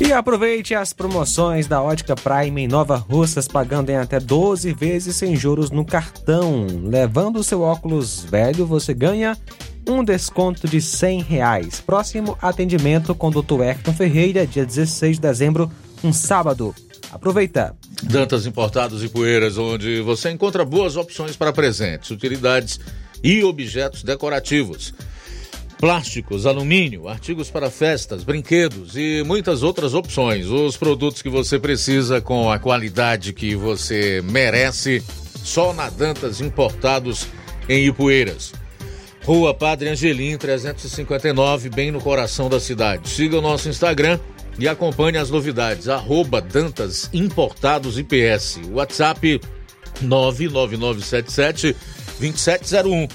E 0.00 0.12
aproveite 0.12 0.74
as 0.74 0.92
promoções 0.92 1.66
da 1.66 1.82
Ótica 1.82 2.14
Prime 2.14 2.62
em 2.62 2.68
Nova 2.68 2.96
Russas, 2.96 3.46
pagando 3.46 3.90
em 3.90 3.96
até 3.96 4.18
12 4.18 4.72
vezes 4.72 5.16
sem 5.16 5.36
juros 5.36 5.70
no 5.70 5.84
cartão. 5.84 6.66
Levando 6.84 7.36
o 7.36 7.44
seu 7.44 7.60
óculos 7.60 8.24
velho, 8.24 8.64
você 8.64 8.94
ganha 8.94 9.36
um 9.90 10.04
desconto 10.04 10.68
de 10.68 10.80
100 10.80 11.22
reais. 11.22 11.80
Próximo 11.80 12.38
atendimento 12.40 13.14
com 13.14 13.28
o 13.28 13.42
Dr. 13.42 13.62
Ayrton 13.62 13.92
Ferreira, 13.92 14.46
dia 14.46 14.64
16 14.64 15.16
de 15.16 15.22
dezembro, 15.22 15.70
um 16.02 16.12
sábado. 16.12 16.74
Aproveita! 17.12 17.74
Dantas 18.02 18.46
Importados 18.46 19.02
e 19.02 19.08
Poeiras, 19.08 19.58
onde 19.58 20.00
você 20.00 20.30
encontra 20.30 20.64
boas 20.64 20.96
opções 20.96 21.36
para 21.36 21.52
presentes, 21.52 22.10
utilidades 22.10 22.78
e 23.22 23.42
objetos 23.42 24.02
decorativos. 24.02 24.94
Plásticos, 25.78 26.46
alumínio, 26.46 27.08
artigos 27.08 27.50
para 27.50 27.70
festas, 27.70 28.22
brinquedos 28.22 28.96
e 28.96 29.22
muitas 29.24 29.62
outras 29.62 29.94
opções. 29.94 30.46
Os 30.46 30.76
produtos 30.76 31.22
que 31.22 31.30
você 31.30 31.58
precisa 31.58 32.20
com 32.20 32.50
a 32.50 32.58
qualidade 32.58 33.32
que 33.32 33.54
você 33.54 34.22
merece, 34.22 35.02
só 35.42 35.72
na 35.72 35.88
Dantas 35.88 36.40
Importados 36.40 37.26
em 37.68 37.86
Ipueiras. 37.86 38.59
Rua 39.24 39.52
Padre 39.52 39.90
Angelim, 39.90 40.36
359, 40.38 41.68
bem 41.68 41.90
no 41.90 42.00
coração 42.00 42.48
da 42.48 42.58
cidade. 42.58 43.08
Siga 43.08 43.38
o 43.38 43.42
nosso 43.42 43.68
Instagram 43.68 44.18
e 44.58 44.66
acompanhe 44.66 45.18
as 45.18 45.30
novidades. 45.30 45.88
Arroba 45.88 46.40
Dantas 46.40 47.10
Importados 47.12 47.98
IPS. 47.98 48.60
WhatsApp 48.72 49.40
99977 50.00 51.76
2701. 52.18 53.08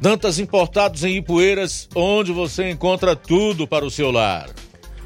Dantas 0.00 0.38
Importados 0.38 1.04
em 1.04 1.16
Ipueiras, 1.16 1.88
onde 1.94 2.32
você 2.32 2.70
encontra 2.70 3.14
tudo 3.14 3.66
para 3.66 3.84
o 3.84 3.90
seu 3.90 4.10
lar. 4.10 4.48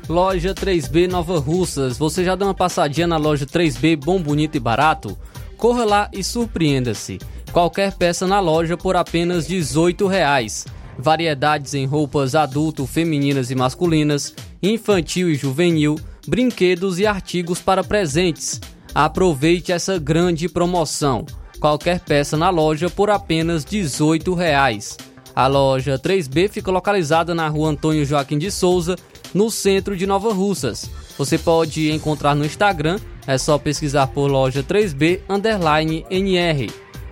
Loja 0.08 0.54
3B 0.54 1.08
Nova 1.08 1.38
Russas. 1.38 1.98
Você 1.98 2.24
já 2.24 2.34
deu 2.34 2.48
uma 2.48 2.54
passadinha 2.54 3.06
na 3.06 3.16
loja 3.16 3.46
3B 3.46 3.96
Bom, 3.96 4.20
Bonito 4.20 4.56
e 4.56 4.60
Barato? 4.60 5.16
Corra 5.56 5.84
lá 5.84 6.10
e 6.12 6.24
surpreenda-se. 6.24 7.18
Qualquer 7.52 7.94
peça 7.94 8.26
na 8.26 8.40
loja 8.40 8.76
por 8.76 8.96
apenas 8.96 9.46
18 9.46 10.06
reais. 10.06 10.66
Variedades 10.98 11.74
em 11.74 11.86
roupas 11.86 12.34
adulto, 12.34 12.86
femininas 12.86 13.50
e 13.50 13.54
masculinas, 13.54 14.34
infantil 14.62 15.30
e 15.30 15.34
juvenil, 15.34 15.98
brinquedos 16.26 16.98
e 16.98 17.06
artigos 17.06 17.60
para 17.60 17.82
presentes. 17.82 18.60
Aproveite 18.94 19.72
essa 19.72 19.98
grande 19.98 20.48
promoção 20.48 21.24
qualquer 21.60 22.00
peça 22.00 22.36
na 22.36 22.48
loja 22.48 22.88
por 22.88 23.10
apenas 23.10 23.64
18 23.64 24.34
reais. 24.34 24.96
A 25.36 25.46
loja 25.46 25.98
3B 25.98 26.48
fica 26.48 26.70
localizada 26.70 27.34
na 27.34 27.46
rua 27.46 27.70
Antônio 27.70 28.04
Joaquim 28.04 28.38
de 28.38 28.50
Souza, 28.50 28.96
no 29.32 29.50
centro 29.50 29.96
de 29.96 30.06
Nova 30.06 30.32
Russas. 30.32 30.90
Você 31.16 31.38
pode 31.38 31.92
encontrar 31.92 32.34
no 32.34 32.44
Instagram, 32.44 32.98
é 33.26 33.38
só 33.38 33.58
pesquisar 33.58 34.08
por 34.08 34.28
loja 34.28 34.62
3B 34.62 35.20
underline 35.28 36.04
NR. 36.10 36.68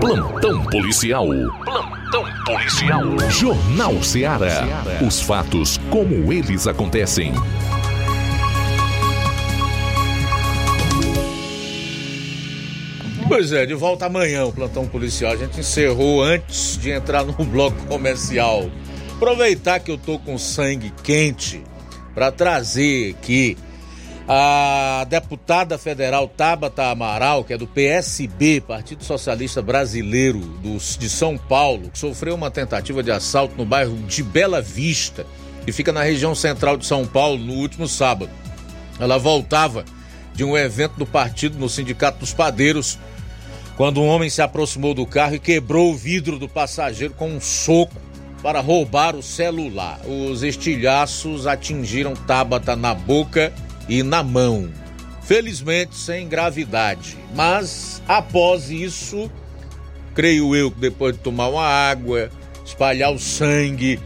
Plantão 0.01 0.65
policial. 0.65 1.27
Plantão 1.63 2.25
policial. 2.47 3.03
Jornal 3.29 4.03
Ceará. 4.03 4.67
Os 5.07 5.21
fatos 5.21 5.79
como 5.91 6.33
eles 6.33 6.67
acontecem. 6.67 7.35
Pois 13.29 13.53
é, 13.53 13.67
de 13.67 13.75
volta 13.75 14.07
amanhã 14.07 14.47
o 14.47 14.53
plantão 14.53 14.87
policial. 14.87 15.33
A 15.33 15.37
gente 15.37 15.61
encerrou 15.61 16.23
antes 16.23 16.79
de 16.79 16.91
entrar 16.91 17.23
no 17.23 17.35
bloco 17.45 17.77
comercial. 17.87 18.71
Aproveitar 19.17 19.81
que 19.81 19.91
eu 19.91 19.99
tô 19.99 20.19
com 20.19 20.39
sangue 20.39 20.91
quente 21.03 21.63
para 22.15 22.33
trazer 22.33 23.11
aqui 23.11 23.59
a 24.33 25.05
deputada 25.09 25.76
federal 25.76 26.28
Tabata 26.28 26.85
Amaral, 26.85 27.43
que 27.43 27.53
é 27.53 27.59
do 27.59 27.66
PSB, 27.66 28.61
Partido 28.61 29.03
Socialista 29.03 29.61
Brasileiro 29.61 30.39
do, 30.39 30.78
de 30.78 31.11
São 31.11 31.37
Paulo, 31.37 31.91
que 31.91 31.99
sofreu 31.99 32.37
uma 32.37 32.49
tentativa 32.49 33.03
de 33.03 33.11
assalto 33.11 33.57
no 33.57 33.64
bairro 33.64 33.97
de 34.07 34.22
Bela 34.22 34.62
Vista, 34.62 35.26
que 35.64 35.72
fica 35.72 35.93
na 35.93 36.05
região 36.05 36.33
central 36.33 36.76
de 36.76 36.87
São 36.87 37.05
Paulo, 37.05 37.39
no 37.39 37.55
último 37.55 37.89
sábado. 37.89 38.31
Ela 39.01 39.18
voltava 39.18 39.85
de 40.33 40.45
um 40.45 40.57
evento 40.57 40.95
do 40.97 41.07
partido 41.07 41.59
no 41.59 41.68
Sindicato 41.68 42.20
dos 42.20 42.33
Padeiros 42.33 43.01
quando 43.76 44.01
um 44.01 44.07
homem 44.07 44.31
se 44.31 44.41
aproximou 44.41 44.95
do 44.95 45.07
carro 45.07 45.35
e 45.35 45.41
quebrou 45.41 45.91
o 45.91 45.97
vidro 45.97 46.39
do 46.39 46.49
passageiro 46.49 47.14
com 47.14 47.31
um 47.31 47.41
soco 47.41 47.97
para 48.45 48.61
roubar 48.61 49.16
o 49.16 49.24
celular. 49.24 49.99
Os 50.07 50.45
estilhaços 50.45 51.49
atingiram 51.49 52.14
Tabata 52.14 52.76
na 52.76 52.95
boca 52.95 53.53
e 53.91 54.05
na 54.05 54.22
mão. 54.22 54.70
Felizmente 55.22 55.97
sem 55.97 56.28
gravidade, 56.28 57.16
mas 57.34 58.03
após 58.09 58.70
isso, 58.70 59.30
creio 60.14 60.57
eu 60.57 60.70
que 60.70 60.80
depois 60.80 61.14
de 61.14 61.20
tomar 61.20 61.49
uma 61.49 61.66
água, 61.66 62.30
espalhar 62.64 63.12
o 63.12 63.18
sangue, 63.18 64.01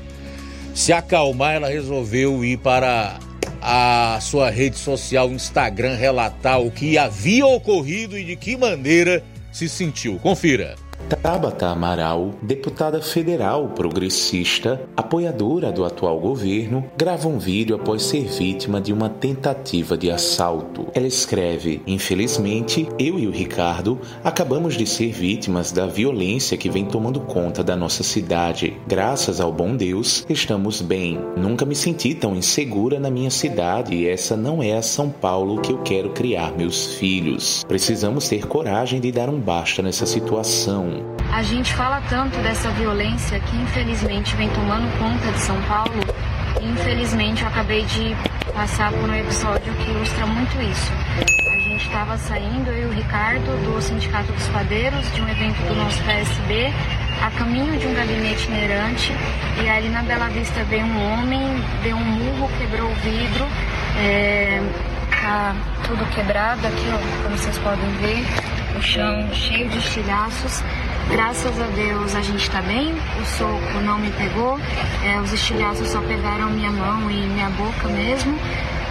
se 0.75 0.93
acalmar, 0.93 1.55
ela 1.55 1.69
resolveu 1.69 2.45
ir 2.45 2.59
para 2.59 3.19
a 3.63 4.19
sua 4.21 4.51
rede 4.51 4.77
social 4.77 5.31
Instagram 5.31 5.97
relatar 5.97 6.61
o 6.61 6.71
que 6.71 6.99
havia 6.99 7.47
ocorrido 7.47 8.19
e 8.19 8.25
de 8.25 8.37
que 8.37 8.57
maneira 8.57 9.25
se 9.53 9.69
sentiu. 9.69 10.19
Confira. 10.19 10.75
Tabata 11.09 11.69
Amaral, 11.69 12.31
deputada 12.41 13.01
federal 13.03 13.69
progressista, 13.69 14.81
apoiadora 14.97 15.71
do 15.71 15.85
atual 15.85 16.19
governo, 16.19 16.85
grava 16.97 17.29
um 17.29 17.39
vídeo 17.39 17.77
após 17.77 18.03
ser 18.03 18.25
vítima 18.25 18.81
de 18.81 18.93
uma 18.93 19.11
tentativa 19.11 19.99
de 19.99 20.11
assalto. 20.11 20.87
Ela 20.95 21.07
escreve: 21.07 21.83
Infelizmente, 21.87 22.89
eu 22.99 23.19
e 23.19 23.27
o 23.27 23.31
Ricardo 23.31 24.01
acabamos 24.23 24.77
de 24.77 24.87
ser 24.87 25.13
vítimas 25.13 25.71
da 25.73 25.87
violência 25.87 26.57
que 26.57 26.71
vem 26.71 26.87
tomando 26.87 27.21
conta 27.21 27.63
da 27.63 27.77
nossa 27.77 28.03
cidade. 28.03 28.77
Graças 28.87 29.41
ao 29.41 29.53
bom 29.53 29.77
Deus, 29.77 30.25
estamos 30.29 30.81
bem. 30.81 31.21
Nunca 31.37 31.67
me 31.67 31.75
senti 31.75 32.15
tão 32.15 32.35
insegura 32.35 32.99
na 32.99 33.11
minha 33.11 33.31
cidade 33.31 33.95
e 33.95 34.09
essa 34.09 34.37
não 34.37 34.63
é 34.63 34.77
a 34.77 34.83
São 34.83 35.11
Paulo 35.11 35.61
que 35.61 35.73
eu 35.73 35.79
quero 35.83 36.11
criar 36.11 36.57
meus 36.57 36.95
filhos. 36.95 37.63
Precisamos 37.69 38.29
ter 38.29 38.47
coragem 38.47 39.01
de 39.01 39.13
dar 39.13 39.29
um 39.29 39.39
basta 39.39 39.83
nessa 39.83 40.07
situação. 40.07 40.94
A 41.33 41.43
gente 41.43 41.75
fala 41.75 42.01
tanto 42.09 42.39
dessa 42.39 42.71
violência 42.71 43.41
que 43.41 43.57
infelizmente 43.57 44.37
vem 44.37 44.49
tomando 44.51 44.87
conta 44.99 45.33
de 45.33 45.41
São 45.41 45.61
Paulo. 45.63 46.01
Infelizmente 46.61 47.43
eu 47.43 47.49
acabei 47.49 47.85
de 47.85 48.15
passar 48.53 48.93
por 48.93 49.09
um 49.09 49.15
episódio 49.15 49.73
que 49.75 49.91
ilustra 49.91 50.27
muito 50.27 50.61
isso. 50.63 50.93
A 51.53 51.59
gente 51.69 51.87
estava 51.87 52.17
saindo, 52.17 52.71
eu 52.71 52.85
e 52.85 52.87
o 52.87 52.93
Ricardo, 52.93 53.45
do 53.65 53.83
Sindicato 53.83 54.33
dos 54.33 54.47
Padeiros, 54.49 55.13
de 55.13 55.21
um 55.21 55.29
evento 55.29 55.61
do 55.67 55.75
nosso 55.75 56.01
PSB, 56.05 56.73
a 57.21 57.31
caminho 57.33 57.77
de 57.79 57.87
um 57.87 57.95
gabinete 57.95 58.43
itinerante. 58.45 59.13
E 59.63 59.69
ali 59.69 59.89
na 59.89 60.03
Bela 60.03 60.29
Vista 60.29 60.63
veio 60.65 60.85
um 60.85 61.13
homem, 61.13 61.41
deu 61.83 61.97
um 61.97 62.05
murro, 62.05 62.49
quebrou 62.59 62.91
o 62.91 62.95
vidro. 62.97 63.47
É, 63.99 64.61
tá 65.25 65.55
tudo 65.87 66.05
quebrado 66.15 66.67
aqui, 66.67 66.87
ó, 66.93 67.23
como 67.23 67.37
vocês 67.37 67.59
podem 67.59 67.91
ver, 67.95 68.25
o 68.77 68.83
chão 68.83 69.29
cheio 69.33 69.69
de 69.69 69.79
estilhaços. 69.79 70.63
Graças 71.11 71.61
a 71.61 71.67
Deus 71.67 72.15
a 72.15 72.23
gente 72.23 72.51
tá 72.51 72.63
bem, 72.63 72.95
o 73.21 73.25
soco 73.27 73.81
não 73.85 73.99
me 73.99 74.11
pegou, 74.13 74.59
é, 75.05 75.21
os 75.21 75.33
estilhaços 75.33 75.89
só 75.89 76.01
pegaram 76.01 76.51
minha 76.51 76.71
mão 76.71 77.11
e 77.11 77.27
minha 77.27 77.51
boca 77.51 77.89
mesmo. 77.89 78.39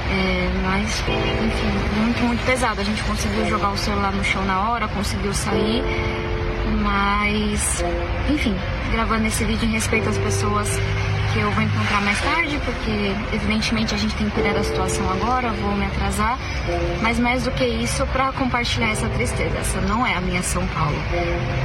É, 0.09 0.49
mas, 0.63 0.99
enfim, 0.99 1.99
muito, 1.99 2.23
muito 2.23 2.45
pesado. 2.45 2.81
A 2.81 2.83
gente 2.83 3.01
conseguiu 3.03 3.47
jogar 3.47 3.71
o 3.71 3.77
celular 3.77 4.11
no 4.11 4.23
chão 4.23 4.45
na 4.45 4.69
hora, 4.69 4.87
conseguiu 4.89 5.33
sair, 5.33 5.81
mas, 6.83 7.83
enfim, 8.29 8.55
gravando 8.91 9.25
esse 9.25 9.43
vídeo 9.43 9.67
em 9.67 9.71
respeito 9.71 10.09
às 10.09 10.17
pessoas 10.17 10.79
que 11.33 11.39
eu 11.39 11.49
vou 11.51 11.63
encontrar 11.63 11.99
mais 12.01 12.21
tarde, 12.21 12.59
porque 12.63 13.35
evidentemente 13.35 13.95
a 13.95 13.97
gente 13.97 14.13
tem 14.15 14.29
que 14.29 14.35
cuidar 14.35 14.53
da 14.53 14.63
situação 14.63 15.09
agora, 15.09 15.51
vou 15.51 15.75
me 15.75 15.85
atrasar, 15.85 16.37
mas 17.01 17.17
mais 17.17 17.43
do 17.43 17.51
que 17.51 17.65
isso, 17.65 18.05
para 18.07 18.31
compartilhar 18.33 18.91
essa 18.91 19.09
tristeza. 19.09 19.57
Essa 19.57 19.81
não 19.81 20.05
é 20.05 20.13
a 20.13 20.21
minha 20.21 20.43
São 20.43 20.65
Paulo. 20.67 20.97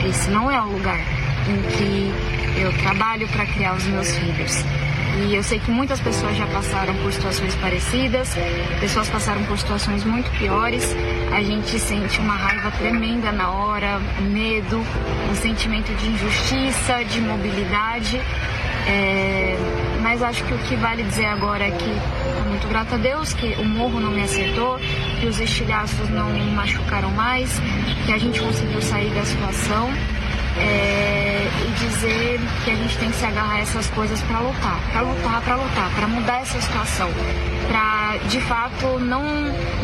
Esse 0.09 0.31
não 0.31 0.51
é 0.51 0.61
o 0.61 0.65
lugar 0.65 0.99
em 0.99 1.63
que 1.77 2.61
eu 2.61 2.73
trabalho 2.79 3.29
para 3.29 3.45
criar 3.45 3.75
os 3.75 3.85
meus 3.85 4.11
filhos. 4.17 4.65
E 5.27 5.35
eu 5.35 5.43
sei 5.43 5.59
que 5.59 5.71
muitas 5.71 6.01
pessoas 6.01 6.37
já 6.37 6.47
passaram 6.47 6.95
por 6.95 7.13
situações 7.13 7.55
parecidas, 7.57 8.31
pessoas 8.81 9.09
passaram 9.09 9.43
por 9.45 9.59
situações 9.59 10.05
muito 10.05 10.31
piores. 10.39 10.95
A 11.35 11.43
gente 11.43 11.79
sente 11.79 12.21
uma 12.21 12.35
raiva 12.35 12.71
tremenda 12.71 13.33
na 13.33 13.51
hora, 13.51 14.01
medo, 14.21 14.83
um 15.31 15.35
sentimento 15.35 15.93
de 15.95 16.07
injustiça, 16.07 17.05
de 17.05 17.21
mobilidade. 17.21 18.21
É, 18.89 19.57
mas 20.03 20.23
acho 20.23 20.43
que 20.45 20.55
o 20.55 20.59
que 20.59 20.77
vale 20.77 21.03
dizer 21.03 21.27
agora 21.27 21.65
é 21.65 21.71
que 21.71 21.91
estou 21.91 22.45
muito 22.49 22.67
grata 22.69 22.95
a 22.95 22.99
Deus 22.99 23.35
que 23.35 23.55
o 23.59 23.65
morro 23.65 24.01
não 24.01 24.11
me 24.11 24.23
acertou, 24.23 24.79
que 25.21 25.27
os 25.27 25.39
estilhaços 25.39 26.09
não 26.09 26.31
me 26.31 26.51
machucaram 26.53 27.11
mais, 27.11 27.51
que 28.07 28.13
a 28.13 28.19
gente 28.19 28.41
conseguiu 28.41 28.81
sair 28.81 29.11
da 29.11 29.25
situação. 29.25 29.91
É, 30.61 31.47
e 31.67 31.71
dizer 31.71 32.41
que 32.65 32.71
a 32.71 32.75
gente 32.75 32.99
tem 32.99 33.11
que 33.11 33.17
se 33.17 33.25
agarrar 33.25 33.57
a 33.57 33.61
essas 33.61 33.87
coisas 33.91 34.21
para 34.23 34.41
lutar, 34.41 34.81
para 34.91 35.03
lutar, 35.03 35.41
para 35.43 35.55
lutar, 35.55 35.91
para 35.95 36.09
mudar 36.09 36.41
essa 36.41 36.61
situação, 36.61 37.09
para 37.69 38.17
de 38.29 38.41
fato 38.41 38.99
não 38.99 39.23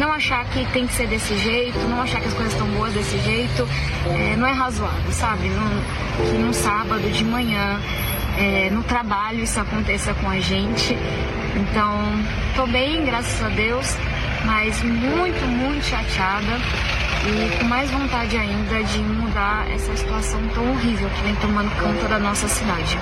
não 0.00 0.12
achar 0.12 0.44
que 0.46 0.66
tem 0.72 0.84
que 0.86 0.94
ser 0.94 1.06
desse 1.06 1.36
jeito, 1.38 1.78
não 1.88 2.02
achar 2.02 2.20
que 2.20 2.26
as 2.26 2.34
coisas 2.34 2.52
estão 2.52 2.66
boas 2.68 2.92
desse 2.92 3.18
jeito, 3.20 3.68
é, 4.06 4.34
não 4.36 4.48
é 4.48 4.52
razoável, 4.52 5.12
sabe? 5.12 5.48
Que 6.16 6.38
num 6.38 6.52
sábado 6.52 7.08
de 7.08 7.24
manhã 7.24 7.78
é, 8.38 8.70
no 8.70 8.82
trabalho 8.82 9.42
isso 9.42 9.58
aconteça 9.60 10.14
com 10.14 10.28
a 10.28 10.40
gente. 10.40 10.96
Então, 11.56 12.00
tô 12.56 12.66
bem, 12.66 13.04
graças 13.04 13.42
a 13.42 13.48
Deus, 13.48 13.86
mas 14.44 14.82
muito, 14.82 15.46
muito 15.46 15.84
chateada 15.84 16.58
e 17.26 17.58
com 17.58 17.64
mais 17.64 17.90
vontade 17.90 18.36
ainda 18.36 18.82
de 18.84 18.98
mudar 18.98 19.70
essa 19.70 19.96
situação 19.96 20.40
tão 20.48 20.70
horrível 20.72 21.08
que 21.10 21.22
vem 21.22 21.34
tomando 21.36 21.70
conta 21.80 22.08
da 22.08 22.18
nossa 22.18 22.48
cidade. 22.48 22.98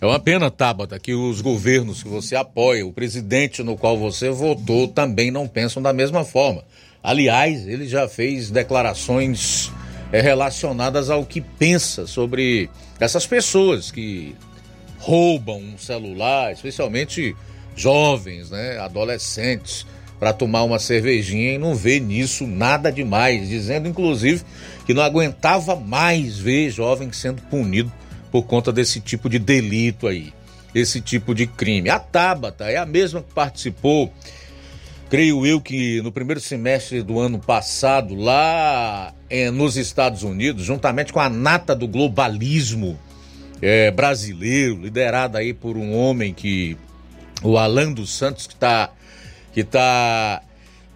É 0.00 0.06
uma 0.06 0.18
pena, 0.18 0.50
Tabata, 0.50 0.98
que 0.98 1.14
os 1.14 1.40
governos 1.40 2.02
que 2.02 2.08
você 2.08 2.36
apoia, 2.36 2.86
o 2.86 2.92
presidente 2.92 3.62
no 3.62 3.76
qual 3.76 3.96
você 3.96 4.28
votou, 4.28 4.88
também 4.88 5.30
não 5.30 5.46
pensam 5.46 5.82
da 5.82 5.92
mesma 5.92 6.24
forma. 6.24 6.64
Aliás, 7.02 7.66
ele 7.66 7.86
já 7.86 8.08
fez 8.08 8.50
declarações 8.50 9.70
é, 10.14 10.20
relacionadas 10.20 11.10
ao 11.10 11.26
que 11.26 11.40
pensa 11.40 12.06
sobre 12.06 12.70
essas 13.00 13.26
pessoas 13.26 13.90
que 13.90 14.36
roubam 15.00 15.58
um 15.58 15.76
celular, 15.76 16.52
especialmente 16.52 17.34
jovens, 17.74 18.48
né, 18.48 18.78
adolescentes, 18.78 19.84
para 20.20 20.32
tomar 20.32 20.62
uma 20.62 20.78
cervejinha 20.78 21.54
e 21.54 21.58
não 21.58 21.74
vê 21.74 21.98
nisso 21.98 22.46
nada 22.46 22.92
demais, 22.92 23.48
dizendo 23.48 23.88
inclusive 23.88 24.44
que 24.86 24.94
não 24.94 25.02
aguentava 25.02 25.74
mais 25.74 26.38
ver 26.38 26.70
jovem 26.70 27.10
sendo 27.10 27.42
punido 27.42 27.92
por 28.30 28.44
conta 28.44 28.72
desse 28.72 29.00
tipo 29.00 29.28
de 29.28 29.40
delito 29.40 30.06
aí, 30.06 30.32
esse 30.72 31.00
tipo 31.00 31.34
de 31.34 31.44
crime. 31.48 31.90
A 31.90 31.98
Tabata 31.98 32.70
é 32.70 32.76
a 32.76 32.86
mesma 32.86 33.20
que 33.20 33.34
participou, 33.34 34.12
creio 35.14 35.46
eu 35.46 35.60
que 35.60 36.02
no 36.02 36.10
primeiro 36.10 36.40
semestre 36.40 37.00
do 37.00 37.20
ano 37.20 37.38
passado, 37.38 38.16
lá 38.16 39.14
é, 39.30 39.48
nos 39.48 39.76
Estados 39.76 40.24
Unidos, 40.24 40.64
juntamente 40.64 41.12
com 41.12 41.20
a 41.20 41.28
nata 41.28 41.72
do 41.72 41.86
globalismo 41.86 42.98
é, 43.62 43.92
brasileiro, 43.92 44.74
liderada 44.82 45.38
aí 45.38 45.54
por 45.54 45.76
um 45.76 45.94
homem 45.96 46.34
que, 46.34 46.76
o 47.44 47.56
Alan 47.56 47.92
dos 47.92 48.10
Santos, 48.10 48.48
que 48.48 48.54
está 48.54 48.90
que 49.52 49.62
tá 49.62 50.42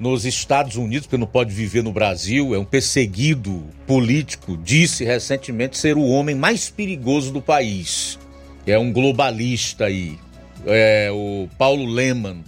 nos 0.01 0.25
Estados 0.25 0.75
Unidos, 0.75 1.07
porque 1.07 1.17
não 1.17 1.25
pode 1.25 1.55
viver 1.55 1.85
no 1.85 1.93
Brasil, 1.93 2.53
é 2.53 2.59
um 2.59 2.65
perseguido 2.65 3.67
político, 3.87 4.57
disse 4.57 5.05
recentemente 5.05 5.79
ser 5.79 5.97
o 5.97 6.05
homem 6.05 6.35
mais 6.35 6.69
perigoso 6.69 7.31
do 7.31 7.41
país. 7.41 8.19
É 8.67 8.77
um 8.77 8.93
globalista 8.93 9.85
aí, 9.85 10.19
é 10.67 11.09
o 11.13 11.49
Paulo 11.57 11.87
Lehmann, 11.87 12.43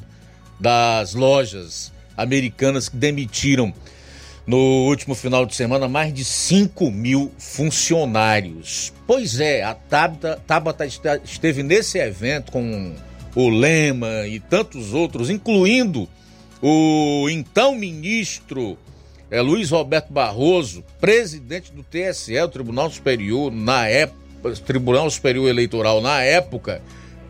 das 0.60 1.14
lojas 1.14 1.92
americanas 2.16 2.88
que 2.88 2.96
demitiram 2.96 3.72
no 4.46 4.88
último 4.88 5.14
final 5.14 5.46
de 5.46 5.54
semana 5.54 5.88
mais 5.88 6.12
de 6.12 6.24
5 6.24 6.90
mil 6.90 7.32
funcionários. 7.38 8.92
Pois 9.06 9.40
é, 9.40 9.62
a 9.62 9.74
Tabata, 9.74 10.42
Tabata 10.46 10.86
esteve 10.86 11.62
nesse 11.62 11.98
evento 11.98 12.52
com 12.52 12.94
o 13.34 13.48
Lema 13.48 14.26
e 14.26 14.40
tantos 14.40 14.92
outros, 14.92 15.30
incluindo 15.30 16.08
o 16.60 17.28
então 17.30 17.74
ministro 17.74 18.76
é, 19.30 19.40
Luiz 19.40 19.70
Roberto 19.70 20.12
Barroso, 20.12 20.84
presidente 21.00 21.72
do 21.72 21.84
TSE, 21.84 22.36
o 22.38 22.48
Tribunal 22.48 22.90
Superior, 22.90 23.52
na 23.52 23.86
época, 23.86 24.52
Tribunal 24.66 25.08
Superior 25.08 25.48
Eleitoral 25.48 26.00
na 26.00 26.20
época, 26.22 26.82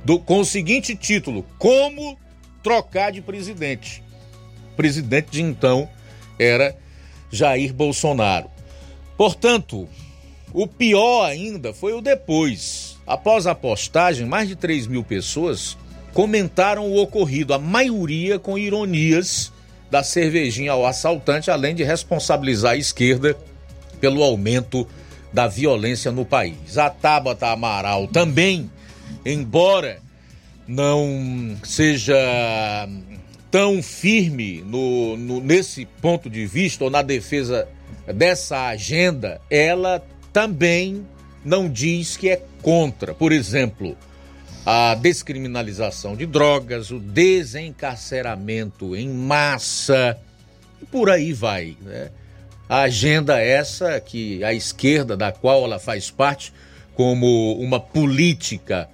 do, 0.04 0.18
com 0.18 0.40
o 0.40 0.44
seguinte 0.44 0.96
título: 0.96 1.44
Como 1.58 2.18
trocar 2.62 3.12
de 3.12 3.20
presidente. 3.20 4.02
O 4.72 4.76
presidente 4.76 5.30
de 5.30 5.42
então 5.42 5.88
era 6.38 6.76
Jair 7.30 7.72
Bolsonaro. 7.72 8.50
Portanto, 9.16 9.88
o 10.52 10.66
pior 10.66 11.24
ainda 11.24 11.72
foi 11.72 11.92
o 11.92 12.00
depois. 12.00 12.96
Após 13.06 13.46
a 13.46 13.54
postagem, 13.54 14.26
mais 14.26 14.48
de 14.48 14.56
3 14.56 14.86
mil 14.86 15.04
pessoas 15.04 15.76
comentaram 16.12 16.90
o 16.90 17.00
ocorrido, 17.00 17.54
a 17.54 17.58
maioria 17.58 18.38
com 18.38 18.58
ironias 18.58 19.52
da 19.90 20.02
cervejinha 20.02 20.72
ao 20.72 20.86
assaltante, 20.86 21.50
além 21.50 21.74
de 21.74 21.84
responsabilizar 21.84 22.72
a 22.72 22.76
esquerda 22.76 23.36
pelo 24.00 24.22
aumento 24.22 24.86
da 25.32 25.46
violência 25.46 26.10
no 26.10 26.24
país. 26.24 26.78
A 26.78 26.90
Tabata 26.90 27.48
Amaral 27.48 28.08
também, 28.08 28.70
embora 29.24 30.00
não 30.70 31.56
seja 31.64 32.16
tão 33.50 33.82
firme 33.82 34.62
no, 34.64 35.16
no, 35.16 35.40
nesse 35.40 35.84
ponto 35.84 36.30
de 36.30 36.46
vista 36.46 36.84
ou 36.84 36.90
na 36.90 37.02
defesa 37.02 37.66
dessa 38.14 38.68
agenda, 38.68 39.40
ela 39.50 40.00
também 40.32 41.04
não 41.44 41.68
diz 41.68 42.16
que 42.16 42.28
é 42.28 42.40
contra, 42.62 43.12
por 43.12 43.32
exemplo, 43.32 43.96
a 44.64 44.94
descriminalização 44.94 46.14
de 46.14 46.24
drogas, 46.24 46.92
o 46.92 47.00
desencarceramento 47.00 48.94
em 48.94 49.08
massa 49.08 50.16
e 50.80 50.86
por 50.86 51.10
aí 51.10 51.32
vai. 51.32 51.76
Né? 51.82 52.10
A 52.68 52.82
agenda 52.82 53.40
essa 53.40 53.98
que 53.98 54.44
a 54.44 54.54
esquerda, 54.54 55.16
da 55.16 55.32
qual 55.32 55.64
ela 55.64 55.80
faz 55.80 56.12
parte, 56.12 56.52
como 56.94 57.54
uma 57.58 57.80
política 57.80 58.88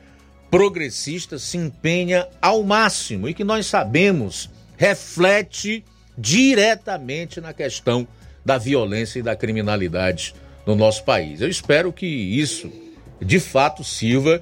progressista 0.50 1.38
se 1.38 1.56
empenha 1.56 2.26
ao 2.40 2.62
máximo 2.62 3.28
e 3.28 3.34
que 3.34 3.44
nós 3.44 3.66
sabemos 3.66 4.50
reflete 4.76 5.84
diretamente 6.16 7.40
na 7.40 7.52
questão 7.52 8.06
da 8.44 8.58
violência 8.58 9.18
e 9.18 9.22
da 9.22 9.34
criminalidade 9.34 10.34
no 10.64 10.74
nosso 10.74 11.04
país. 11.04 11.40
Eu 11.40 11.48
espero 11.48 11.92
que 11.92 12.06
isso, 12.06 12.70
de 13.20 13.40
fato, 13.40 13.82
sirva 13.82 14.40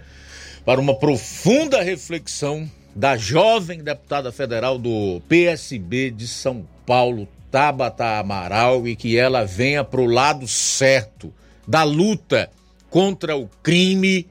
para 0.64 0.80
uma 0.80 0.94
profunda 0.94 1.82
reflexão 1.82 2.70
da 2.94 3.16
jovem 3.16 3.82
deputada 3.82 4.30
federal 4.30 4.78
do 4.78 5.20
PSB 5.28 6.10
de 6.10 6.28
São 6.28 6.66
Paulo, 6.86 7.26
Tabata 7.50 8.18
Amaral, 8.18 8.86
e 8.86 8.94
que 8.94 9.16
ela 9.18 9.44
venha 9.44 9.82
para 9.82 10.00
o 10.00 10.06
lado 10.06 10.46
certo 10.46 11.32
da 11.66 11.82
luta 11.82 12.50
contra 12.88 13.36
o 13.36 13.48
crime, 13.62 14.26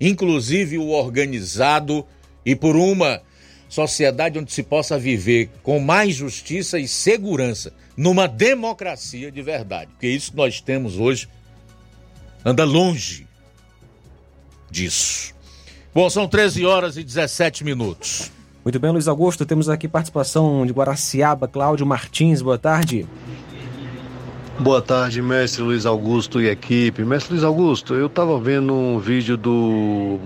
inclusive 0.00 0.78
o 0.78 0.88
organizado, 0.88 2.06
e 2.44 2.54
por 2.54 2.76
uma 2.76 3.20
sociedade 3.68 4.38
onde 4.38 4.52
se 4.52 4.62
possa 4.62 4.98
viver 4.98 5.50
com 5.62 5.78
mais 5.78 6.14
justiça 6.14 6.78
e 6.78 6.88
segurança, 6.88 7.72
numa 7.96 8.26
democracia 8.26 9.30
de 9.30 9.42
verdade. 9.42 9.90
Porque 9.92 10.08
isso 10.08 10.30
que 10.30 10.36
nós 10.36 10.60
temos 10.60 10.98
hoje 10.98 11.28
anda 12.44 12.64
longe 12.64 13.26
disso. 14.70 15.34
Bom, 15.94 16.08
são 16.08 16.28
13 16.28 16.64
horas 16.64 16.96
e 16.96 17.02
17 17.02 17.64
minutos. 17.64 18.30
Muito 18.64 18.78
bem, 18.78 18.90
Luiz 18.90 19.08
Augusto, 19.08 19.46
temos 19.46 19.68
aqui 19.68 19.88
participação 19.88 20.66
de 20.66 20.72
Guaraciaba, 20.72 21.48
Cláudio 21.48 21.86
Martins, 21.86 22.42
boa 22.42 22.58
tarde. 22.58 23.06
Boa 24.60 24.82
tarde, 24.82 25.22
mestre 25.22 25.62
Luiz 25.62 25.86
Augusto 25.86 26.40
e 26.40 26.48
equipe. 26.48 27.04
Mestre 27.04 27.34
Luiz 27.34 27.44
Augusto, 27.44 27.94
eu 27.94 28.06
estava 28.06 28.40
vendo 28.40 28.74
um 28.74 28.98
vídeo 28.98 29.36
do 29.36 30.18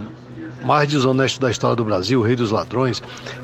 mais 0.64 0.88
desonesto 0.88 1.38
da 1.38 1.50
história 1.50 1.76
do 1.76 1.84
Brasil, 1.84 2.20
o 2.20 2.22
Rei 2.22 2.34
dos 2.34 2.50
Ladrões, 2.50 3.02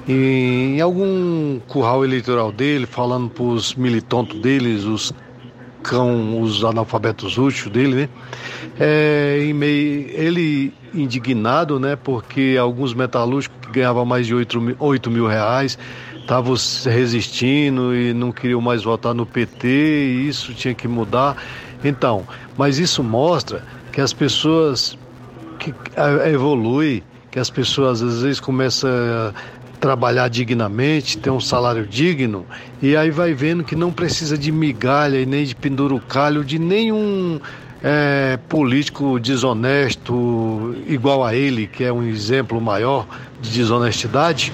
em 0.08 0.80
algum 0.80 1.60
curral 1.68 2.04
eleitoral 2.04 2.50
dele, 2.50 2.86
falando 2.86 3.28
para 3.28 3.42
os 3.42 3.74
militontos 3.74 4.40
deles, 4.40 4.84
os 4.84 5.12
cão, 5.82 6.40
os 6.40 6.64
analfabetos 6.64 7.36
úteis 7.36 7.68
dele, 7.68 7.94
né? 7.94 8.08
É, 8.80 9.40
em 9.42 9.52
meio, 9.52 10.08
ele 10.10 10.72
indignado, 10.94 11.78
né? 11.78 11.96
Porque 11.96 12.56
alguns 12.58 12.94
metalúrgicos 12.94 13.58
que 13.60 13.72
ganhavam 13.72 14.06
mais 14.06 14.26
de 14.26 14.34
8 14.34 14.60
mil, 14.60 14.76
8 14.78 15.10
mil 15.10 15.26
reais 15.26 15.78
estavam 16.28 16.54
resistindo 16.84 17.96
e 17.96 18.12
não 18.12 18.30
queriam 18.30 18.60
mais 18.60 18.82
votar 18.82 19.14
no 19.14 19.24
PT 19.24 19.66
e 19.66 20.28
isso 20.28 20.52
tinha 20.52 20.74
que 20.74 20.86
mudar. 20.86 21.42
Então, 21.82 22.26
mas 22.54 22.78
isso 22.78 23.02
mostra 23.02 23.64
que 23.90 23.98
as 23.98 24.12
pessoas 24.12 24.98
que 25.58 25.72
evolui, 26.30 27.02
que 27.30 27.38
as 27.38 27.48
pessoas 27.48 28.02
às 28.02 28.20
vezes 28.20 28.40
começam 28.40 28.90
a 28.90 29.32
trabalhar 29.80 30.28
dignamente, 30.28 31.16
ter 31.16 31.30
um 31.30 31.40
salário 31.40 31.86
digno, 31.86 32.44
e 32.82 32.94
aí 32.94 33.10
vai 33.10 33.32
vendo 33.32 33.64
que 33.64 33.74
não 33.74 33.90
precisa 33.90 34.36
de 34.36 34.52
migalha 34.52 35.18
e 35.18 35.24
nem 35.24 35.44
de 35.46 35.54
pendurucalho 35.54 36.44
de 36.44 36.58
nenhum 36.58 37.40
é, 37.82 38.38
político 38.48 39.18
desonesto 39.18 40.74
igual 40.86 41.24
a 41.24 41.34
ele, 41.34 41.66
que 41.66 41.84
é 41.84 41.92
um 41.92 42.02
exemplo 42.02 42.60
maior 42.60 43.06
de 43.40 43.50
desonestidade. 43.50 44.52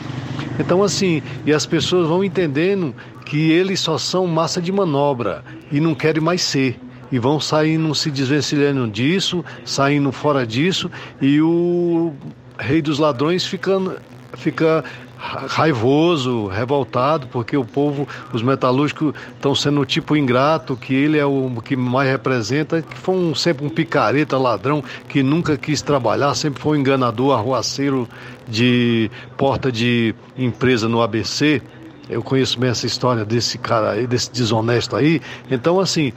Então, 0.59 0.83
assim, 0.83 1.23
e 1.45 1.53
as 1.53 1.67
pessoas 1.67 2.09
vão 2.09 2.23
entendendo 2.23 2.95
que 3.25 3.51
eles 3.51 3.81
só 3.81 3.99
são 3.99 4.27
massa 4.27 4.61
de 4.61 4.71
manobra 4.71 5.45
e 5.73 5.81
não 5.81 5.95
querem 5.95 6.23
mais 6.23 6.43
ser. 6.43 6.79
E 7.11 7.19
vão 7.19 7.39
saindo, 7.41 7.95
se 7.95 8.11
desvencilhando 8.11 8.89
disso, 8.89 9.45
saindo 9.65 10.11
fora 10.11 10.47
disso, 10.47 10.91
e 11.21 11.41
o 11.41 12.13
rei 12.59 12.81
dos 12.81 12.99
ladrões 12.99 13.45
ficando, 13.45 13.99
fica 14.37 14.85
raivoso, 15.25 16.47
revoltado, 16.49 17.27
porque 17.29 17.57
o 17.57 17.65
povo, 17.65 18.07
os 18.33 18.43
metalúrgicos 18.43 19.15
estão 19.35 19.55
sendo 19.55 19.81
o 19.81 19.87
tipo 19.87 20.17
ingrato, 20.17 20.77
que 20.77 20.95
ele 20.95 21.19
é 21.19 21.25
o 21.25 21.51
que 21.65 21.75
mais 21.75 22.11
representa, 22.11 22.83
que 22.83 22.97
foi 22.99 23.15
um, 23.15 23.35
sempre 23.35 23.65
um 23.65 23.71
picareta, 23.71 24.37
ladrão, 24.37 24.85
que 25.09 25.23
nunca 25.23 25.57
quis 25.57 25.81
trabalhar, 25.81 26.35
sempre 26.35 26.61
foi 26.61 26.77
um 26.77 26.81
enganador, 26.81 27.37
arruaceiro 27.37 28.07
de 28.47 29.11
porta 29.37 29.73
de 29.73 30.15
empresa 30.37 30.89
no 30.89 31.01
ABC. 31.01 31.63
Eu 32.09 32.23
conheço 32.23 32.61
bem 32.61 32.69
essa 32.69 32.87
história 32.87 33.25
desse 33.25 33.57
cara 33.57 33.93
aí, 33.93 34.07
desse 34.07 34.31
desonesto 34.31 34.95
aí. 34.95 35.23
Então, 35.51 35.81
assim, 35.81 36.13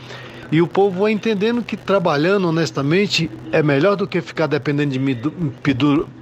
e 0.52 0.62
o 0.62 0.68
povo 0.68 1.02
vai 1.02 1.12
entendendo 1.12 1.62
que 1.62 1.76
trabalhando 1.76 2.48
honestamente 2.48 3.30
é 3.52 3.62
melhor 3.62 3.96
do 3.96 4.08
que 4.08 4.22
ficar 4.22 4.48
dependendo 4.48 4.98
de 4.98 5.18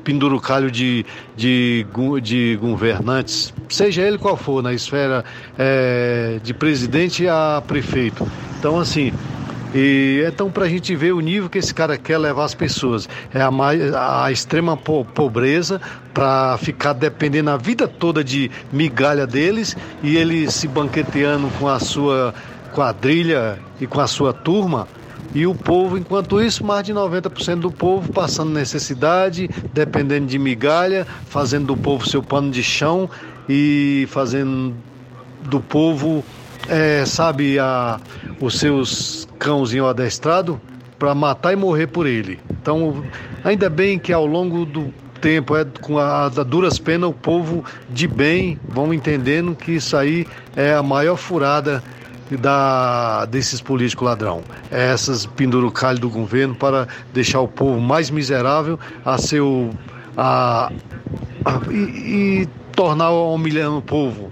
pendurucalho 0.04 0.72
de, 0.72 1.06
de, 1.36 1.86
de 2.22 2.58
governantes, 2.60 3.54
seja 3.70 4.02
ele 4.02 4.18
qual 4.18 4.36
for, 4.36 4.64
na 4.64 4.74
esfera 4.74 5.24
é, 5.58 6.40
de 6.44 6.54
presidente 6.54 7.28
a 7.28 7.62
prefeito. 7.66 8.28
Então, 8.58 8.80
assim, 8.80 9.12
e 9.76 10.24
então, 10.26 10.50
para 10.50 10.64
a 10.64 10.70
gente 10.70 10.96
ver 10.96 11.14
o 11.14 11.20
nível 11.20 11.50
que 11.50 11.58
esse 11.58 11.74
cara 11.74 11.98
quer 11.98 12.18
levar 12.18 12.46
as 12.46 12.56
pessoas, 12.56 13.10
é 13.34 13.42
a, 13.42 13.52
mais, 13.52 13.94
a 13.94 14.32
extrema 14.32 14.78
pobreza 14.78 15.82
para 16.14 16.58
ficar 16.58 16.94
dependendo 16.94 17.50
a 17.50 17.58
vida 17.58 17.86
toda 17.86 18.24
de 18.24 18.50
migalha 18.72 19.28
deles 19.28 19.76
e 20.02 20.16
ele 20.16 20.50
se 20.50 20.66
banqueteando 20.66 21.50
com 21.60 21.68
a 21.68 21.78
sua 21.78 22.34
quadrilha 22.76 23.58
e 23.80 23.88
com 23.88 24.02
a 24.02 24.08
sua 24.08 24.34
turma, 24.34 24.86
e 25.34 25.48
o 25.48 25.56
povo, 25.56 25.98
enquanto 25.98 26.42
isso, 26.42 26.64
mais 26.64 26.84
de 26.84 26.94
90% 26.94 27.60
do 27.60 27.72
povo 27.72 28.12
passando 28.12 28.52
necessidade, 28.52 29.50
dependendo 29.74 30.28
de 30.28 30.38
migalha, 30.38 31.08
fazendo 31.28 31.68
do 31.68 31.78
povo 31.78 32.06
seu 32.08 32.22
pano 32.22 32.52
de 32.52 32.62
chão 32.62 33.10
e 33.48 34.06
fazendo 34.10 34.74
do 35.44 35.62
povo, 35.62 36.24
é, 36.68 37.06
sabe, 37.06 37.58
a, 37.58 38.00
os 38.42 38.60
seus 38.60 39.28
cãozinhos 39.40 39.90
adestrados 39.90 40.58
para 41.00 41.16
matar 41.16 41.54
e 41.54 41.56
morrer 41.56 41.88
por 41.88 42.06
ele. 42.06 42.40
Então, 42.50 43.04
ainda 43.44 43.70
bem 43.70 43.98
que 43.98 44.12
ao 44.12 44.26
longo 44.26 44.66
do 44.66 44.94
tempo, 45.22 45.56
é 45.56 45.66
com 45.82 45.98
a, 45.98 46.26
a 46.26 46.30
duras 46.30 46.78
penas, 46.78 47.10
o 47.10 47.14
povo 47.14 47.64
de 47.90 48.08
bem 48.08 48.60
vão 48.68 48.94
entendendo 48.94 49.56
que 49.56 49.74
isso 49.74 49.98
aí 49.98 50.28
é 50.56 50.74
a 50.74 50.84
maior 50.84 51.18
furada 51.18 51.84
da, 52.32 53.26
desses 53.26 53.62
políticos 53.62 54.06
ladrão. 54.06 54.44
É 54.72 54.92
essas 54.92 55.26
pendurucalhos 55.26 56.00
do 56.00 56.10
governo 56.10 56.56
para 56.56 56.88
deixar 57.14 57.42
o 57.42 57.48
povo 57.48 57.80
mais 57.80 58.10
miserável 58.10 58.80
a 59.06 59.18
seu. 59.18 59.70
A, 60.18 60.72
a, 61.44 61.62
e, 61.72 62.44
e 62.44 62.50
tornar 62.76 63.12
humilhando 63.12 63.78
o 63.78 63.82
povo. 63.82 64.32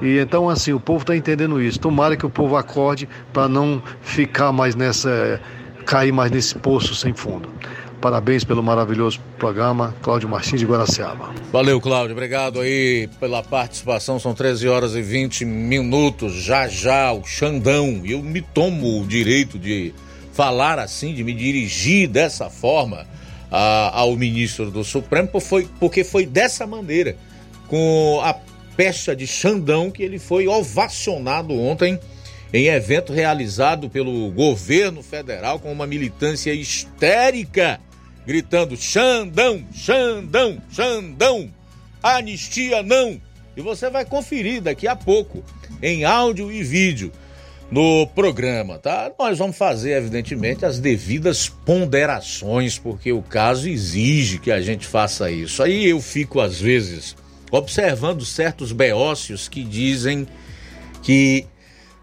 E 0.00 0.18
então, 0.18 0.48
assim, 0.48 0.72
o 0.72 0.80
povo 0.80 1.02
está 1.02 1.16
entendendo 1.16 1.60
isso. 1.60 1.78
Tomara 1.78 2.16
que 2.16 2.26
o 2.26 2.30
povo 2.30 2.56
acorde 2.56 3.08
para 3.32 3.48
não 3.48 3.82
ficar 4.02 4.52
mais 4.52 4.74
nessa. 4.74 5.40
cair 5.86 6.12
mais 6.12 6.30
nesse 6.30 6.56
poço 6.56 6.94
sem 6.94 7.12
fundo. 7.14 7.48
Parabéns 8.02 8.42
pelo 8.42 8.64
maravilhoso 8.64 9.20
programa, 9.38 9.94
Cláudio 10.02 10.28
Martins 10.28 10.58
de 10.58 10.66
Guaraciaba. 10.66 11.32
Valeu, 11.52 11.80
Cláudio. 11.80 12.16
Obrigado 12.16 12.58
aí 12.58 13.08
pela 13.20 13.44
participação. 13.44 14.18
São 14.18 14.34
13 14.34 14.66
horas 14.66 14.96
e 14.96 15.00
20 15.00 15.44
minutos. 15.44 16.32
Já 16.34 16.66
já, 16.66 17.12
o 17.12 17.24
Xandão. 17.24 18.02
Eu 18.04 18.20
me 18.20 18.42
tomo 18.42 19.00
o 19.00 19.06
direito 19.06 19.56
de 19.56 19.94
falar 20.32 20.80
assim, 20.80 21.14
de 21.14 21.22
me 21.22 21.32
dirigir 21.32 22.08
dessa 22.08 22.50
forma 22.50 23.06
a, 23.48 24.00
ao 24.00 24.16
ministro 24.16 24.68
do 24.68 24.82
Supremo, 24.82 25.38
foi, 25.38 25.68
porque 25.78 26.02
foi 26.02 26.26
dessa 26.26 26.66
maneira, 26.66 27.16
com 27.68 28.20
a 28.24 28.34
pecha 28.76 29.14
de 29.14 29.28
Xandão, 29.28 29.92
que 29.92 30.02
ele 30.02 30.18
foi 30.18 30.48
ovacionado 30.48 31.54
ontem 31.54 32.00
em 32.52 32.66
evento 32.66 33.12
realizado 33.12 33.88
pelo 33.88 34.28
governo 34.32 35.04
federal 35.04 35.60
com 35.60 35.70
uma 35.70 35.86
militância 35.86 36.52
histérica 36.52 37.78
gritando: 38.26 38.76
Xandão, 38.76 39.64
Xandão, 39.74 40.60
Xandão, 40.70 41.50
anistia 42.02 42.82
não. 42.82 43.20
E 43.56 43.60
você 43.60 43.90
vai 43.90 44.04
conferir 44.04 44.62
daqui 44.62 44.88
a 44.88 44.96
pouco 44.96 45.44
em 45.82 46.04
áudio 46.04 46.50
e 46.50 46.62
vídeo 46.62 47.12
no 47.70 48.06
programa, 48.08 48.78
tá? 48.78 49.10
Nós 49.18 49.38
vamos 49.38 49.56
fazer, 49.56 49.92
evidentemente, 49.92 50.64
as 50.64 50.78
devidas 50.78 51.48
ponderações, 51.48 52.78
porque 52.78 53.12
o 53.12 53.22
caso 53.22 53.68
exige 53.68 54.38
que 54.38 54.52
a 54.52 54.60
gente 54.60 54.86
faça 54.86 55.30
isso. 55.30 55.62
Aí 55.62 55.88
eu 55.88 56.00
fico, 56.00 56.38
às 56.38 56.60
vezes, 56.60 57.16
observando 57.50 58.24
certos 58.26 58.72
beócios 58.72 59.48
que 59.48 59.64
dizem 59.64 60.26
que 61.02 61.46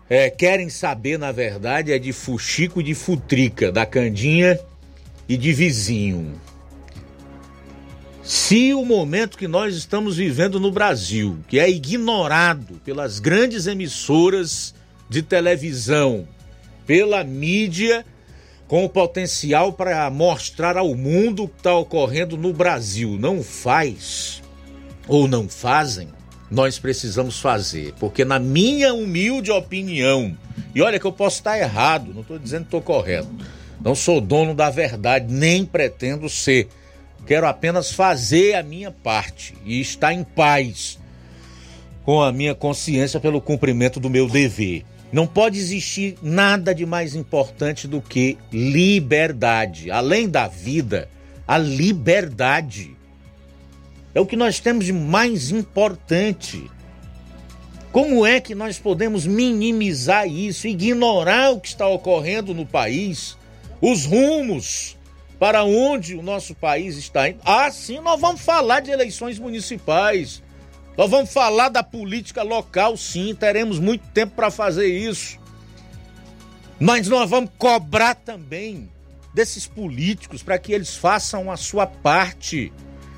é, 0.09 0.29
querem 0.29 0.69
saber, 0.69 1.19
na 1.19 1.31
verdade, 1.31 1.93
é 1.93 1.99
de 1.99 2.11
fuxico 2.11 2.81
e 2.81 2.83
de 2.83 2.95
futrica, 2.95 3.71
da 3.71 3.85
candinha 3.85 4.59
e 5.30 5.38
de 5.38 5.53
vizinho. 5.53 6.41
Se 8.23 8.73
o 8.73 8.84
momento 8.84 9.38
que 9.38 9.47
nós 9.47 9.76
estamos 9.76 10.18
vivendo 10.18 10.60
no 10.60 10.72
Brasil, 10.72 11.38
que 11.47 11.60
é 11.60 11.69
ignorado 11.69 12.81
pelas 12.84 13.19
grandes 13.19 13.68
emissoras 13.68 14.73
de 15.07 15.22
televisão, 15.22 16.27
pela 16.85 17.23
mídia, 17.23 18.06
com 18.68 18.84
o 18.85 18.89
potencial 18.89 19.73
para 19.73 20.10
mostrar 20.10 20.77
ao 20.77 20.95
mundo 20.95 21.43
o 21.43 21.47
que 21.47 21.57
está 21.57 21.76
ocorrendo 21.76 22.38
no 22.38 22.53
Brasil, 22.53 23.18
não 23.19 23.43
faz 23.43 24.41
ou 25.07 25.27
não 25.27 25.49
fazem, 25.49 26.10
nós 26.51 26.77
precisamos 26.77 27.39
fazer. 27.39 27.93
Porque, 27.99 28.23
na 28.23 28.38
minha 28.38 28.93
humilde 28.93 29.49
opinião, 29.49 30.38
e 30.73 30.81
olha 30.81 30.99
que 30.99 31.06
eu 31.06 31.11
posso 31.11 31.38
estar 31.38 31.57
errado, 31.57 32.14
não 32.14 32.22
estou 32.22 32.38
dizendo 32.38 32.61
que 32.61 32.68
estou 32.68 32.81
correto 32.81 33.30
não 33.80 33.95
sou 33.95 34.19
dono 34.19 34.53
da 34.53 34.69
verdade, 34.69 35.34
nem 35.34 35.65
pretendo 35.65 36.27
ser. 36.30 36.68
Quero 37.26 37.47
apenas 37.47 37.91
fazer 37.91 38.56
a 38.56 38.64
minha 38.64 38.91
parte 38.91 39.56
e 39.65 39.80
estar 39.80 40.14
em 40.14 40.23
paz 40.23 40.99
com 42.03 42.22
a 42.22 42.31
minha 42.31 42.56
consciência 42.56 43.19
pelo 43.19 43.39
cumprimento 43.39 43.99
do 43.99 44.10
meu 44.10 44.27
dever. 44.27 44.84
Não 45.11 45.26
pode 45.26 45.57
existir 45.57 46.18
nada 46.22 46.73
de 46.73 46.85
mais 46.85 47.15
importante 47.15 47.88
do 47.88 48.01
que 48.01 48.38
liberdade. 48.51 49.89
Além 49.89 50.30
da 50.30 50.47
vida, 50.47 51.10
a 51.47 51.57
liberdade. 51.57 52.95
É 54.14 54.19
o 54.19 54.26
que 54.26 54.35
nós 54.35 54.60
temos 54.60 54.85
de 54.85 54.93
mais 54.93 55.51
importante. 55.51 56.69
Como 57.91 58.26
é 58.26 58.39
que 58.39 58.53
nós 58.53 58.77
podemos 58.77 59.26
minimizar 59.26 60.27
isso, 60.27 60.68
ignorar 60.68 61.51
o 61.51 61.60
que 61.60 61.69
está 61.69 61.88
ocorrendo 61.88 62.53
no 62.53 62.65
país, 62.65 63.35
os 63.81 64.06
rumos 64.06 64.97
para 65.39 65.64
onde 65.64 66.15
o 66.15 66.22
nosso 66.22 66.53
país 66.53 66.97
está 66.97 67.30
indo? 67.30 67.39
Ah, 67.45 67.72
sim, 67.72 67.99
nós 67.99 68.19
vamos 68.19 68.41
falar 68.41 68.81
de 68.81 68.91
eleições 68.91 69.39
municipais. 69.39 70.43
Nós 70.97 71.10
vamos 71.10 71.31
falar 71.31 71.69
da 71.69 71.81
política 71.81 72.43
local, 72.43 72.97
sim, 72.97 73.34
teremos 73.34 73.80
muito 73.80 74.06
tempo 74.10 74.35
para 74.35 74.51
fazer 74.51 74.88
isso. 74.88 75.39
Mas 76.77 77.07
nós 77.07 77.30
vamos 77.30 77.51
cobrar 77.57 78.15
também 78.15 78.89
desses 79.34 79.65
políticos 79.65 80.43
para 80.43 80.57
que 80.57 80.73
eles 80.73 80.95
façam 80.95 81.49
a 81.49 81.56
sua 81.56 81.88
parte. 81.88 82.73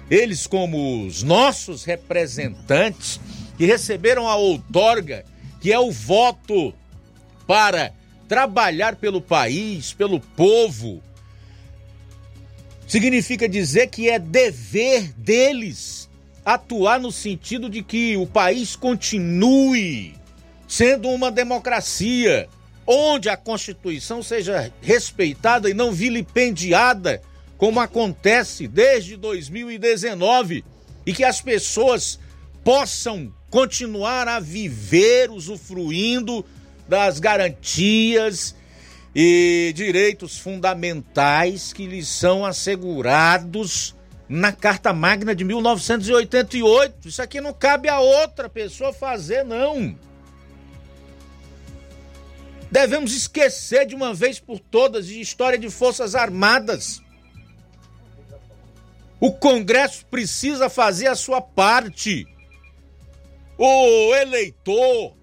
Eles, 0.10 0.46
como 0.46 1.06
os 1.06 1.24
nossos 1.24 1.84
representantes, 1.84 3.20
que 3.58 3.66
receberam 3.66 4.28
a 4.28 4.36
outorga, 4.36 5.26
que 5.60 5.72
é 5.72 5.80
o 5.80 5.92
voto 5.92 6.74
para 7.48 7.94
trabalhar 8.32 8.96
pelo 8.96 9.22
país, 9.22 9.92
pelo 9.92 10.18
povo. 10.18 11.04
Significa 12.88 13.50
dizer 13.50 13.88
que 13.88 14.10
é 14.10 14.18
dever 14.18 15.12
deles 15.18 16.10
atuar 16.46 16.98
no 16.98 17.12
sentido 17.12 17.70
de 17.70 17.84
que 17.84 18.16
o 18.16 18.26
país 18.26 18.74
continue 18.74 20.16
sendo 20.66 21.10
uma 21.10 21.30
democracia, 21.30 22.48
onde 22.88 23.28
a 23.28 23.36
Constituição 23.36 24.24
seja 24.24 24.72
respeitada 24.82 25.70
e 25.70 25.74
não 25.74 25.92
vilipendiada, 25.92 27.22
como 27.58 27.82
acontece 27.82 28.66
desde 28.66 29.18
2019, 29.18 30.64
e 31.06 31.12
que 31.12 31.26
as 31.26 31.42
pessoas 31.42 32.18
possam 32.64 33.30
continuar 33.50 34.30
a 34.30 34.40
viver 34.40 35.30
usufruindo 35.30 36.46
das 36.92 37.20
garantias 37.20 38.54
e 39.16 39.72
direitos 39.74 40.38
fundamentais 40.38 41.72
que 41.72 41.86
lhes 41.86 42.10
são 42.10 42.46
assegurados 42.46 43.96
na 44.28 44.52
Carta 44.52 44.92
Magna 44.92 45.34
de 45.34 45.46
1988. 45.46 47.08
Isso 47.08 47.22
aqui 47.22 47.40
não 47.40 47.54
cabe 47.54 47.88
a 47.88 48.02
outra 48.02 48.50
pessoa 48.50 48.92
fazer, 48.92 49.46
não. 49.46 49.98
Devemos 52.70 53.16
esquecer 53.16 53.86
de 53.86 53.96
uma 53.96 54.14
vez 54.14 54.38
por 54.38 54.60
todas 54.60 55.08
de 55.08 55.22
história 55.22 55.58
de 55.58 55.70
Forças 55.70 56.14
Armadas. 56.14 57.02
O 59.18 59.32
Congresso 59.32 60.06
precisa 60.08 60.70
fazer 60.70 61.08
a 61.08 61.16
sua 61.16 61.40
parte 61.40 62.28
o 63.58 64.14
eleitor 64.14 65.21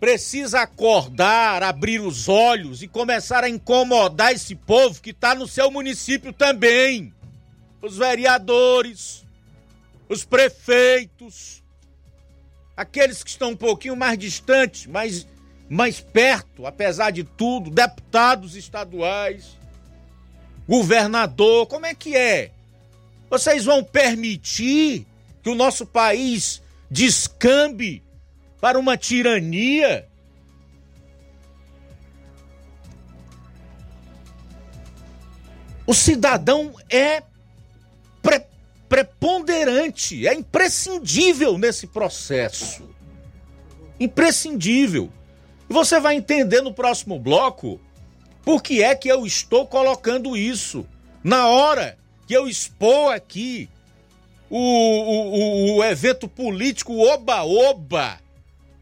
precisa 0.00 0.60
acordar, 0.60 1.62
abrir 1.62 2.00
os 2.00 2.28
olhos 2.28 2.82
e 2.82 2.88
começar 2.88 3.42
a 3.44 3.48
incomodar 3.48 4.32
esse 4.32 4.54
povo 4.54 5.00
que 5.00 5.10
está 5.10 5.34
no 5.34 5.46
seu 5.46 5.70
município 5.70 6.32
também. 6.32 7.12
Os 7.80 7.96
vereadores, 7.96 9.24
os 10.08 10.24
prefeitos, 10.24 11.62
aqueles 12.76 13.22
que 13.22 13.30
estão 13.30 13.50
um 13.50 13.56
pouquinho 13.56 13.96
mais 13.96 14.18
distantes, 14.18 14.86
mais, 14.86 15.26
mais 15.68 16.00
perto, 16.00 16.66
apesar 16.66 17.10
de 17.10 17.24
tudo, 17.24 17.70
deputados 17.70 18.56
estaduais, 18.56 19.58
governador, 20.68 21.66
como 21.66 21.86
é 21.86 21.94
que 21.94 22.16
é? 22.16 22.50
Vocês 23.30 23.64
vão 23.64 23.82
permitir 23.82 25.06
que 25.42 25.50
o 25.50 25.54
nosso 25.54 25.86
país 25.86 26.62
descambe 26.90 28.03
para 28.64 28.78
uma 28.78 28.96
tirania. 28.96 30.08
O 35.86 35.92
cidadão 35.92 36.74
é 36.88 37.22
pre 38.22 38.42
preponderante, 38.88 40.26
é 40.26 40.32
imprescindível 40.32 41.58
nesse 41.58 41.86
processo. 41.86 42.88
Imprescindível. 44.00 45.12
E 45.68 45.72
você 45.74 46.00
vai 46.00 46.14
entender 46.14 46.62
no 46.62 46.72
próximo 46.72 47.18
bloco 47.18 47.78
por 48.42 48.62
que 48.62 48.82
é 48.82 48.94
que 48.94 49.08
eu 49.08 49.26
estou 49.26 49.66
colocando 49.66 50.34
isso. 50.34 50.86
Na 51.22 51.48
hora 51.48 51.98
que 52.26 52.32
eu 52.32 52.48
expor 52.48 53.12
aqui 53.12 53.68
o, 54.48 54.56
o, 54.58 55.76
o 55.76 55.84
evento 55.84 56.26
político 56.26 56.98
Oba-Oba, 56.98 58.23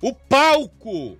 o 0.02 0.12
palco 0.12 1.16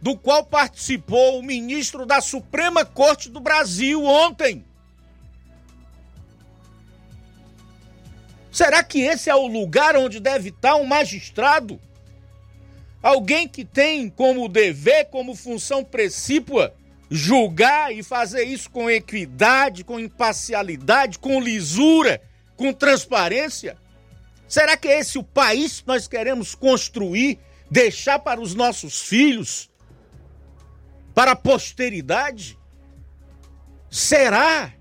do 0.00 0.16
qual 0.16 0.44
participou 0.44 1.38
o 1.38 1.42
ministro 1.42 2.06
da 2.06 2.20
Suprema 2.20 2.84
Corte 2.84 3.28
do 3.28 3.40
Brasil 3.40 4.04
ontem. 4.04 4.64
Será 8.52 8.84
que 8.84 9.00
esse 9.00 9.28
é 9.28 9.34
o 9.34 9.48
lugar 9.48 9.96
onde 9.96 10.20
deve 10.20 10.50
estar 10.50 10.76
um 10.76 10.84
magistrado? 10.84 11.80
Alguém 13.02 13.48
que 13.48 13.64
tem 13.64 14.08
como 14.08 14.48
dever, 14.48 15.06
como 15.06 15.34
função 15.34 15.82
precípua, 15.82 16.72
julgar 17.10 17.92
e 17.92 18.02
fazer 18.02 18.44
isso 18.44 18.70
com 18.70 18.88
equidade, 18.88 19.82
com 19.82 19.98
imparcialidade, 19.98 21.18
com 21.18 21.40
lisura 21.40 22.20
com 22.56 22.72
transparência? 22.72 23.76
Será 24.46 24.76
que 24.76 24.86
é 24.86 25.00
esse 25.00 25.18
o 25.18 25.24
país 25.24 25.80
que 25.80 25.88
nós 25.88 26.06
queremos 26.06 26.54
construir, 26.54 27.38
deixar 27.74 28.20
para 28.20 28.40
os 28.40 28.54
nossos 28.54 29.02
filhos, 29.02 29.68
para 31.12 31.32
a 31.32 31.36
posteridade? 31.36 32.56
Será? 33.90 34.72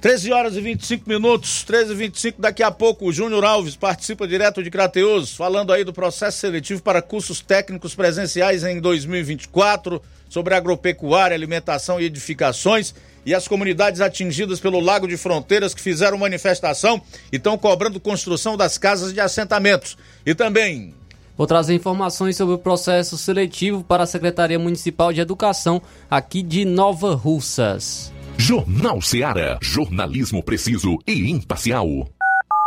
13 0.00 0.32
horas 0.32 0.56
e 0.56 0.62
25 0.62 1.06
minutos, 1.06 1.62
13 1.64 1.92
e 1.92 1.96
25 1.96 2.40
daqui 2.40 2.62
a 2.62 2.70
pouco 2.70 3.06
o 3.06 3.12
Júnior 3.12 3.44
Alves 3.44 3.76
participa 3.76 4.26
direto 4.26 4.62
de 4.62 4.70
Crateus, 4.70 5.34
falando 5.34 5.70
aí 5.70 5.84
do 5.84 5.92
processo 5.92 6.38
seletivo 6.38 6.82
para 6.82 7.02
cursos 7.02 7.42
técnicos 7.42 7.94
presenciais 7.94 8.64
em 8.64 8.80
2024, 8.80 10.00
sobre 10.30 10.54
agropecuária, 10.54 11.34
alimentação 11.34 12.00
e 12.00 12.04
edificações 12.04 12.94
e 13.26 13.34
as 13.34 13.48
comunidades 13.48 14.00
atingidas 14.00 14.60
pelo 14.60 14.80
Lago 14.80 15.06
de 15.06 15.16
Fronteiras 15.16 15.74
que 15.74 15.80
fizeram 15.80 16.18
manifestação 16.18 17.00
e 17.32 17.36
estão 17.36 17.56
cobrando 17.58 18.00
construção 18.00 18.56
das 18.56 18.78
casas 18.78 19.12
de 19.12 19.20
assentamentos. 19.20 19.96
E 20.24 20.34
também. 20.34 20.94
Vou 21.36 21.46
trazer 21.46 21.74
informações 21.74 22.36
sobre 22.36 22.54
o 22.54 22.58
processo 22.58 23.18
seletivo 23.18 23.82
para 23.82 24.04
a 24.04 24.06
Secretaria 24.06 24.58
Municipal 24.58 25.12
de 25.12 25.20
Educação 25.20 25.82
aqui 26.08 26.42
de 26.42 26.64
Nova 26.64 27.14
Russas. 27.14 28.12
Jornal 28.38 29.00
Seara. 29.00 29.58
Jornalismo 29.60 30.42
preciso 30.42 30.98
e 31.06 31.30
imparcial. 31.30 32.08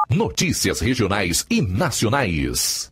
Notícias 0.10 0.80
regionais 0.80 1.46
e 1.50 1.62
nacionais. 1.62 2.92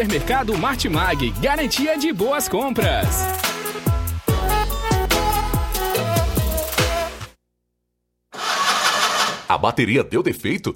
Supermercado 0.01 0.57
Martimag, 0.57 1.29
garantia 1.39 1.95
de 1.95 2.11
boas 2.11 2.49
compras. 2.49 3.05
A 9.47 9.57
bateria 9.59 10.03
deu 10.03 10.23
defeito? 10.23 10.75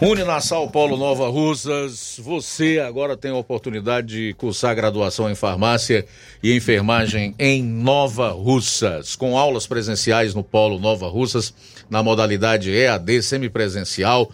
Uninasal 0.00 0.68
Paulo 0.68 0.96
Nova 0.96 1.28
Russas, 1.28 2.18
você 2.18 2.80
agora 2.80 3.16
tem 3.16 3.30
a 3.30 3.36
oportunidade 3.36 4.08
de 4.08 4.34
cursar 4.34 4.74
graduação 4.74 5.30
em 5.30 5.36
farmácia 5.36 6.04
e 6.42 6.54
enfermagem 6.54 7.32
em 7.38 7.62
Nova 7.62 8.30
Russas, 8.30 9.14
com 9.14 9.38
aulas 9.38 9.68
presenciais 9.68 10.34
no 10.34 10.42
Polo 10.42 10.80
Nova 10.80 11.08
Russas, 11.08 11.54
na 11.88 12.02
modalidade 12.02 12.72
EAD 12.72 13.22
semipresencial, 13.22 14.24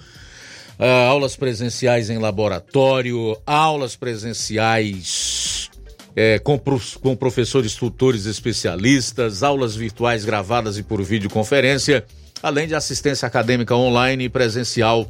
uh, 0.78 0.84
aulas 1.08 1.36
presenciais 1.36 2.08
em 2.08 2.18
laboratório, 2.18 3.36
aulas 3.46 3.94
presenciais 3.94 5.70
é, 6.16 6.38
com, 6.38 6.58
com 7.00 7.14
professores 7.14 7.74
tutores 7.74 8.24
especialistas, 8.24 9.42
aulas 9.42 9.76
virtuais 9.76 10.24
gravadas 10.24 10.78
e 10.78 10.82
por 10.82 11.02
videoconferência, 11.02 12.04
além 12.42 12.66
de 12.66 12.74
assistência 12.74 13.26
acadêmica 13.26 13.76
online 13.76 14.24
e 14.24 14.28
presencial 14.28 15.06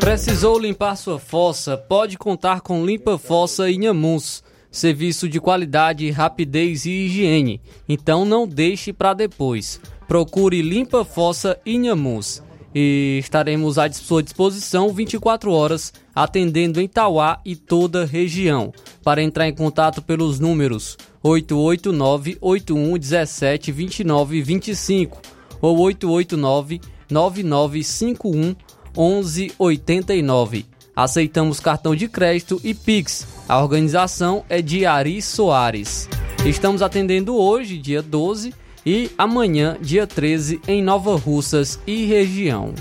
Precisou 0.00 0.58
limpar 0.58 0.96
sua 0.96 1.18
fossa? 1.18 1.76
Pode 1.76 2.16
contar 2.18 2.60
com 2.60 2.84
Limpa 2.84 3.16
Fossa 3.16 3.70
Inhamuns 3.70 4.42
serviço 4.72 5.28
de 5.28 5.38
qualidade, 5.38 6.10
rapidez 6.10 6.86
e 6.86 6.90
higiene. 6.90 7.60
Então 7.88 8.24
não 8.24 8.48
deixe 8.48 8.92
para 8.92 9.14
depois. 9.14 9.78
Procure 10.08 10.62
Limpa 10.62 11.04
Fossa 11.04 11.58
Inhamus 11.64 12.42
e 12.74 13.18
estaremos 13.20 13.78
à 13.78 13.90
sua 13.92 14.22
disposição 14.22 14.92
24 14.92 15.52
horas, 15.52 15.92
atendendo 16.14 16.80
em 16.80 16.88
Tauá 16.88 17.40
e 17.44 17.54
toda 17.54 18.02
a 18.02 18.06
região. 18.06 18.72
Para 19.04 19.22
entrar 19.22 19.46
em 19.46 19.54
contato 19.54 20.00
pelos 20.00 20.40
números 20.40 20.96
889 21.22 22.38
8117 22.40 23.72
2925 23.72 25.20
ou 25.60 25.78
889 25.78 26.80
9951 27.10 28.56
1189. 28.96 30.66
Aceitamos 30.94 31.60
cartão 31.60 31.94
de 31.94 32.08
crédito 32.08 32.60
e 32.62 32.74
Pix. 32.74 33.26
A 33.48 33.60
organização 33.60 34.44
é 34.48 34.62
de 34.62 34.86
Ari 34.86 35.20
Soares. 35.20 36.08
Estamos 36.46 36.82
atendendo 36.82 37.36
hoje, 37.36 37.76
dia 37.76 38.00
12, 38.00 38.54
e 38.84 39.10
amanhã, 39.18 39.76
dia 39.80 40.06
13, 40.06 40.60
em 40.66 40.82
Nova 40.82 41.16
Russas 41.16 41.78
e 41.86 42.04
região. 42.04 42.72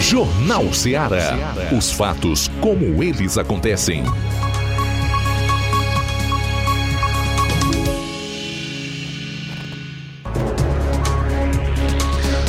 Jornal 0.00 0.72
Ceará. 0.72 1.36
Os 1.76 1.90
fatos 1.92 2.48
como 2.60 3.02
eles 3.02 3.36
acontecem. 3.36 4.04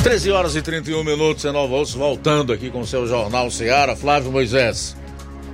13 0.02 0.30
horas 0.30 0.56
e 0.56 0.62
31 0.62 1.04
minutos 1.04 1.44
em 1.44 1.52
Nova 1.52 1.74
Osso, 1.74 1.98
voltando 1.98 2.54
aqui 2.54 2.70
com 2.70 2.80
o 2.80 2.86
seu 2.86 3.06
Jornal 3.06 3.50
Seara, 3.50 3.94
Flávio 3.94 4.32
Moisés. 4.32 4.96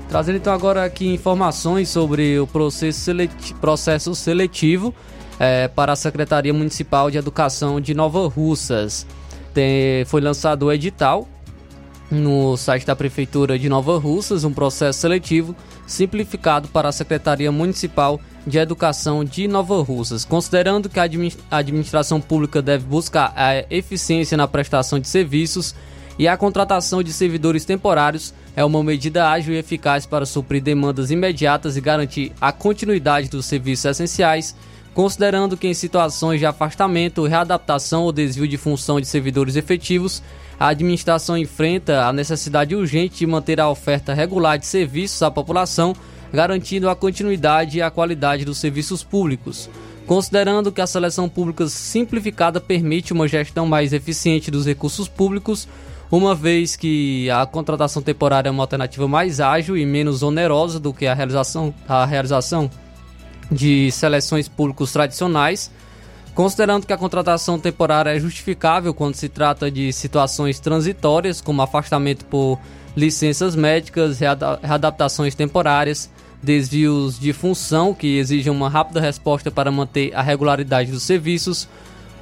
Trazendo 0.08 0.36
então 0.36 0.52
agora 0.52 0.84
aqui 0.84 1.08
informações 1.08 1.88
sobre 1.88 2.38
o 2.38 2.46
processo, 2.46 3.00
seleti 3.00 3.52
processo 3.54 4.14
seletivo 4.14 4.94
é, 5.40 5.66
para 5.66 5.94
a 5.94 5.96
Secretaria 5.96 6.54
Municipal 6.54 7.10
de 7.10 7.18
Educação 7.18 7.80
de 7.80 7.92
Nova 7.92 8.28
Russas. 8.28 9.04
Tem, 9.52 10.04
foi 10.04 10.20
lançado 10.20 10.66
o 10.66 10.72
edital 10.72 11.26
no 12.08 12.56
site 12.56 12.86
da 12.86 12.94
Prefeitura 12.94 13.58
de 13.58 13.68
Nova 13.68 13.98
Russas, 13.98 14.44
um 14.44 14.52
processo 14.52 15.00
seletivo 15.00 15.56
simplificado 15.88 16.68
para 16.68 16.88
a 16.88 16.92
Secretaria 16.92 17.50
Municipal 17.50 18.20
de 18.20 18.35
Educação 18.54 19.24
de 19.24 19.48
Nova 19.48 19.82
Russas. 19.82 20.24
Considerando 20.24 20.88
que 20.88 21.00
a 21.00 21.08
administração 21.50 22.20
pública 22.20 22.62
deve 22.62 22.84
buscar 22.84 23.32
a 23.34 23.64
eficiência 23.68 24.36
na 24.36 24.46
prestação 24.46 24.98
de 25.00 25.08
serviços 25.08 25.74
e 26.18 26.28
a 26.28 26.36
contratação 26.36 27.02
de 27.02 27.12
servidores 27.12 27.64
temporários, 27.64 28.32
é 28.54 28.64
uma 28.64 28.82
medida 28.82 29.28
ágil 29.28 29.52
e 29.52 29.58
eficaz 29.58 30.06
para 30.06 30.24
suprir 30.24 30.62
demandas 30.62 31.10
imediatas 31.10 31.76
e 31.76 31.80
garantir 31.80 32.32
a 32.40 32.52
continuidade 32.52 33.28
dos 33.28 33.44
serviços 33.46 33.84
essenciais, 33.84 34.54
considerando 34.94 35.56
que 35.56 35.66
em 35.66 35.74
situações 35.74 36.38
de 36.38 36.46
afastamento, 36.46 37.26
readaptação 37.26 38.04
ou 38.04 38.12
desvio 38.12 38.48
de 38.48 38.56
função 38.56 39.00
de 39.00 39.06
servidores 39.06 39.56
efetivos, 39.56 40.22
a 40.58 40.68
administração 40.68 41.36
enfrenta 41.36 42.06
a 42.06 42.12
necessidade 42.12 42.74
urgente 42.74 43.18
de 43.18 43.26
manter 43.26 43.60
a 43.60 43.68
oferta 43.68 44.14
regular 44.14 44.58
de 44.58 44.66
serviços 44.66 45.22
à 45.22 45.30
população 45.30 45.94
garantindo 46.32 46.88
a 46.88 46.96
continuidade 46.96 47.78
e 47.78 47.82
a 47.82 47.90
qualidade 47.90 48.44
dos 48.44 48.58
serviços 48.58 49.02
públicos. 49.02 49.68
Considerando 50.06 50.70
que 50.70 50.80
a 50.80 50.86
seleção 50.86 51.28
pública 51.28 51.66
simplificada 51.66 52.60
permite 52.60 53.12
uma 53.12 53.26
gestão 53.26 53.66
mais 53.66 53.92
eficiente 53.92 54.50
dos 54.50 54.64
recursos 54.64 55.08
públicos, 55.08 55.66
uma 56.10 56.34
vez 56.34 56.76
que 56.76 57.28
a 57.30 57.44
contratação 57.44 58.00
temporária 58.00 58.48
é 58.48 58.52
uma 58.52 58.62
alternativa 58.62 59.08
mais 59.08 59.40
ágil 59.40 59.76
e 59.76 59.84
menos 59.84 60.22
onerosa 60.22 60.78
do 60.78 60.92
que 60.92 61.06
a 61.06 61.14
realização, 61.14 61.74
a 61.88 62.04
realização 62.06 62.70
de 63.50 63.90
seleções 63.90 64.48
públicas 64.48 64.92
tradicionais, 64.92 65.70
considerando 66.34 66.86
que 66.86 66.92
a 66.92 66.98
contratação 66.98 67.58
temporária 67.58 68.10
é 68.10 68.20
justificável 68.20 68.94
quando 68.94 69.14
se 69.14 69.28
trata 69.28 69.70
de 69.70 69.92
situações 69.92 70.60
transitórias, 70.60 71.40
como 71.40 71.62
afastamento 71.62 72.24
por 72.26 72.60
licenças 72.96 73.56
médicas, 73.56 74.20
readaptações 74.62 75.34
temporárias, 75.34 76.10
desvios 76.46 77.18
de 77.18 77.32
função 77.32 77.92
que 77.92 78.18
exigem 78.18 78.52
uma 78.52 78.70
rápida 78.70 79.00
resposta 79.00 79.50
para 79.50 79.68
manter 79.68 80.14
a 80.14 80.22
regularidade 80.22 80.92
dos 80.92 81.02
serviços, 81.02 81.68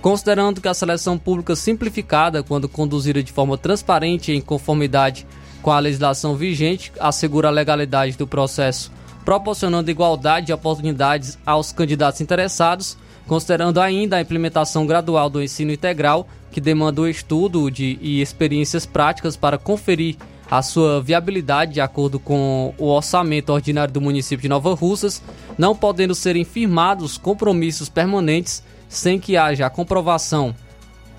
considerando 0.00 0.62
que 0.62 0.68
a 0.68 0.72
seleção 0.72 1.18
pública 1.18 1.54
simplificada, 1.54 2.42
quando 2.42 2.66
conduzida 2.66 3.22
de 3.22 3.30
forma 3.30 3.58
transparente 3.58 4.32
e 4.32 4.34
em 4.34 4.40
conformidade 4.40 5.26
com 5.60 5.70
a 5.70 5.78
legislação 5.78 6.36
vigente, 6.36 6.90
assegura 6.98 7.48
a 7.48 7.50
legalidade 7.50 8.16
do 8.16 8.26
processo, 8.26 8.90
proporcionando 9.26 9.90
igualdade 9.90 10.46
de 10.46 10.52
oportunidades 10.54 11.38
aos 11.44 11.70
candidatos 11.70 12.22
interessados, 12.22 12.96
considerando 13.26 13.78
ainda 13.78 14.16
a 14.16 14.22
implementação 14.22 14.86
gradual 14.86 15.28
do 15.28 15.42
ensino 15.42 15.70
integral, 15.70 16.26
que 16.50 16.62
demanda 16.62 17.02
o 17.02 17.08
estudo 17.08 17.70
de, 17.70 17.98
e 18.00 18.22
experiências 18.22 18.86
práticas 18.86 19.36
para 19.36 19.58
conferir 19.58 20.16
a 20.50 20.62
sua 20.62 21.00
viabilidade 21.00 21.74
de 21.74 21.80
acordo 21.80 22.18
com 22.18 22.74
o 22.78 22.86
orçamento 22.86 23.50
ordinário 23.52 23.92
do 23.92 24.00
município 24.00 24.42
de 24.42 24.48
Nova 24.48 24.74
Russas, 24.74 25.22
não 25.56 25.74
podendo 25.74 26.14
serem 26.14 26.44
firmados 26.44 27.16
compromissos 27.18 27.88
permanentes 27.88 28.62
sem 28.88 29.18
que 29.18 29.36
haja 29.36 29.66
a 29.66 29.70
comprovação 29.70 30.54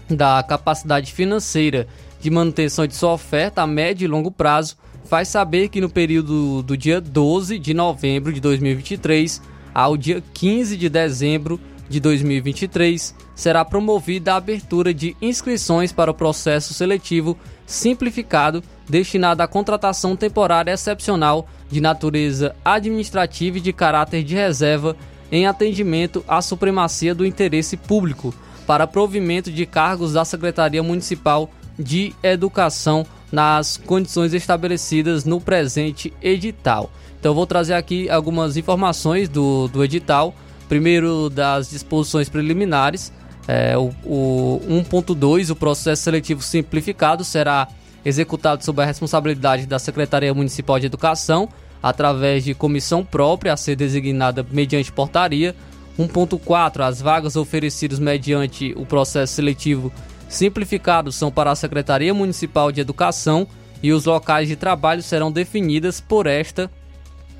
da 0.09 0.43
capacidade 0.43 1.11
financeira 1.11 1.87
de 2.21 2.29
manutenção 2.29 2.87
de 2.87 2.95
sua 2.95 3.13
oferta 3.13 3.61
a 3.61 3.67
médio 3.67 4.05
e 4.05 4.07
longo 4.07 4.31
prazo, 4.31 4.77
faz 5.05 5.27
saber 5.27 5.69
que 5.69 5.81
no 5.81 5.89
período 5.89 6.63
do 6.63 6.75
dia 6.75 6.99
12 6.99 7.59
de 7.59 7.73
novembro 7.73 8.33
de 8.33 8.39
2023 8.39 9.41
ao 9.73 9.97
dia 9.97 10.23
15 10.33 10.77
de 10.77 10.89
dezembro 10.89 11.59
de 11.89 11.99
2023 11.99 13.13
será 13.35 13.63
promovida 13.63 14.33
a 14.33 14.37
abertura 14.37 14.93
de 14.93 15.15
inscrições 15.21 15.91
para 15.91 16.09
o 16.09 16.13
processo 16.13 16.73
seletivo 16.73 17.37
simplificado 17.65 18.63
destinado 18.87 19.41
à 19.41 19.47
contratação 19.47 20.15
temporária 20.15 20.71
excepcional 20.71 21.47
de 21.69 21.81
natureza 21.81 22.55
administrativa 22.63 23.57
e 23.57 23.61
de 23.61 23.73
caráter 23.73 24.23
de 24.23 24.35
reserva 24.35 24.95
em 25.31 25.47
atendimento 25.47 26.23
à 26.27 26.41
supremacia 26.41 27.15
do 27.15 27.25
interesse 27.25 27.75
público 27.75 28.33
para 28.67 28.87
provimento 28.87 29.51
de 29.51 29.65
cargos 29.65 30.13
da 30.13 30.23
Secretaria 30.23 30.83
Municipal 30.83 31.49
de 31.77 32.13
Educação 32.23 33.05
nas 33.31 33.77
condições 33.77 34.33
estabelecidas 34.33 35.25
no 35.25 35.41
presente 35.41 36.13
edital. 36.21 36.89
Então 37.19 37.33
vou 37.33 37.45
trazer 37.47 37.73
aqui 37.73 38.09
algumas 38.09 38.55
informações 38.55 39.27
do, 39.27 39.67
do 39.67 39.83
edital. 39.83 40.33
Primeiro 40.69 41.29
das 41.29 41.69
disposições 41.69 42.29
preliminares. 42.29 43.11
É, 43.47 43.77
o, 43.77 43.91
o 44.03 44.61
1.2, 44.67 45.51
o 45.51 45.55
processo 45.55 46.03
seletivo 46.03 46.41
simplificado, 46.41 47.23
será 47.23 47.67
executado 48.03 48.63
sob 48.63 48.81
a 48.81 48.85
responsabilidade 48.85 49.65
da 49.65 49.79
Secretaria 49.79 50.33
Municipal 50.33 50.79
de 50.79 50.85
Educação, 50.85 51.49
através 51.81 52.43
de 52.43 52.53
comissão 52.53 53.03
própria 53.03 53.53
a 53.53 53.57
ser 53.57 53.75
designada 53.75 54.45
mediante 54.51 54.91
portaria. 54.91 55.55
1.4. 55.97 56.81
As 56.81 57.01
vagas 57.01 57.35
oferecidas 57.35 57.99
mediante 57.99 58.73
o 58.75 58.85
processo 58.85 59.33
seletivo 59.33 59.91
simplificado 60.27 61.11
são 61.11 61.31
para 61.31 61.51
a 61.51 61.55
Secretaria 61.55 62.13
Municipal 62.13 62.71
de 62.71 62.81
Educação 62.81 63.47
e 63.81 63.93
os 63.93 64.05
locais 64.05 64.47
de 64.47 64.55
trabalho 64.55 65.01
serão 65.01 65.31
definidas 65.31 66.01
por 66.01 66.27
esta 66.27 66.69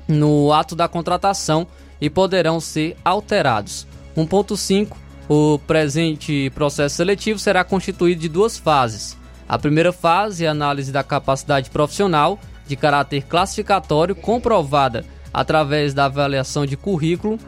no 0.08 0.52
ato 0.52 0.76
da 0.76 0.88
contratação 0.88 1.66
e 2.00 2.08
poderão 2.08 2.60
ser 2.60 2.96
alterados. 3.04 3.86
1.5. 4.16 5.05
O 5.28 5.58
presente 5.58 6.50
processo 6.50 6.96
seletivo 6.96 7.38
será 7.38 7.64
constituído 7.64 8.20
de 8.20 8.28
duas 8.28 8.56
fases. 8.56 9.16
A 9.48 9.58
primeira 9.58 9.92
fase 9.92 10.44
é 10.44 10.48
análise 10.48 10.92
da 10.92 11.02
capacidade 11.02 11.70
profissional 11.70 12.38
de 12.66 12.76
caráter 12.76 13.24
classificatório 13.24 14.14
comprovada 14.14 15.04
através 15.32 15.92
da 15.92 16.04
avaliação 16.04 16.64
de 16.64 16.76
currículo 16.76 17.38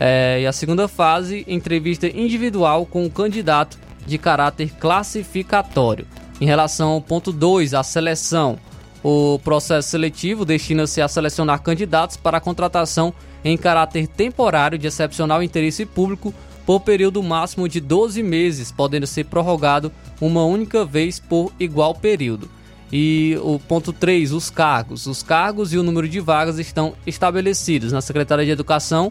é, 0.00 0.40
e 0.40 0.46
a 0.46 0.52
segunda 0.52 0.86
fase, 0.86 1.44
entrevista 1.48 2.06
individual 2.06 2.86
com 2.86 3.04
o 3.04 3.10
candidato 3.10 3.78
de 4.06 4.18
caráter 4.18 4.70
classificatório. 4.78 6.06
Em 6.40 6.46
relação 6.46 6.90
ao 6.90 7.00
ponto 7.00 7.32
2, 7.32 7.74
a 7.74 7.82
seleção. 7.82 8.58
O 9.02 9.38
processo 9.44 9.90
seletivo 9.90 10.44
destina-se 10.44 11.00
a 11.00 11.08
selecionar 11.08 11.62
candidatos 11.62 12.16
para 12.16 12.38
a 12.38 12.40
contratação 12.40 13.14
em 13.44 13.56
caráter 13.56 14.08
temporário 14.08 14.78
de 14.78 14.88
excepcional 14.88 15.42
interesse 15.42 15.86
público 15.86 16.34
por 16.68 16.80
período 16.80 17.22
máximo 17.22 17.66
de 17.66 17.80
12 17.80 18.22
meses, 18.22 18.70
podendo 18.70 19.06
ser 19.06 19.24
prorrogado 19.24 19.90
uma 20.20 20.44
única 20.44 20.84
vez 20.84 21.18
por 21.18 21.50
igual 21.58 21.94
período. 21.94 22.46
E 22.92 23.38
o 23.42 23.58
ponto 23.58 23.90
3, 23.90 24.32
os 24.32 24.50
cargos. 24.50 25.06
Os 25.06 25.22
cargos 25.22 25.72
e 25.72 25.78
o 25.78 25.82
número 25.82 26.06
de 26.06 26.20
vagas 26.20 26.58
estão 26.58 26.92
estabelecidos 27.06 27.90
na 27.90 28.02
Secretaria 28.02 28.44
de 28.44 28.50
Educação. 28.50 29.10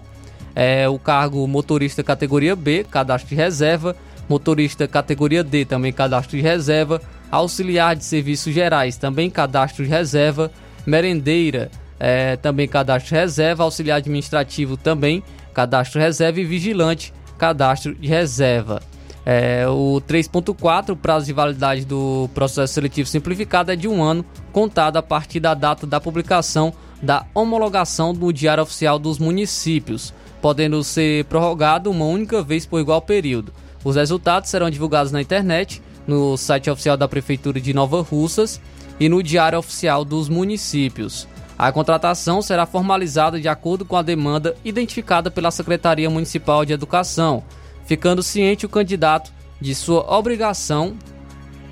É 0.54 0.88
o 0.88 1.00
cargo 1.00 1.48
motorista 1.48 2.04
categoria 2.04 2.56
B, 2.56 2.86
cadastro 2.92 3.30
de 3.30 3.36
reserva, 3.36 3.96
motorista 4.30 4.88
categoria 4.88 5.44
D, 5.44 5.66
também 5.66 5.92
cadastro 5.92 6.38
de 6.38 6.44
reserva, 6.44 7.02
auxiliar 7.32 7.96
de 7.96 8.06
serviços 8.06 8.54
gerais, 8.54 8.98
também 8.98 9.32
cadastro 9.32 9.84
de 9.84 9.90
reserva, 9.90 10.52
merendeira, 10.86 11.72
é, 12.00 12.36
também 12.36 12.68
cadastro 12.68 13.16
de 13.16 13.20
reserva, 13.20 13.64
auxiliar 13.64 13.98
administrativo 13.98 14.78
também, 14.78 15.24
cadastro 15.56 16.00
de 16.00 16.06
reserva 16.06 16.40
e 16.40 16.46
vigilante, 16.46 17.12
cadastro 17.38 17.96
de 17.96 18.08
reserva. 18.08 18.82
É, 19.26 19.68
o 19.68 20.02
3.4, 20.08 20.92
o 20.92 20.96
prazo 20.96 21.26
de 21.26 21.34
validade 21.34 21.86
do 21.86 22.30
processo 22.34 22.74
seletivo 22.74 23.10
simplificado 23.10 23.72
é 23.72 23.76
de 23.76 23.88
um 23.88 24.02
ano, 24.02 24.26
contado 24.54 24.98
a 24.98 25.04
partir 25.04 25.40
da 25.40 25.54
data 25.54 25.86
da 25.86 26.00
publicação 26.00 26.74
da 27.02 27.26
homologação 27.34 28.14
no 28.14 28.32
Diário 28.32 28.64
Oficial 28.64 28.98
dos 28.98 29.20
Municípios, 29.20 30.14
podendo 30.42 30.84
ser 30.84 31.26
prorrogado 31.26 31.92
uma 31.92 32.06
única 32.06 32.42
vez 32.42 32.66
por 32.66 32.80
igual 32.80 33.02
período. 33.02 33.54
Os 33.84 33.96
resultados 33.96 34.50
serão 34.50 34.70
divulgados 34.70 35.12
na 35.12 35.22
internet, 35.22 35.82
no 36.08 36.38
site 36.38 36.70
oficial 36.70 36.98
da 36.98 37.08
Prefeitura 37.08 37.60
de 37.60 37.74
Nova 37.74 38.02
Russas 38.02 38.62
e 39.00 39.10
no 39.10 39.22
Diário 39.22 39.60
Oficial 39.60 40.04
dos 40.04 40.30
Municípios. 40.30 41.28
A 41.58 41.72
contratação 41.72 42.42
será 42.42 42.66
formalizada 42.68 43.42
de 43.42 43.48
acordo 43.48 43.84
com 43.84 43.96
a 43.96 44.04
demanda 44.04 44.56
identificada 44.64 45.32
pela 45.32 45.50
Secretaria 45.50 46.08
Municipal 46.10 46.64
de 46.64 46.74
Educação, 46.74 47.44
ficando 47.86 48.22
ciente 48.22 48.66
o 48.66 48.70
candidato 48.70 49.34
de 49.60 49.74
sua 49.74 50.14
obrigação 50.14 50.96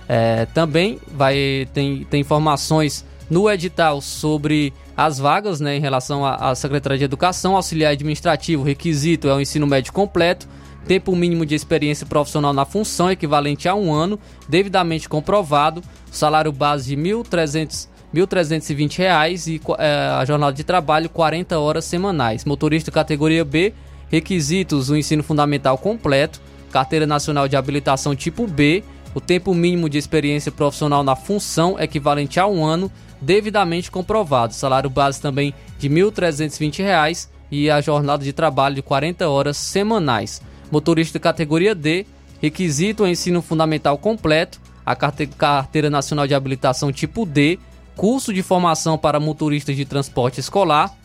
É, 0.06 0.46
também 0.46 1.00
vai 1.12 1.66
tem, 1.72 2.04
tem 2.04 2.20
informações 2.20 3.04
no 3.30 3.50
edital 3.50 4.00
sobre 4.00 4.72
as 4.96 5.18
vagas 5.18 5.60
né, 5.60 5.76
em 5.76 5.80
relação 5.80 6.24
à 6.24 6.54
Secretaria 6.54 6.98
de 6.98 7.04
Educação, 7.04 7.56
auxiliar 7.56 7.92
administrativo, 7.92 8.62
requisito 8.62 9.28
é 9.28 9.34
o 9.34 9.40
ensino 9.40 9.66
médio 9.66 9.92
completo, 9.92 10.46
tempo 10.86 11.16
mínimo 11.16 11.44
de 11.44 11.54
experiência 11.54 12.06
profissional 12.06 12.52
na 12.52 12.64
função 12.64 13.10
equivalente 13.10 13.68
a 13.68 13.74
um 13.74 13.92
ano, 13.92 14.18
devidamente 14.48 15.08
comprovado, 15.08 15.82
salário 16.10 16.52
base 16.52 16.94
de 16.94 17.02
R$ 17.02 17.14
1.300 17.14 17.93
1.320 18.14 18.96
reais 18.98 19.46
e 19.46 19.60
é, 19.78 20.08
a 20.18 20.24
jornada 20.24 20.52
de 20.52 20.62
trabalho 20.62 21.08
40 21.08 21.58
horas 21.58 21.84
semanais. 21.84 22.44
Motorista 22.44 22.90
categoria 22.90 23.44
B, 23.44 23.74
requisitos 24.08 24.90
o 24.90 24.96
ensino 24.96 25.22
fundamental 25.22 25.76
completo, 25.76 26.40
carteira 26.70 27.06
nacional 27.06 27.48
de 27.48 27.56
habilitação 27.56 28.14
tipo 28.14 28.46
B, 28.46 28.84
o 29.14 29.20
tempo 29.20 29.54
mínimo 29.54 29.88
de 29.88 29.98
experiência 29.98 30.50
profissional 30.50 31.04
na 31.04 31.14
função 31.14 31.78
equivalente 31.78 32.40
a 32.40 32.46
um 32.46 32.64
ano, 32.64 32.90
devidamente 33.20 33.90
comprovado. 33.90 34.54
Salário 34.54 34.90
base 34.90 35.20
também 35.20 35.54
de 35.78 35.88
R$ 35.88 35.94
1.320 35.94 37.28
e 37.50 37.70
a 37.70 37.80
jornada 37.80 38.24
de 38.24 38.32
trabalho 38.32 38.74
de 38.74 38.82
40 38.82 39.28
horas 39.28 39.56
semanais. 39.56 40.42
Motorista 40.70 41.20
categoria 41.20 41.74
D, 41.74 42.06
requisito 42.40 43.04
o 43.04 43.08
ensino 43.08 43.40
fundamental 43.40 43.96
completo, 43.96 44.60
a 44.84 44.96
carteira 44.96 45.88
nacional 45.88 46.26
de 46.26 46.34
habilitação 46.34 46.92
tipo 46.92 47.24
D, 47.24 47.58
curso 47.96 48.32
de 48.32 48.42
formação 48.42 48.98
para 48.98 49.20
motoristas 49.20 49.76
de 49.76 49.84
transporte 49.84 50.40
escolar, 50.40 50.96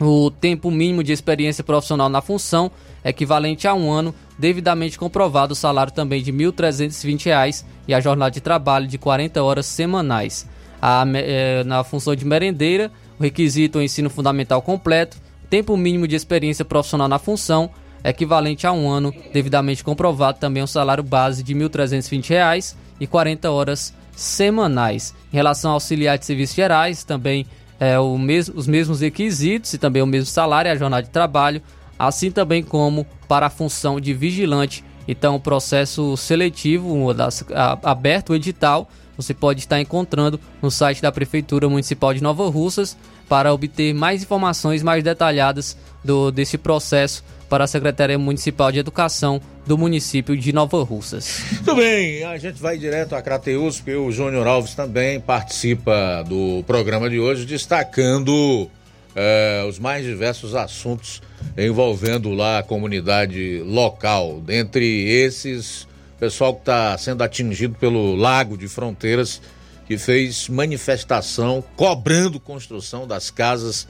o 0.00 0.30
tempo 0.30 0.70
mínimo 0.70 1.02
de 1.02 1.12
experiência 1.12 1.62
profissional 1.62 2.08
na 2.08 2.20
função, 2.20 2.70
equivalente 3.04 3.68
a 3.68 3.74
um 3.74 3.90
ano, 3.90 4.14
devidamente 4.38 4.98
comprovado 4.98 5.52
o 5.52 5.56
salário 5.56 5.92
também 5.92 6.22
de 6.22 6.30
R$ 6.30 6.38
1.320 6.38 7.64
e 7.86 7.94
a 7.94 8.00
jornada 8.00 8.30
de 8.30 8.40
trabalho 8.40 8.86
de 8.86 8.98
40 8.98 9.42
horas 9.42 9.66
semanais. 9.66 10.48
A, 10.80 11.04
é, 11.14 11.62
na 11.64 11.84
função 11.84 12.14
de 12.14 12.24
merendeira, 12.24 12.90
o 13.18 13.22
requisito 13.22 13.78
é 13.78 13.82
o 13.82 13.84
ensino 13.84 14.10
fundamental 14.10 14.60
completo, 14.60 15.16
tempo 15.48 15.76
mínimo 15.76 16.08
de 16.08 16.16
experiência 16.16 16.64
profissional 16.64 17.06
na 17.06 17.18
função, 17.18 17.70
equivalente 18.02 18.66
a 18.66 18.72
um 18.72 18.90
ano, 18.90 19.14
devidamente 19.32 19.84
comprovado 19.84 20.38
também 20.38 20.62
o 20.62 20.66
salário 20.66 21.02
base 21.02 21.42
de 21.42 21.54
R$ 21.54 21.68
1.320 21.68 22.74
e 23.00 23.06
40 23.06 23.50
horas 23.50 23.94
semanais. 24.16 25.14
Em 25.32 25.36
relação 25.36 25.70
ao 25.70 25.76
auxiliar 25.76 26.18
de 26.18 26.26
serviços 26.26 26.56
gerais, 26.56 27.04
também 27.04 27.46
é, 27.78 27.98
o 27.98 28.16
mesmo, 28.16 28.56
os 28.56 28.66
mesmos 28.66 29.00
requisitos 29.00 29.72
e 29.74 29.78
também 29.78 30.02
o 30.02 30.06
mesmo 30.06 30.26
salário, 30.26 30.70
a 30.70 30.76
jornada 30.76 31.02
de 31.02 31.10
trabalho, 31.10 31.60
assim 31.98 32.30
também 32.30 32.62
como 32.62 33.06
para 33.28 33.46
a 33.46 33.50
função 33.50 34.00
de 34.00 34.14
vigilante. 34.14 34.84
Então, 35.06 35.36
o 35.36 35.40
processo 35.40 36.16
seletivo, 36.16 37.12
das, 37.12 37.44
a, 37.52 37.78
aberto 37.82 38.30
o 38.30 38.34
edital, 38.34 38.88
você 39.16 39.34
pode 39.34 39.60
estar 39.60 39.80
encontrando 39.80 40.40
no 40.60 40.70
site 40.70 41.00
da 41.00 41.12
Prefeitura 41.12 41.68
Municipal 41.68 42.12
de 42.14 42.22
Nova 42.22 42.48
Russas 42.48 42.96
para 43.28 43.52
obter 43.52 43.94
mais 43.94 44.22
informações 44.22 44.82
mais 44.82 45.04
detalhadas 45.04 45.76
do, 46.02 46.30
desse 46.30 46.58
processo 46.58 47.24
para 47.54 47.62
a 47.62 47.68
Secretaria 47.68 48.18
Municipal 48.18 48.72
de 48.72 48.80
Educação 48.80 49.40
do 49.64 49.78
município 49.78 50.36
de 50.36 50.52
Nova 50.52 50.82
Russas. 50.82 51.40
Muito 51.52 51.76
bem, 51.76 52.24
a 52.24 52.36
gente 52.36 52.60
vai 52.60 52.76
direto 52.76 53.14
a 53.14 53.22
Crateus, 53.22 53.76
porque 53.76 53.94
o 53.94 54.10
Júnior 54.10 54.44
Alves 54.44 54.74
também 54.74 55.20
participa 55.20 56.24
do 56.28 56.64
programa 56.66 57.08
de 57.08 57.20
hoje, 57.20 57.46
destacando 57.46 58.68
eh, 59.14 59.64
os 59.68 59.78
mais 59.78 60.04
diversos 60.04 60.56
assuntos 60.56 61.22
envolvendo 61.56 62.32
lá 62.32 62.58
a 62.58 62.62
comunidade 62.64 63.62
local. 63.64 64.42
Dentre 64.44 65.08
esses, 65.08 65.86
pessoal 66.18 66.54
que 66.54 66.62
está 66.62 66.98
sendo 66.98 67.22
atingido 67.22 67.76
pelo 67.76 68.16
Lago 68.16 68.58
de 68.58 68.66
Fronteiras, 68.66 69.40
que 69.86 69.96
fez 69.96 70.48
manifestação 70.48 71.62
cobrando 71.76 72.40
construção 72.40 73.06
das 73.06 73.30
casas 73.30 73.86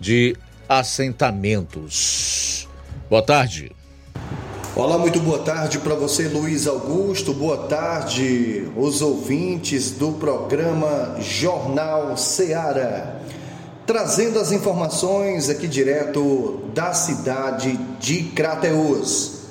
de 0.00 0.36
assentamentos. 0.68 2.66
Boa 3.14 3.22
tarde. 3.22 3.70
Olá, 4.74 4.98
muito 4.98 5.20
boa 5.20 5.38
tarde 5.38 5.78
para 5.78 5.94
você, 5.94 6.26
Luiz 6.26 6.66
Augusto. 6.66 7.32
Boa 7.32 7.58
tarde, 7.68 8.68
os 8.76 9.00
ouvintes 9.00 9.92
do 9.92 10.14
programa 10.14 11.14
Jornal 11.20 12.16
Seara. 12.16 13.22
Trazendo 13.86 14.40
as 14.40 14.50
informações 14.50 15.48
aqui 15.48 15.68
direto 15.68 16.64
da 16.74 16.92
cidade 16.92 17.78
de 18.00 18.24
Crateús. 18.30 19.42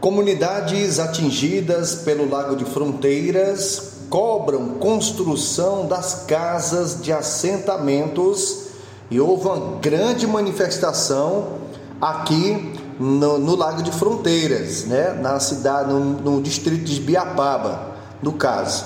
Comunidades 0.00 0.98
atingidas 0.98 1.96
pelo 1.96 2.26
Lago 2.26 2.56
de 2.56 2.64
Fronteiras 2.64 3.98
cobram 4.08 4.78
construção 4.78 5.86
das 5.86 6.24
casas 6.26 7.02
de 7.02 7.12
assentamentos 7.12 8.68
e 9.10 9.20
houve 9.20 9.46
uma 9.46 9.78
grande 9.78 10.26
manifestação 10.26 11.58
aqui 12.00 12.73
no, 12.98 13.38
no, 13.38 13.56
Lago 13.56 13.82
de 13.82 13.90
Fronteiras, 13.92 14.84
né? 14.84 15.12
na 15.20 15.38
cidade, 15.40 15.92
no, 15.92 16.00
no 16.00 16.42
distrito 16.42 16.84
de 16.84 17.00
Biapaba, 17.00 17.94
no 18.22 18.32
caso. 18.32 18.84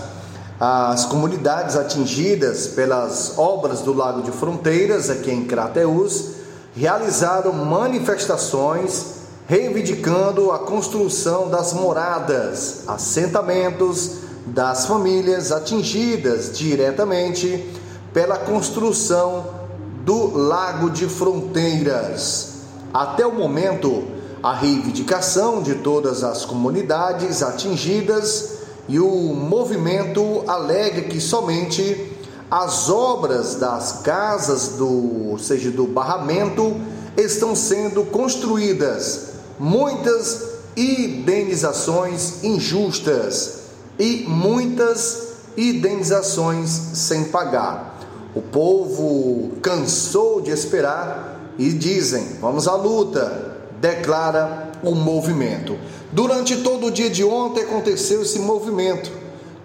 As 0.60 1.04
comunidades 1.04 1.76
atingidas 1.76 2.66
pelas 2.68 3.38
obras 3.38 3.80
do 3.80 3.92
Lago 3.92 4.22
de 4.22 4.32
Fronteiras, 4.32 5.08
aqui 5.08 5.30
em 5.30 5.44
Crateús, 5.44 6.32
realizaram 6.74 7.52
manifestações 7.52 9.18
reivindicando 9.48 10.52
a 10.52 10.58
construção 10.58 11.48
das 11.48 11.72
moradas, 11.72 12.82
assentamentos 12.86 14.18
das 14.46 14.84
famílias 14.84 15.50
atingidas 15.50 16.56
diretamente 16.56 17.66
pela 18.12 18.36
construção 18.36 19.46
do 20.04 20.36
Lago 20.36 20.90
de 20.90 21.06
Fronteiras. 21.06 22.47
Até 22.92 23.26
o 23.26 23.32
momento, 23.32 24.04
a 24.42 24.54
reivindicação 24.54 25.62
de 25.62 25.76
todas 25.76 26.24
as 26.24 26.44
comunidades 26.44 27.42
atingidas 27.42 28.58
e 28.88 28.98
o 28.98 29.34
movimento 29.34 30.42
alega 30.46 31.02
que 31.02 31.20
somente 31.20 32.12
as 32.50 32.88
obras 32.88 33.56
das 33.56 34.00
casas 34.02 34.68
do, 34.78 35.30
ou 35.30 35.38
seja, 35.38 35.70
do 35.70 35.86
barramento 35.86 36.80
estão 37.16 37.54
sendo 37.54 38.04
construídas. 38.04 39.28
Muitas 39.58 40.48
indenizações 40.74 42.42
injustas 42.42 43.58
e 43.98 44.24
muitas 44.26 45.28
indenizações 45.56 46.70
sem 46.70 47.24
pagar. 47.24 47.98
O 48.34 48.40
povo 48.40 49.50
cansou 49.60 50.40
de 50.40 50.50
esperar 50.50 51.27
e 51.58 51.70
dizem: 51.70 52.36
vamos 52.40 52.68
à 52.68 52.74
luta, 52.74 53.56
declara 53.80 54.70
o 54.82 54.94
movimento. 54.94 55.76
Durante 56.12 56.58
todo 56.58 56.86
o 56.86 56.90
dia 56.90 57.10
de 57.10 57.24
ontem 57.24 57.64
aconteceu 57.64 58.22
esse 58.22 58.38
movimento, 58.38 59.10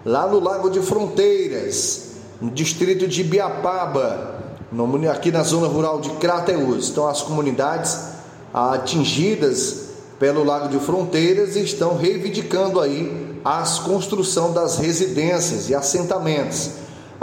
lá 0.04 0.26
no 0.26 0.40
Lago 0.40 0.68
de 0.68 0.80
Fronteiras, 0.80 2.08
no 2.40 2.50
distrito 2.50 3.06
de 3.06 3.22
Biapaba, 3.22 4.34
aqui 5.10 5.30
na 5.30 5.42
zona 5.42 5.68
rural 5.68 6.00
de 6.00 6.10
Crateús. 6.10 6.90
Então, 6.90 7.06
as 7.08 7.22
comunidades 7.22 7.96
atingidas 8.52 9.84
pelo 10.18 10.44
Lago 10.44 10.68
de 10.68 10.78
Fronteiras 10.78 11.56
estão 11.56 11.96
reivindicando 11.96 12.80
aí 12.80 13.38
a 13.44 13.62
construção 13.84 14.52
das 14.52 14.78
residências 14.78 15.68
e 15.68 15.74
assentamentos. 15.74 16.70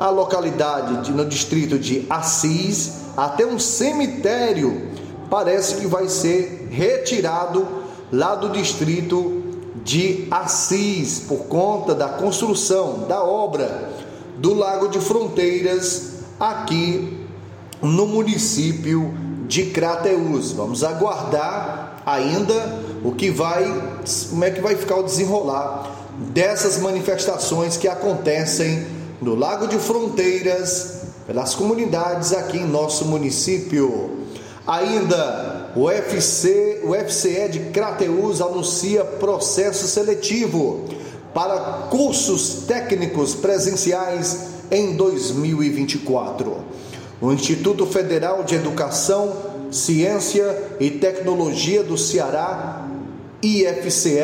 A 0.01 0.09
localidade 0.09 1.03
de, 1.03 1.11
no 1.11 1.23
distrito 1.23 1.77
de 1.77 2.07
Assis 2.09 2.93
até 3.15 3.45
um 3.45 3.59
cemitério 3.59 4.89
parece 5.29 5.75
que 5.75 5.85
vai 5.85 6.09
ser 6.09 6.69
retirado 6.71 7.67
lá 8.11 8.33
do 8.33 8.49
distrito 8.49 9.43
de 9.83 10.27
Assis 10.31 11.19
por 11.19 11.45
conta 11.45 11.93
da 11.93 12.09
construção 12.09 13.05
da 13.07 13.23
obra 13.23 13.91
do 14.37 14.55
Lago 14.55 14.87
de 14.87 14.97
Fronteiras 14.97 16.13
aqui 16.39 17.23
no 17.79 18.07
município 18.07 19.13
de 19.47 19.67
Crateús. 19.67 20.51
Vamos 20.51 20.83
aguardar 20.83 22.01
ainda 22.07 22.79
o 23.03 23.11
que 23.11 23.29
vai, 23.29 23.63
como 24.31 24.45
é 24.45 24.49
que 24.49 24.61
vai 24.61 24.75
ficar 24.75 24.95
o 24.95 25.03
desenrolar 25.03 25.91
dessas 26.33 26.79
manifestações 26.79 27.77
que 27.77 27.87
acontecem 27.87 28.99
no 29.21 29.35
Lago 29.35 29.67
de 29.67 29.77
Fronteiras 29.77 31.01
pelas 31.27 31.53
comunidades 31.53 32.33
aqui 32.33 32.57
em 32.57 32.67
nosso 32.67 33.05
município. 33.05 34.17
Ainda, 34.65 35.71
o, 35.75 35.81
UFC, 35.81 36.81
o 36.83 36.95
FCE 36.95 37.49
de 37.49 37.59
Crateus 37.71 38.41
anuncia 38.41 39.03
processo 39.05 39.87
seletivo 39.87 40.85
para 41.33 41.87
cursos 41.89 42.63
técnicos 42.67 43.35
presenciais 43.35 44.47
em 44.71 44.95
2024. 44.95 46.57
O 47.21 47.31
Instituto 47.31 47.85
Federal 47.85 48.43
de 48.43 48.55
Educação, 48.55 49.33
Ciência 49.69 50.75
e 50.79 50.89
Tecnologia 50.89 51.83
do 51.83 51.97
Ceará, 51.97 52.87
IFCE, 53.43 54.17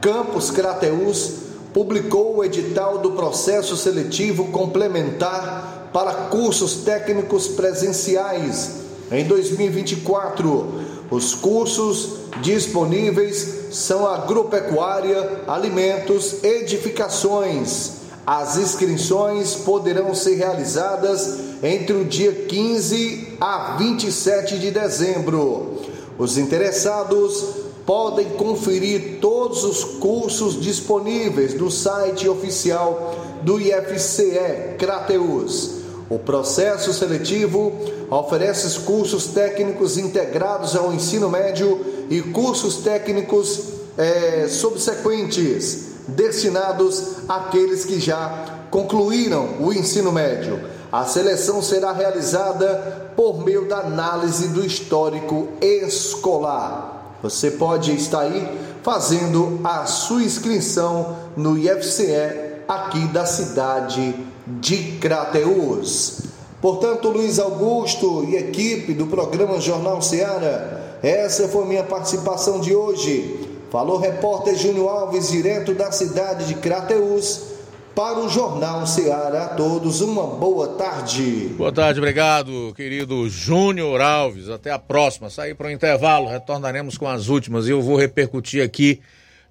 Campus 0.00 0.50
Crateus, 0.50 1.43
publicou 1.74 2.36
o 2.36 2.44
edital 2.44 2.98
do 2.98 3.10
processo 3.10 3.76
seletivo 3.76 4.52
complementar 4.52 5.90
para 5.92 6.14
cursos 6.28 6.76
técnicos 6.76 7.48
presenciais 7.48 8.76
em 9.10 9.24
2024. 9.24 10.72
Os 11.10 11.34
cursos 11.34 12.20
disponíveis 12.40 13.66
são 13.72 14.06
agropecuária, 14.06 15.42
alimentos, 15.48 16.44
edificações. 16.44 18.04
As 18.24 18.56
inscrições 18.56 19.56
poderão 19.56 20.14
ser 20.14 20.36
realizadas 20.36 21.38
entre 21.62 21.92
o 21.94 22.04
dia 22.04 22.32
15 22.32 23.36
a 23.40 23.74
27 23.76 24.58
de 24.60 24.70
dezembro. 24.70 25.82
Os 26.16 26.38
interessados 26.38 27.63
podem 27.86 28.30
conferir 28.30 29.18
todos 29.20 29.64
os 29.64 29.84
cursos 29.84 30.60
disponíveis 30.60 31.54
no 31.54 31.70
site 31.70 32.28
oficial 32.28 33.14
do 33.42 33.60
IFCE 33.60 34.76
Crateus. 34.78 35.82
O 36.08 36.18
processo 36.18 36.92
seletivo 36.92 37.72
oferece 38.10 38.80
cursos 38.80 39.26
técnicos 39.26 39.98
integrados 39.98 40.76
ao 40.76 40.92
ensino 40.92 41.28
médio 41.28 42.06
e 42.10 42.20
cursos 42.20 42.76
técnicos 42.78 43.60
é, 43.96 44.46
subsequentes, 44.48 45.94
destinados 46.08 47.16
àqueles 47.28 47.84
que 47.84 47.98
já 47.98 48.66
concluíram 48.70 49.60
o 49.60 49.72
ensino 49.72 50.12
médio. 50.12 50.60
A 50.92 51.04
seleção 51.04 51.62
será 51.62 51.92
realizada 51.92 53.12
por 53.16 53.44
meio 53.44 53.66
da 53.66 53.78
análise 53.78 54.48
do 54.48 54.64
histórico 54.64 55.48
escolar. 55.60 56.93
Você 57.24 57.52
pode 57.52 57.90
estar 57.96 58.20
aí 58.20 58.46
fazendo 58.82 59.58
a 59.64 59.86
sua 59.86 60.22
inscrição 60.22 61.16
no 61.34 61.56
IFCE 61.56 62.12
aqui 62.68 63.06
da 63.06 63.24
cidade 63.24 64.14
de 64.46 64.98
Crateus. 65.00 66.18
Portanto, 66.60 67.08
Luiz 67.08 67.38
Augusto 67.38 68.26
e 68.28 68.36
equipe 68.36 68.92
do 68.92 69.06
programa 69.06 69.58
Jornal 69.58 70.02
Seara, 70.02 70.98
essa 71.02 71.48
foi 71.48 71.64
minha 71.64 71.82
participação 71.82 72.60
de 72.60 72.76
hoje. 72.76 73.48
Falou 73.70 73.96
repórter 73.96 74.54
Júnior 74.54 74.90
Alves, 74.90 75.30
direto 75.30 75.72
da 75.72 75.90
cidade 75.90 76.44
de 76.44 76.56
Crateus, 76.56 77.40
para 77.94 78.18
o 78.18 78.28
Jornal 78.28 78.86
Seara. 78.86 79.44
A 79.44 79.48
todos 79.48 80.00
uma 80.00 80.26
boa 80.26 80.68
tarde. 80.68 81.50
Boa 81.56 81.72
tarde, 81.72 82.00
obrigado, 82.00 82.72
querido 82.74 83.28
Júnior 83.28 84.00
Alves. 84.00 84.48
Até 84.48 84.70
a 84.70 84.78
próxima. 84.78 85.30
Sair 85.30 85.54
para 85.54 85.68
o 85.68 85.70
intervalo, 85.70 86.28
retornaremos 86.28 86.98
com 86.98 87.06
as 87.06 87.28
últimas 87.28 87.68
e 87.68 87.70
eu 87.70 87.80
vou 87.80 87.96
repercutir 87.96 88.64
aqui 88.64 89.00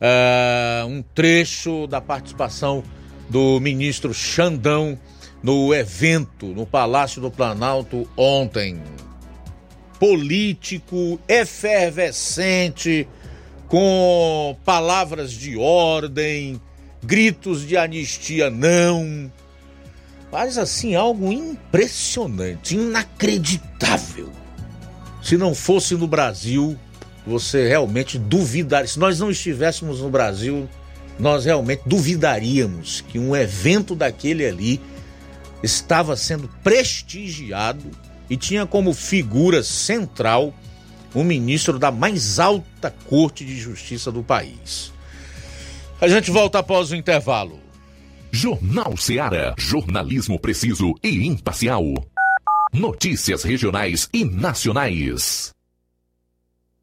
uh, 0.01 0.85
um 0.87 1.01
trecho 1.01 1.87
da 1.87 2.01
participação 2.01 2.83
do 3.29 3.59
ministro 3.59 4.13
Xandão 4.13 4.99
no 5.41 5.73
evento 5.73 6.47
no 6.47 6.65
Palácio 6.65 7.21
do 7.21 7.31
Planalto 7.31 8.07
ontem. 8.17 8.81
Político, 9.99 11.17
efervescente, 11.29 13.07
com 13.69 14.57
palavras 14.65 15.31
de 15.31 15.57
ordem, 15.57 16.59
gritos 17.03 17.67
de 17.67 17.77
anistia 17.77 18.49
não. 18.49 19.31
Mas 20.31 20.57
assim, 20.57 20.95
algo 20.95 21.31
impressionante, 21.31 22.75
inacreditável. 22.75 24.31
Se 25.21 25.38
não 25.38 25.53
fosse 25.53 25.95
no 25.95 26.07
Brasil, 26.07 26.77
você 27.25 27.67
realmente 27.67 28.17
duvidaria. 28.17 28.88
Se 28.88 28.99
nós 28.99 29.19
não 29.19 29.30
estivéssemos 29.30 29.99
no 30.01 30.09
Brasil, 30.09 30.67
nós 31.19 31.45
realmente 31.45 31.84
duvidaríamos 31.85 33.01
que 33.01 33.19
um 33.19 33.35
evento 33.35 33.95
daquele 33.95 34.45
ali 34.45 34.81
estava 35.61 36.15
sendo 36.15 36.49
prestigiado 36.63 37.84
e 38.30 38.35
tinha 38.35 38.65
como 38.65 38.93
figura 38.93 39.63
central 39.63 40.53
o 41.13 41.23
ministro 41.23 41.77
da 41.77 41.91
mais 41.91 42.39
alta 42.39 42.93
corte 43.07 43.45
de 43.45 43.57
justiça 43.59 44.11
do 44.11 44.23
país. 44.23 44.92
A 46.03 46.07
gente 46.09 46.30
volta 46.30 46.59
após 46.59 46.91
o 46.91 46.97
intervalo. 46.97 47.61
Jornal 48.30 48.97
Seara. 48.97 49.55
Jornalismo 49.57 50.38
preciso 50.38 50.93
e 51.01 51.25
imparcial. 51.25 51.85
Notícias 52.73 53.41
regionais 53.43 54.09
e 54.13 54.25
nacionais. 54.25 55.53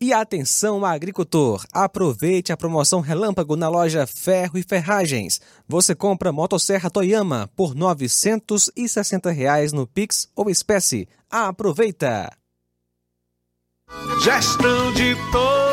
E 0.00 0.12
atenção 0.12 0.84
agricultor, 0.84 1.66
aproveite 1.72 2.52
a 2.52 2.56
promoção 2.56 3.00
Relâmpago 3.00 3.56
na 3.56 3.68
loja 3.68 4.06
Ferro 4.06 4.56
e 4.56 4.62
Ferragens. 4.62 5.40
Você 5.66 5.92
compra 5.92 6.30
motosserra 6.30 6.88
Toyama 6.88 7.50
por 7.56 7.74
960 7.74 9.28
reais 9.32 9.72
no 9.72 9.88
Pix 9.88 10.28
ou 10.36 10.48
espécie. 10.48 11.08
Aproveita! 11.28 12.30
Gestão 14.22 14.92
de 14.92 15.16
todos 15.32 15.67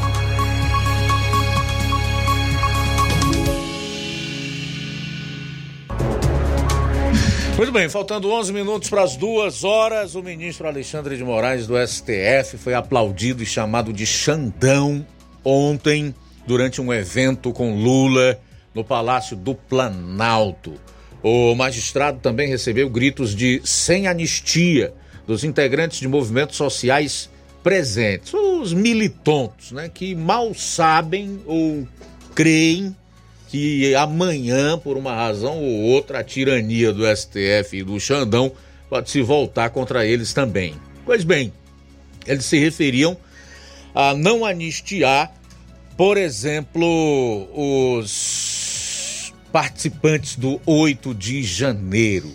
Muito 7.61 7.73
bem, 7.73 7.87
faltando 7.87 8.27
11 8.27 8.51
minutos 8.53 8.89
para 8.89 9.03
as 9.03 9.15
duas 9.15 9.63
horas, 9.63 10.15
o 10.15 10.23
ministro 10.23 10.67
Alexandre 10.67 11.15
de 11.15 11.23
Moraes 11.23 11.67
do 11.67 11.75
STF 11.77 12.57
foi 12.57 12.73
aplaudido 12.73 13.43
e 13.43 13.45
chamado 13.45 13.93
de 13.93 14.03
Xandão 14.03 15.05
ontem, 15.45 16.11
durante 16.47 16.81
um 16.81 16.91
evento 16.91 17.53
com 17.53 17.75
Lula 17.75 18.39
no 18.73 18.83
Palácio 18.83 19.37
do 19.37 19.53
Planalto. 19.53 20.73
O 21.21 21.53
magistrado 21.53 22.17
também 22.19 22.49
recebeu 22.49 22.89
gritos 22.89 23.35
de 23.35 23.61
sem 23.63 24.07
anistia 24.07 24.91
dos 25.27 25.43
integrantes 25.43 25.99
de 25.99 26.07
movimentos 26.07 26.57
sociais 26.57 27.29
presentes, 27.61 28.33
os 28.33 28.73
militontos, 28.73 29.71
né, 29.71 29.87
que 29.87 30.15
mal 30.15 30.51
sabem 30.55 31.39
ou 31.45 31.87
creem 32.33 32.95
que 33.51 33.93
amanhã, 33.95 34.77
por 34.77 34.95
uma 34.95 35.13
razão 35.13 35.57
ou 35.57 35.81
outra, 35.81 36.19
a 36.19 36.23
tirania 36.23 36.93
do 36.93 37.03
STF 37.05 37.79
e 37.79 37.83
do 37.83 37.99
Xandão 37.99 38.49
pode 38.89 39.09
se 39.09 39.21
voltar 39.21 39.71
contra 39.71 40.05
eles 40.05 40.31
também. 40.31 40.73
Pois 41.05 41.25
bem, 41.25 41.51
eles 42.25 42.45
se 42.45 42.57
referiam 42.57 43.17
a 43.93 44.13
não 44.13 44.45
anistiar, 44.45 45.33
por 45.97 46.15
exemplo, 46.15 47.49
os 47.53 49.33
participantes 49.51 50.37
do 50.37 50.61
8 50.65 51.13
de 51.13 51.43
janeiro, 51.43 52.31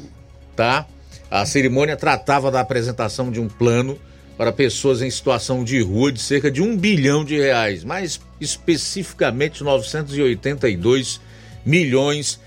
tá? 0.55 0.87
A 1.31 1.47
cerimônia 1.47 1.97
tratava 1.97 2.51
da 2.51 2.61
apresentação 2.61 3.31
de 3.31 3.41
um 3.41 3.49
plano 3.49 3.99
para 4.37 4.53
pessoas 4.53 5.01
em 5.01 5.11
situação 5.11 5.65
de 5.65 5.81
rua 5.81 6.13
de 6.13 6.21
cerca 6.21 6.51
de 6.51 6.63
um 6.63 6.77
bilhão 6.77 7.25
de 7.25 7.37
reais, 7.37 7.85
mais 7.85 8.21
especificamente 8.41 9.65
982 9.65 11.21
milhões 11.65 12.39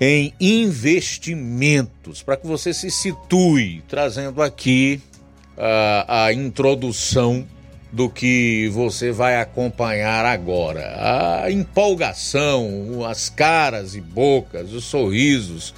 em 0.00 0.34
investimentos, 0.40 2.22
para 2.22 2.36
que 2.36 2.46
você 2.46 2.72
se 2.74 2.90
situe, 2.90 3.82
trazendo 3.86 4.42
aqui 4.42 5.00
a, 5.56 6.24
a 6.24 6.32
introdução 6.32 7.46
do 7.92 8.08
que 8.08 8.68
você 8.72 9.12
vai 9.12 9.40
acompanhar 9.40 10.24
agora. 10.24 11.42
A 11.44 11.52
empolgação, 11.52 13.04
as 13.06 13.28
caras 13.28 13.94
e 13.94 14.00
bocas, 14.00 14.72
os 14.72 14.84
sorrisos, 14.84 15.74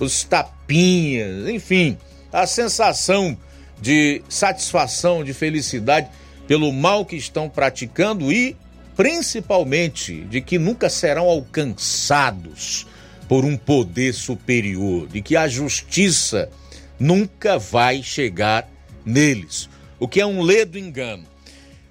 os 0.00 0.24
tapinhas, 0.24 1.48
enfim, 1.48 1.98
a 2.32 2.46
sensação 2.46 3.36
de 3.80 4.22
satisfação, 4.28 5.22
de 5.22 5.32
felicidade 5.32 6.08
pelo 6.46 6.72
mal 6.72 7.04
que 7.04 7.16
estão 7.16 7.48
praticando 7.48 8.32
e 8.32 8.56
principalmente 8.96 10.22
de 10.24 10.40
que 10.40 10.58
nunca 10.58 10.88
serão 10.88 11.26
alcançados 11.26 12.86
por 13.28 13.44
um 13.44 13.56
poder 13.56 14.14
superior, 14.14 15.06
de 15.06 15.20
que 15.20 15.36
a 15.36 15.46
justiça 15.46 16.50
nunca 16.98 17.58
vai 17.58 18.02
chegar 18.02 18.68
neles, 19.04 19.68
o 20.00 20.08
que 20.08 20.20
é 20.20 20.26
um 20.26 20.42
ledo 20.42 20.78
engano. 20.78 21.24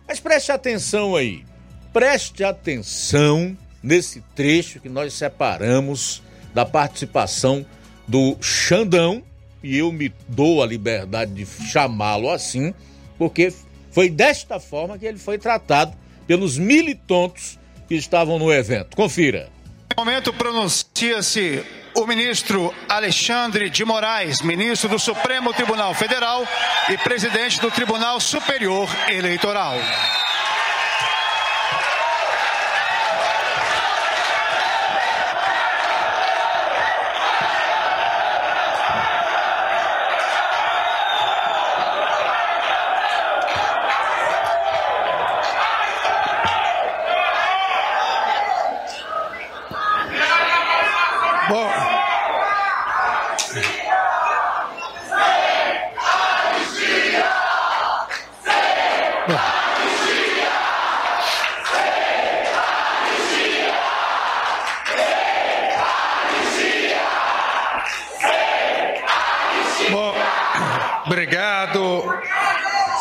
Mas 0.07 0.19
preste 0.19 0.51
atenção 0.51 1.15
aí, 1.15 1.45
preste 1.93 2.43
atenção 2.43 3.55
nesse 3.81 4.21
trecho 4.35 4.79
que 4.79 4.89
nós 4.89 5.13
separamos 5.13 6.23
da 6.53 6.65
participação 6.65 7.65
do 8.07 8.37
Xandão, 8.41 9.23
e 9.67 9.77
eu 9.79 9.91
me 9.91 10.13
dou 10.29 10.63
a 10.63 10.65
liberdade 10.65 11.33
de 11.33 11.45
chamá-lo 11.45 12.29
assim, 12.29 12.73
porque 13.17 13.53
foi 13.91 14.09
desta 14.09 14.59
forma 14.59 14.97
que 14.97 15.05
ele 15.05 15.17
foi 15.17 15.37
tratado 15.37 15.93
pelos 16.25 16.57
militontos 16.57 17.59
que 17.87 17.95
estavam 17.95 18.39
no 18.39 18.51
evento. 18.51 18.95
Confira. 18.95 19.49
No 19.97 20.05
momento 20.05 20.31
pronuncia-se 20.31 21.63
o 21.95 22.05
ministro 22.05 22.73
Alexandre 22.87 23.69
de 23.69 23.83
Moraes, 23.83 24.41
ministro 24.41 24.87
do 24.87 24.99
Supremo 24.99 25.51
Tribunal 25.53 25.93
Federal 25.93 26.47
e 26.89 26.97
presidente 26.99 27.59
do 27.59 27.69
Tribunal 27.69 28.21
Superior 28.21 28.87
Eleitoral. 29.09 29.75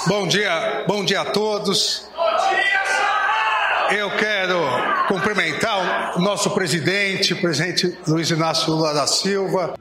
Bom 0.08 0.28
dia, 0.28 0.84
bom 0.86 1.04
dia 1.04 1.22
a 1.22 1.24
todos. 1.24 2.06
Eu 3.90 4.08
quero 4.16 4.56
cumprimentar 5.08 6.16
o 6.16 6.20
nosso 6.20 6.50
presidente, 6.50 7.32
o 7.32 7.40
presidente 7.40 7.92
Luiz 8.06 8.30
Inácio 8.30 8.72
Lula 8.72 8.94
da 8.94 9.04
Silva. 9.08 9.74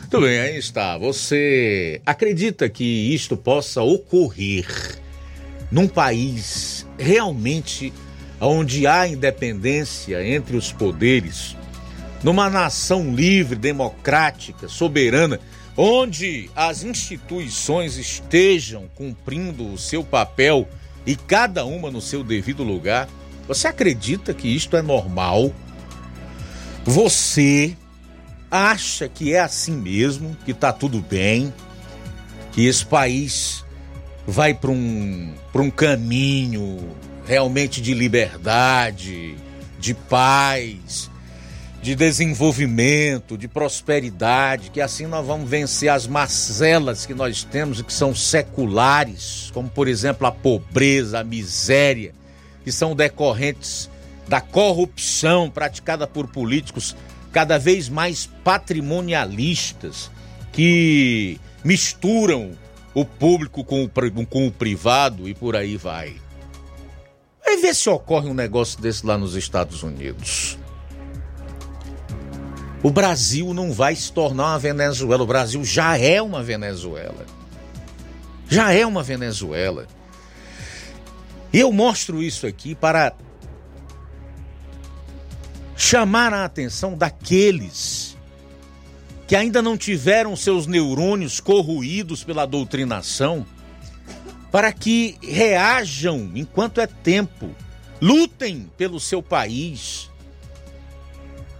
Muito 0.00 0.20
bem, 0.20 0.38
aí 0.38 0.56
está. 0.56 0.96
Você 0.96 2.00
acredita 2.06 2.68
que 2.68 3.12
isto 3.12 3.36
possa 3.36 3.82
ocorrer 3.82 4.68
num 5.72 5.88
país 5.88 6.86
realmente 6.96 7.92
onde 8.40 8.86
há 8.86 9.08
independência 9.08 10.24
entre 10.24 10.56
os 10.56 10.72
poderes, 10.72 11.56
numa 12.22 12.48
nação 12.48 13.12
livre, 13.12 13.56
democrática, 13.56 14.68
soberana, 14.68 15.40
onde 15.76 16.50
as 16.56 16.82
instituições 16.82 17.96
estejam 17.96 18.88
cumprindo 18.94 19.72
o 19.72 19.78
seu 19.78 20.02
papel 20.02 20.68
e 21.06 21.14
cada 21.14 21.64
uma 21.64 21.90
no 21.90 22.00
seu 22.00 22.24
devido 22.24 22.62
lugar? 22.62 23.08
Você 23.46 23.68
acredita 23.68 24.32
que 24.32 24.48
isto 24.48 24.76
é 24.76 24.82
normal? 24.82 25.52
Você 26.84 27.76
acha 28.50 29.08
que 29.08 29.34
é 29.34 29.40
assim 29.40 29.76
mesmo, 29.76 30.36
que 30.44 30.54
tá 30.54 30.72
tudo 30.72 31.00
bem, 31.00 31.52
que 32.52 32.66
esse 32.66 32.86
país 32.86 33.64
vai 34.26 34.54
para 34.54 34.70
um, 34.70 35.34
um 35.54 35.70
caminho 35.70 36.96
realmente 37.26 37.80
de 37.80 37.92
liberdade, 37.92 39.36
de 39.78 39.94
paz, 39.94 41.10
de 41.86 41.94
desenvolvimento, 41.94 43.38
de 43.38 43.46
prosperidade, 43.46 44.72
que 44.72 44.80
assim 44.80 45.06
nós 45.06 45.24
vamos 45.24 45.48
vencer 45.48 45.88
as 45.88 46.04
mazelas 46.04 47.06
que 47.06 47.14
nós 47.14 47.44
temos 47.44 47.78
e 47.78 47.84
que 47.84 47.92
são 47.92 48.12
seculares, 48.12 49.52
como 49.54 49.68
por 49.68 49.86
exemplo 49.86 50.26
a 50.26 50.32
pobreza, 50.32 51.20
a 51.20 51.22
miséria, 51.22 52.12
que 52.64 52.72
são 52.72 52.96
decorrentes 52.96 53.88
da 54.26 54.40
corrupção 54.40 55.48
praticada 55.48 56.08
por 56.08 56.26
políticos 56.26 56.96
cada 57.30 57.56
vez 57.56 57.88
mais 57.88 58.28
patrimonialistas 58.42 60.10
que 60.50 61.38
misturam 61.62 62.58
o 62.94 63.04
público 63.04 63.62
com 63.62 63.84
o, 63.84 64.26
com 64.26 64.48
o 64.48 64.50
privado 64.50 65.28
e 65.28 65.34
por 65.34 65.54
aí 65.54 65.76
vai. 65.76 66.16
Vai 67.44 67.58
ver 67.58 67.76
se 67.76 67.88
ocorre 67.88 68.28
um 68.28 68.34
negócio 68.34 68.80
desse 68.80 69.06
lá 69.06 69.16
nos 69.16 69.36
Estados 69.36 69.84
Unidos. 69.84 70.58
O 72.86 72.90
Brasil 72.90 73.52
não 73.52 73.72
vai 73.72 73.96
se 73.96 74.12
tornar 74.12 74.44
uma 74.44 74.60
Venezuela. 74.60 75.24
O 75.24 75.26
Brasil 75.26 75.64
já 75.64 75.98
é 75.98 76.22
uma 76.22 76.40
Venezuela. 76.40 77.26
Já 78.48 78.72
é 78.72 78.86
uma 78.86 79.02
Venezuela. 79.02 79.88
E 81.52 81.58
eu 81.58 81.72
mostro 81.72 82.22
isso 82.22 82.46
aqui 82.46 82.76
para 82.76 83.12
chamar 85.76 86.32
a 86.32 86.44
atenção 86.44 86.96
daqueles 86.96 88.16
que 89.26 89.34
ainda 89.34 89.60
não 89.60 89.76
tiveram 89.76 90.36
seus 90.36 90.68
neurônios 90.68 91.40
corroídos 91.40 92.22
pela 92.22 92.46
doutrinação 92.46 93.44
para 94.52 94.72
que 94.72 95.18
reajam 95.20 96.30
enquanto 96.36 96.80
é 96.80 96.86
tempo, 96.86 97.50
lutem 98.00 98.70
pelo 98.76 99.00
seu 99.00 99.20
país, 99.20 100.08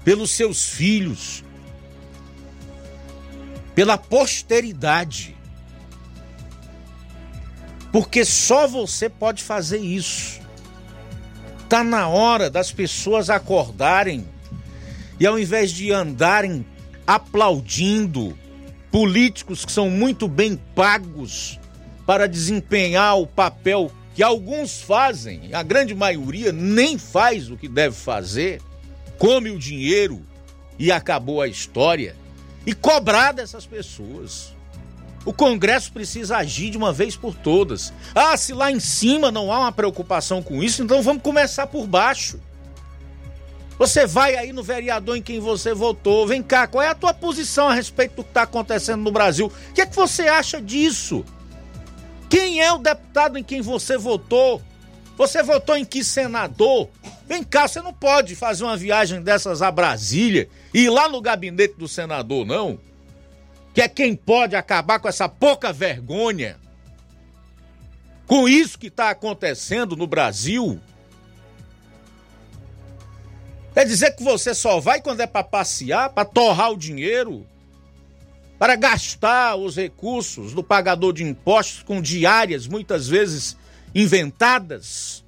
pelos 0.07 0.31
seus 0.31 0.69
filhos, 0.69 1.43
pela 3.75 3.99
posteridade. 3.99 5.37
Porque 7.91 8.25
só 8.25 8.69
você 8.69 9.09
pode 9.09 9.43
fazer 9.43 9.79
isso. 9.79 10.39
Tá 11.69 11.83
na 11.83 12.07
hora 12.07 12.49
das 12.49 12.71
pessoas 12.71 13.29
acordarem 13.29 14.25
e 15.19 15.27
ao 15.27 15.37
invés 15.37 15.73
de 15.73 15.91
andarem 15.91 16.65
aplaudindo 17.05 18.39
políticos 18.93 19.65
que 19.65 19.73
são 19.73 19.91
muito 19.91 20.29
bem 20.29 20.55
pagos 20.77 21.59
para 22.07 22.29
desempenhar 22.29 23.19
o 23.19 23.27
papel 23.27 23.91
que 24.15 24.23
alguns 24.23 24.81
fazem, 24.81 25.53
a 25.53 25.65
grande 25.65 25.97
maioria 25.97 26.53
nem 26.53 26.97
faz 26.97 27.51
o 27.51 27.57
que 27.57 27.67
deve 27.69 27.97
fazer, 27.97 28.63
come 29.19 29.51
o 29.51 29.59
dinheiro 29.59 30.23
e 30.79 30.93
acabou 30.93 31.41
a 31.41 31.49
história, 31.49 32.15
e 32.67 32.75
cobrar 32.75 33.33
dessas 33.33 33.65
pessoas. 33.65 34.55
O 35.25 35.33
Congresso 35.33 35.93
precisa 35.93 36.37
agir 36.37 36.71
de 36.71 36.77
uma 36.77 36.93
vez 36.93 37.17
por 37.17 37.35
todas. 37.35 37.93
Ah, 38.15 38.37
se 38.37 38.53
lá 38.53 38.71
em 38.71 38.79
cima 38.79 39.31
não 39.31 39.53
há 39.53 39.61
uma 39.61 39.73
preocupação 39.73 40.43
com 40.43 40.63
isso, 40.63 40.83
então 40.83 41.03
vamos 41.03 41.23
começar 41.23 41.67
por 41.67 41.87
baixo. 41.87 42.41
Você 43.79 44.07
vai 44.07 44.37
aí 44.37 44.53
no 44.53 44.63
vereador 44.63 45.17
em 45.17 45.23
quem 45.23 45.39
você 45.39 45.75
votou. 45.75 46.27
Vem 46.27 46.43
cá, 46.43 46.67
qual 46.67 46.83
é 46.83 46.89
a 46.89 46.95
tua 46.95 47.13
posição 47.13 47.69
a 47.69 47.75
respeito 47.75 48.17
do 48.17 48.25
que 48.25 48.31
está 48.31 48.43
acontecendo 48.43 49.03
no 49.03 49.11
Brasil? 49.11 49.47
O 49.47 49.73
que 49.73 49.83
é 49.83 49.87
que 49.87 49.97
você 49.97 50.29
acha 50.29 50.63
disso? 50.63 51.25
Quem 52.29 52.61
é 52.61 52.73
o 52.73 52.79
deputado 52.79 53.37
em 53.37 53.45
quem 53.45 53.61
você 53.61 53.99
votou? 53.99 54.63
Você 55.17 55.43
votou 55.43 55.77
em 55.77 55.85
que 55.85 56.05
senador? 56.05 56.91
Vem 57.27 57.43
cá, 57.43 57.67
você 57.67 57.81
não 57.81 57.93
pode 57.93 58.37
fazer 58.37 58.65
uma 58.65 58.77
viagem 58.77 59.23
dessas 59.23 59.63
a 59.63 59.71
Brasília 59.71 60.49
e 60.75 60.85
ir 60.85 60.91
lá 60.91 61.09
no 61.09 61.21
gabinete 61.23 61.75
do 61.75 61.89
senador, 61.89 62.45
não. 62.45 62.79
Que 63.73 63.81
é 63.81 63.89
quem 63.89 64.15
pode 64.15 64.55
acabar 64.55 64.99
com 64.99 65.09
essa 65.09 65.29
pouca 65.29 65.73
vergonha. 65.73 66.59
Com 68.27 68.49
isso 68.49 68.79
que 68.79 68.89
está 68.89 69.11
acontecendo 69.11 69.97
no 69.97 70.07
Brasil. 70.07 70.81
Quer 73.73 73.87
dizer 73.87 74.17
que 74.17 74.23
você 74.23 74.55
só 74.55 74.81
vai 74.81 75.01
quando 75.01 75.21
é 75.21 75.27
para 75.27 75.45
passear, 75.45 76.11
para 76.11 76.25
torrar 76.25 76.73
o 76.73 76.79
dinheiro, 76.79 77.47
para 78.59 78.75
gastar 78.75 79.57
os 79.57 79.77
recursos 79.77 80.53
do 80.53 80.63
pagador 80.63 81.13
de 81.13 81.23
impostos 81.23 81.83
com 81.83 82.01
diárias 82.01 82.67
muitas 82.67 83.07
vezes 83.07 83.57
inventadas. 83.97 85.25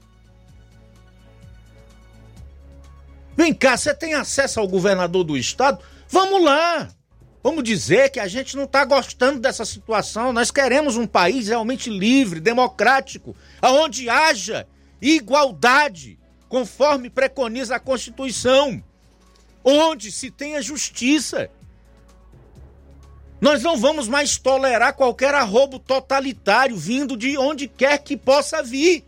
Vem 3.34 3.54
cá, 3.54 3.78
você 3.78 3.94
tem 3.94 4.12
acesso 4.12 4.60
ao 4.60 4.68
governador 4.68 5.24
do 5.24 5.38
estado? 5.38 5.82
Vamos 6.06 6.44
lá. 6.44 6.90
Vamos 7.42 7.64
dizer 7.64 8.10
que 8.10 8.20
a 8.20 8.28
gente 8.28 8.56
não 8.56 8.64
está 8.64 8.84
gostando 8.84 9.40
dessa 9.40 9.64
situação. 9.64 10.34
Nós 10.34 10.50
queremos 10.50 10.96
um 10.96 11.06
país 11.06 11.48
realmente 11.48 11.88
livre, 11.88 12.40
democrático, 12.40 13.34
aonde 13.62 14.10
haja 14.10 14.66
igualdade, 15.00 16.18
conforme 16.46 17.08
preconiza 17.08 17.76
a 17.76 17.80
Constituição, 17.80 18.84
onde 19.64 20.12
se 20.12 20.30
tenha 20.30 20.60
justiça 20.60 21.48
nós 23.40 23.62
não 23.62 23.76
vamos 23.76 24.08
mais 24.08 24.36
tolerar 24.36 24.94
qualquer 24.94 25.34
arrobo 25.34 25.78
totalitário 25.78 26.76
vindo 26.76 27.16
de 27.16 27.38
onde 27.38 27.68
quer 27.68 27.98
que 27.98 28.16
possa 28.16 28.62
vir. 28.62 29.04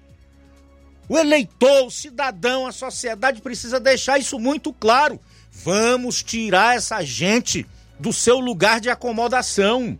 O 1.09 1.19
eleitor, 1.19 1.86
o 1.86 1.90
cidadão, 1.90 2.66
a 2.66 2.73
sociedade 2.73 3.43
precisa 3.43 3.81
deixar 3.81 4.19
isso 4.19 4.39
muito 4.39 4.73
claro. 4.73 5.20
Vamos 5.51 6.23
tirar 6.23 6.77
essa 6.77 7.02
gente 7.02 7.66
do 7.98 8.12
seu 8.12 8.39
lugar 8.39 8.81
de 8.81 8.89
acomodação. 8.89 9.98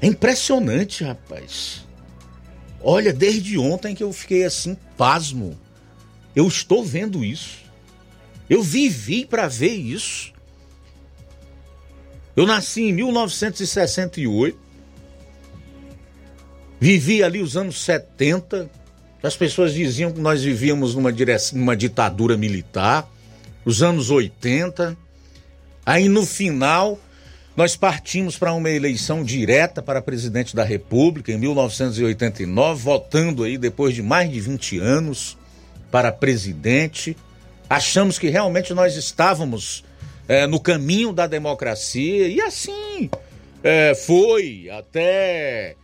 É 0.00 0.06
impressionante, 0.06 1.02
rapaz. 1.02 1.86
Olha, 2.80 3.12
desde 3.12 3.58
ontem 3.58 3.94
que 3.94 4.02
eu 4.02 4.12
fiquei 4.12 4.44
assim, 4.44 4.76
pasmo. 4.96 5.58
Eu 6.36 6.46
estou 6.46 6.84
vendo 6.84 7.24
isso. 7.24 7.67
Eu 8.48 8.62
vivi 8.62 9.26
para 9.26 9.46
ver 9.46 9.74
isso. 9.74 10.32
Eu 12.34 12.46
nasci 12.46 12.82
em 12.82 12.92
1968. 12.92 14.58
Vivi 16.80 17.22
ali 17.22 17.42
os 17.42 17.56
anos 17.56 17.82
70. 17.82 18.70
As 19.22 19.36
pessoas 19.36 19.74
diziam 19.74 20.12
que 20.12 20.20
nós 20.20 20.42
vivíamos 20.42 20.94
numa, 20.94 21.10
numa 21.52 21.76
ditadura 21.76 22.36
militar. 22.36 23.10
Os 23.64 23.82
anos 23.82 24.10
80. 24.10 24.96
Aí 25.84 26.08
no 26.08 26.24
final, 26.24 26.98
nós 27.56 27.74
partimos 27.74 28.38
para 28.38 28.54
uma 28.54 28.70
eleição 28.70 29.24
direta 29.24 29.82
para 29.82 30.00
presidente 30.00 30.54
da 30.54 30.62
República 30.62 31.32
em 31.32 31.38
1989, 31.38 32.82
votando 32.82 33.42
aí 33.42 33.58
depois 33.58 33.94
de 33.94 34.02
mais 34.02 34.30
de 34.30 34.40
20 34.40 34.78
anos 34.78 35.36
para 35.90 36.12
presidente 36.12 37.16
achamos 37.68 38.18
que 38.18 38.28
realmente 38.28 38.72
nós 38.72 38.96
estávamos 38.96 39.84
é, 40.26 40.46
no 40.46 40.60
caminho 40.60 41.12
da 41.12 41.26
democracia 41.26 42.28
e 42.28 42.40
assim 42.40 43.10
é, 43.62 43.94
foi 43.94 44.68
até 44.70 45.76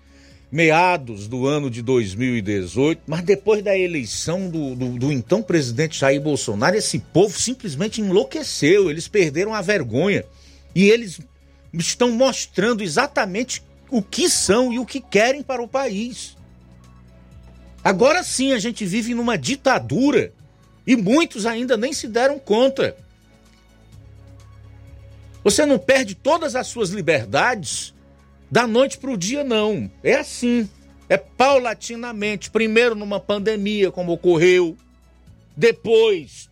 meados 0.50 1.26
do 1.26 1.48
ano 1.48 1.68
de 1.68 1.82
2018, 1.82 3.02
mas 3.08 3.22
depois 3.22 3.60
da 3.60 3.76
eleição 3.76 4.48
do, 4.48 4.76
do, 4.76 4.88
do, 4.90 5.12
então 5.12 5.42
presidente 5.42 5.98
Jair 5.98 6.20
Bolsonaro, 6.20 6.76
esse 6.76 7.00
povo 7.00 7.36
simplesmente 7.36 8.00
enlouqueceu, 8.00 8.88
eles 8.88 9.08
perderam 9.08 9.52
a 9.52 9.60
vergonha 9.60 10.24
e 10.72 10.88
eles 10.88 11.18
estão 11.72 12.12
mostrando 12.12 12.84
exatamente 12.84 13.64
o 13.90 14.00
que 14.00 14.28
são 14.30 14.72
e 14.72 14.78
o 14.78 14.86
que 14.86 15.00
querem 15.00 15.42
para 15.42 15.60
o 15.60 15.66
país. 15.66 16.36
Agora 17.82 18.22
sim 18.22 18.52
a 18.52 18.58
gente 18.58 18.84
vive 18.84 19.12
numa 19.12 19.36
ditadura 19.36 20.32
e 20.86 20.96
muitos 20.96 21.46
ainda 21.46 21.76
nem 21.76 21.92
se 21.92 22.08
deram 22.08 22.38
conta. 22.38 22.96
Você 25.42 25.66
não 25.66 25.78
perde 25.78 26.14
todas 26.14 26.54
as 26.56 26.66
suas 26.66 26.90
liberdades 26.90 27.94
da 28.50 28.66
noite 28.66 28.98
para 28.98 29.10
o 29.10 29.16
dia, 29.16 29.44
não. 29.44 29.90
É 30.02 30.14
assim. 30.14 30.68
É 31.08 31.16
paulatinamente. 31.16 32.50
Primeiro 32.50 32.94
numa 32.94 33.20
pandemia, 33.20 33.90
como 33.90 34.12
ocorreu. 34.12 34.76
Depois 35.56 36.50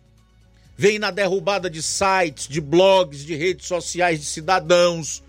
vem 0.77 0.99
na 0.99 1.11
derrubada 1.11 1.69
de 1.69 1.81
sites, 1.81 2.47
de 2.47 2.61
blogs, 2.61 3.25
de 3.25 3.35
redes 3.35 3.67
sociais 3.67 4.19
de 4.19 4.25
cidadãos 4.25 5.23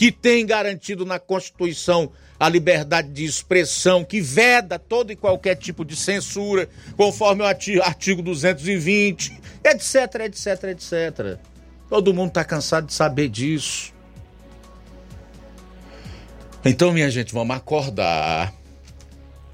que 0.00 0.10
têm 0.10 0.46
garantido 0.46 1.04
na 1.04 1.18
Constituição 1.18 2.10
a 2.38 2.48
liberdade 2.48 3.10
de 3.10 3.22
expressão, 3.22 4.02
que 4.02 4.18
veda 4.18 4.78
todo 4.78 5.12
e 5.12 5.14
qualquer 5.16 5.56
tipo 5.56 5.84
de 5.84 5.94
censura, 5.94 6.70
conforme 6.96 7.42
o 7.42 7.82
artigo 7.84 8.22
220, 8.22 9.38
etc, 9.62 10.20
etc, 10.20 10.64
etc. 10.70 11.38
Todo 11.90 12.14
mundo 12.14 12.28
está 12.28 12.42
cansado 12.42 12.86
de 12.86 12.94
saber 12.94 13.28
disso. 13.28 13.92
Então, 16.64 16.94
minha 16.94 17.10
gente, 17.10 17.34
vamos 17.34 17.54
acordar. 17.54 18.54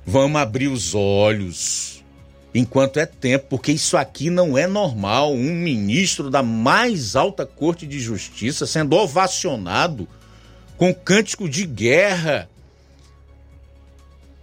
Vamos 0.06 0.40
abrir 0.40 0.68
os 0.68 0.94
olhos 0.94 2.04
enquanto 2.54 3.00
é 3.00 3.04
tempo, 3.04 3.46
porque 3.50 3.72
isso 3.72 3.96
aqui 3.96 4.30
não 4.30 4.56
é 4.56 4.68
normal. 4.68 5.32
Um 5.32 5.52
ministro 5.52 6.30
da 6.30 6.40
mais 6.40 7.16
alta 7.16 7.44
corte 7.44 7.84
de 7.84 7.98
justiça 7.98 8.64
sendo 8.64 8.94
ovacionado 8.94 10.08
com 10.76 10.94
cântico 10.94 11.48
de 11.48 11.66
guerra 11.66 12.48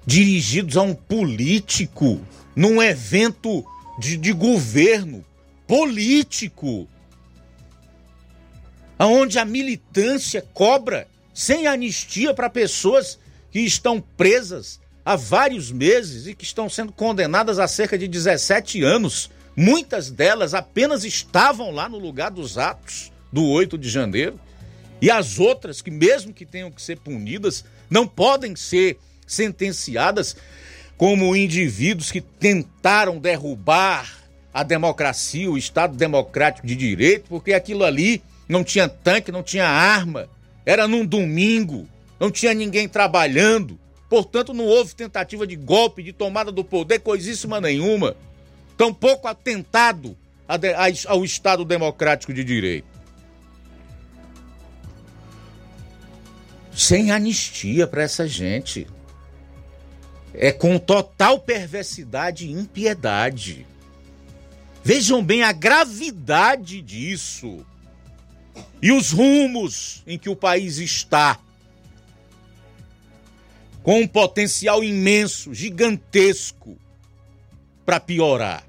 dirigidos 0.05 0.75
a 0.77 0.81
um 0.81 0.93
político 0.93 2.19
num 2.55 2.81
evento 2.81 3.65
de, 3.99 4.17
de 4.17 4.31
governo 4.31 5.23
político, 5.67 6.87
aonde 8.97 9.39
a 9.39 9.45
militância 9.45 10.45
cobra 10.53 11.07
sem 11.33 11.67
anistia 11.67 12.33
para 12.33 12.49
pessoas 12.49 13.17
que 13.51 13.59
estão 13.59 13.99
presas 13.99 14.79
há 15.05 15.15
vários 15.15 15.71
meses 15.71 16.27
e 16.27 16.35
que 16.35 16.43
estão 16.43 16.69
sendo 16.69 16.91
condenadas 16.91 17.59
a 17.59 17.67
cerca 17.67 17.97
de 17.97 18.07
17 18.07 18.83
anos. 18.83 19.29
Muitas 19.55 20.09
delas 20.09 20.53
apenas 20.53 21.03
estavam 21.03 21.71
lá 21.71 21.87
no 21.87 21.97
lugar 21.97 22.31
dos 22.31 22.57
atos 22.57 23.11
do 23.31 23.45
8 23.45 23.77
de 23.77 23.89
janeiro. 23.89 24.39
E 25.03 25.11
as 25.11 25.37
outras, 25.37 25.81
que 25.81 25.91
mesmo 25.91 26.33
que 26.33 26.45
tenham 26.45 26.71
que 26.71 26.81
ser 26.81 26.97
punidas, 26.97 27.65
não 27.89 28.07
podem 28.07 28.55
ser 28.55 28.97
sentenciadas 29.27 30.33
como 30.95 31.35
indivíduos 31.35 32.09
que 32.09 32.21
tentaram 32.21 33.19
derrubar 33.19 34.23
a 34.53 34.63
democracia, 34.63 35.51
o 35.51 35.57
Estado 35.57 35.97
democrático 35.97 36.65
de 36.65 36.73
direito, 36.73 37.25
porque 37.27 37.51
aquilo 37.51 37.83
ali 37.83 38.23
não 38.47 38.63
tinha 38.63 38.87
tanque, 38.87 39.29
não 39.29 39.43
tinha 39.43 39.67
arma, 39.67 40.29
era 40.65 40.87
num 40.87 41.05
domingo, 41.05 41.85
não 42.17 42.31
tinha 42.31 42.53
ninguém 42.53 42.87
trabalhando, 42.87 43.77
portanto 44.09 44.53
não 44.53 44.63
houve 44.63 44.95
tentativa 44.95 45.45
de 45.45 45.57
golpe, 45.57 46.01
de 46.01 46.13
tomada 46.13 46.49
do 46.49 46.63
poder, 46.63 46.99
coisíssima 46.99 47.59
nenhuma. 47.59 48.15
Tampouco 48.77 49.27
atentado 49.27 50.15
ao 51.07 51.25
Estado 51.25 51.65
Democrático 51.65 52.33
de 52.33 52.41
Direito. 52.41 52.92
Sem 56.75 57.11
anistia 57.11 57.85
para 57.85 58.03
essa 58.03 58.27
gente. 58.27 58.87
É 60.33 60.51
com 60.51 60.79
total 60.79 61.39
perversidade 61.39 62.47
e 62.47 62.51
impiedade. 62.51 63.67
Vejam 64.83 65.23
bem 65.23 65.43
a 65.43 65.51
gravidade 65.51 66.81
disso 66.81 67.65
e 68.81 68.91
os 68.91 69.11
rumos 69.11 70.03
em 70.05 70.17
que 70.17 70.29
o 70.29 70.35
país 70.35 70.77
está. 70.77 71.39
Com 73.81 74.01
um 74.01 74.07
potencial 74.07 74.83
imenso, 74.83 75.53
gigantesco, 75.53 76.77
para 77.85 77.99
piorar. 77.99 78.63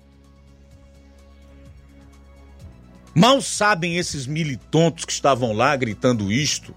Mal 3.15 3.41
sabem 3.41 3.97
esses 3.97 4.27
militontos 4.27 5.05
que 5.05 5.13
estavam 5.13 5.53
lá 5.53 5.75
gritando 5.77 6.33
isto, 6.33 6.75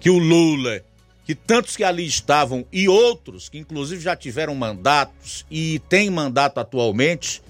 que 0.00 0.10
o 0.10 0.18
Lula, 0.18 0.82
que 1.24 1.34
tantos 1.34 1.76
que 1.76 1.84
ali 1.84 2.06
estavam 2.06 2.64
e 2.72 2.88
outros 2.88 3.48
que 3.48 3.58
inclusive 3.58 4.00
já 4.00 4.16
tiveram 4.16 4.54
mandatos 4.54 5.44
e 5.50 5.78
têm 5.88 6.10
mandato 6.10 6.58
atualmente, 6.58 7.42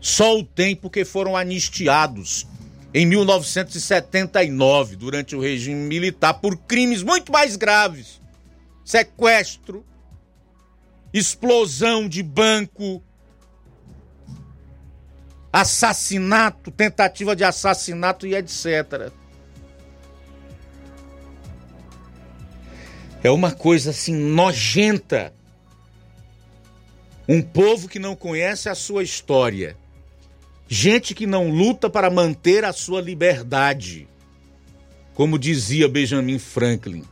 só 0.00 0.38
o 0.38 0.44
tem 0.44 0.74
porque 0.74 1.04
foram 1.04 1.36
anistiados 1.36 2.46
em 2.92 3.04
1979, 3.04 4.96
durante 4.96 5.36
o 5.36 5.40
regime 5.40 5.86
militar, 5.86 6.34
por 6.34 6.56
crimes 6.56 7.02
muito 7.02 7.30
mais 7.30 7.54
graves: 7.54 8.20
sequestro, 8.84 9.84
explosão 11.12 12.08
de 12.08 12.22
banco, 12.22 13.02
assassinato, 15.52 16.70
tentativa 16.70 17.36
de 17.36 17.44
assassinato 17.44 18.26
e 18.26 18.34
etc. 18.34 19.12
É 23.28 23.30
uma 23.30 23.52
coisa 23.52 23.90
assim 23.90 24.14
nojenta. 24.14 25.32
Um 27.28 27.40
povo 27.42 27.88
que 27.88 27.98
não 27.98 28.16
conhece 28.16 28.68
a 28.68 28.74
sua 28.74 29.02
história 29.02 29.76
Gente 30.68 31.14
que 31.14 31.26
não 31.26 31.48
luta 31.48 31.88
para 31.88 32.10
manter 32.10 32.62
a 32.62 32.74
sua 32.74 33.00
liberdade. 33.00 34.06
Como 35.14 35.38
dizia 35.38 35.88
Benjamin 35.88 36.38
Franklin, 36.38 37.04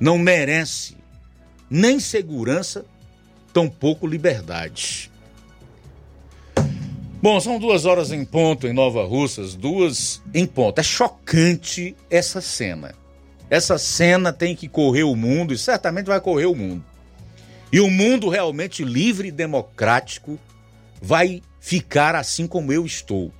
não 0.00 0.16
merece 0.16 0.96
nem 1.68 2.00
segurança, 2.00 2.84
tampouco 3.52 4.06
liberdade. 4.06 5.12
Bom, 7.22 7.38
são 7.38 7.58
duas 7.58 7.84
horas 7.84 8.10
em 8.10 8.24
ponto 8.24 8.66
em 8.66 8.72
Nova 8.72 9.04
Russas, 9.04 9.54
duas 9.54 10.22
em 10.32 10.46
ponto. 10.46 10.78
É 10.78 10.82
chocante 10.82 11.94
essa 12.08 12.40
cena. 12.40 12.94
Essa 13.50 13.76
cena 13.76 14.32
tem 14.32 14.54
que 14.54 14.68
correr 14.68 15.02
o 15.02 15.16
mundo 15.16 15.52
e 15.52 15.58
certamente 15.58 16.06
vai 16.06 16.20
correr 16.20 16.46
o 16.46 16.54
mundo. 16.54 16.84
E 17.72 17.80
o 17.80 17.90
mundo 17.90 18.28
realmente 18.28 18.84
livre 18.84 19.28
e 19.28 19.32
democrático 19.32 20.38
vai 21.02 21.42
ficar 21.60 22.14
assim 22.14 22.46
como 22.46 22.72
eu 22.72 22.86
estou, 22.86 23.32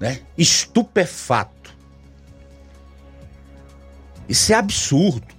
né? 0.00 0.20
Estupefato. 0.36 1.74
Isso 4.28 4.52
é 4.52 4.56
absurdo. 4.56 5.34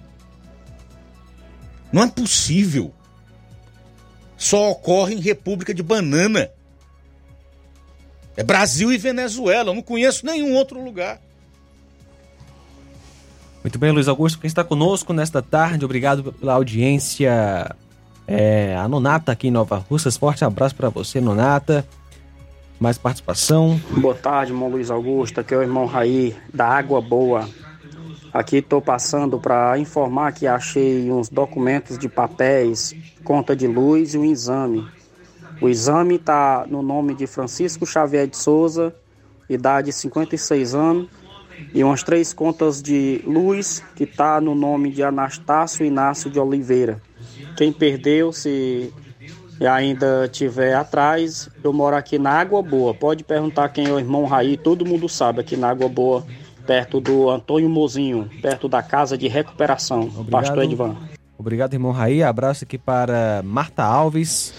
Não 1.92 2.02
é 2.02 2.08
possível. 2.08 2.94
Só 4.36 4.70
ocorre 4.70 5.14
em 5.14 5.20
República 5.20 5.74
de 5.74 5.82
Banana. 5.82 6.50
É 8.36 8.42
Brasil 8.42 8.92
e 8.92 8.98
Venezuela. 8.98 9.70
Eu 9.70 9.74
não 9.74 9.82
conheço 9.82 10.24
nenhum 10.24 10.54
outro 10.54 10.82
lugar. 10.82 11.20
Muito 13.66 13.80
bem, 13.80 13.90
Luiz 13.90 14.06
Augusto, 14.06 14.38
quem 14.38 14.46
está 14.46 14.62
conosco 14.62 15.12
nesta 15.12 15.42
tarde, 15.42 15.84
obrigado 15.84 16.32
pela 16.32 16.52
audiência 16.52 17.74
é, 18.24 18.76
a 18.76 18.86
Nonata 18.86 19.32
aqui 19.32 19.48
em 19.48 19.50
Nova 19.50 19.84
Russas. 19.90 20.16
Forte 20.16 20.44
abraço 20.44 20.76
para 20.76 20.88
você, 20.88 21.20
Nonata. 21.20 21.84
Mais 22.78 22.96
participação. 22.96 23.80
Boa 23.90 24.14
tarde, 24.14 24.52
irmão 24.52 24.68
Luiz 24.68 24.88
Augusto. 24.88 25.40
Aqui 25.40 25.52
é 25.52 25.56
o 25.56 25.62
irmão 25.62 25.84
Raí, 25.84 26.36
da 26.54 26.68
Água 26.68 27.00
Boa. 27.00 27.48
Aqui 28.32 28.58
estou 28.58 28.80
passando 28.80 29.36
para 29.36 29.76
informar 29.80 30.30
que 30.30 30.46
achei 30.46 31.10
uns 31.10 31.28
documentos 31.28 31.98
de 31.98 32.08
papéis, 32.08 32.94
conta 33.24 33.56
de 33.56 33.66
luz 33.66 34.14
e 34.14 34.18
um 34.18 34.24
exame. 34.24 34.86
O 35.60 35.68
exame 35.68 36.14
está 36.14 36.64
no 36.68 36.82
nome 36.82 37.16
de 37.16 37.26
Francisco 37.26 37.84
Xavier 37.84 38.28
de 38.28 38.36
Souza, 38.36 38.94
idade 39.50 39.92
56 39.92 40.72
anos, 40.72 41.08
e 41.74 41.82
umas 41.82 42.02
três 42.02 42.32
contas 42.32 42.82
de 42.82 43.22
luz 43.26 43.82
que 43.94 44.04
está 44.04 44.40
no 44.40 44.54
nome 44.54 44.90
de 44.90 45.02
Anastácio 45.02 45.84
Inácio 45.84 46.30
de 46.30 46.38
Oliveira. 46.38 47.00
Quem 47.56 47.72
perdeu, 47.72 48.32
se 48.32 48.92
ainda 49.60 50.28
tiver 50.28 50.74
atrás, 50.74 51.48
eu 51.64 51.72
moro 51.72 51.96
aqui 51.96 52.18
na 52.18 52.30
Água 52.30 52.62
Boa. 52.62 52.92
Pode 52.92 53.24
perguntar 53.24 53.68
quem 53.70 53.86
é 53.86 53.92
o 53.92 53.98
irmão 53.98 54.24
Raí, 54.24 54.56
todo 54.56 54.84
mundo 54.84 55.08
sabe 55.08 55.40
aqui 55.40 55.56
na 55.56 55.70
Água 55.70 55.88
Boa. 55.88 56.24
perto 56.66 57.00
do 57.00 57.30
Antônio 57.30 57.68
Mozinho, 57.68 58.28
perto 58.42 58.68
da 58.68 58.82
Casa 58.82 59.16
de 59.16 59.28
Recuperação. 59.28 60.02
Obrigado. 60.02 60.30
Pastor 60.30 60.64
Edvan. 60.64 60.96
Obrigado, 61.38 61.74
irmão 61.74 61.92
Raí. 61.92 62.22
Abraço 62.22 62.64
aqui 62.64 62.76
para 62.76 63.40
Marta 63.44 63.84
Alves. 63.84 64.52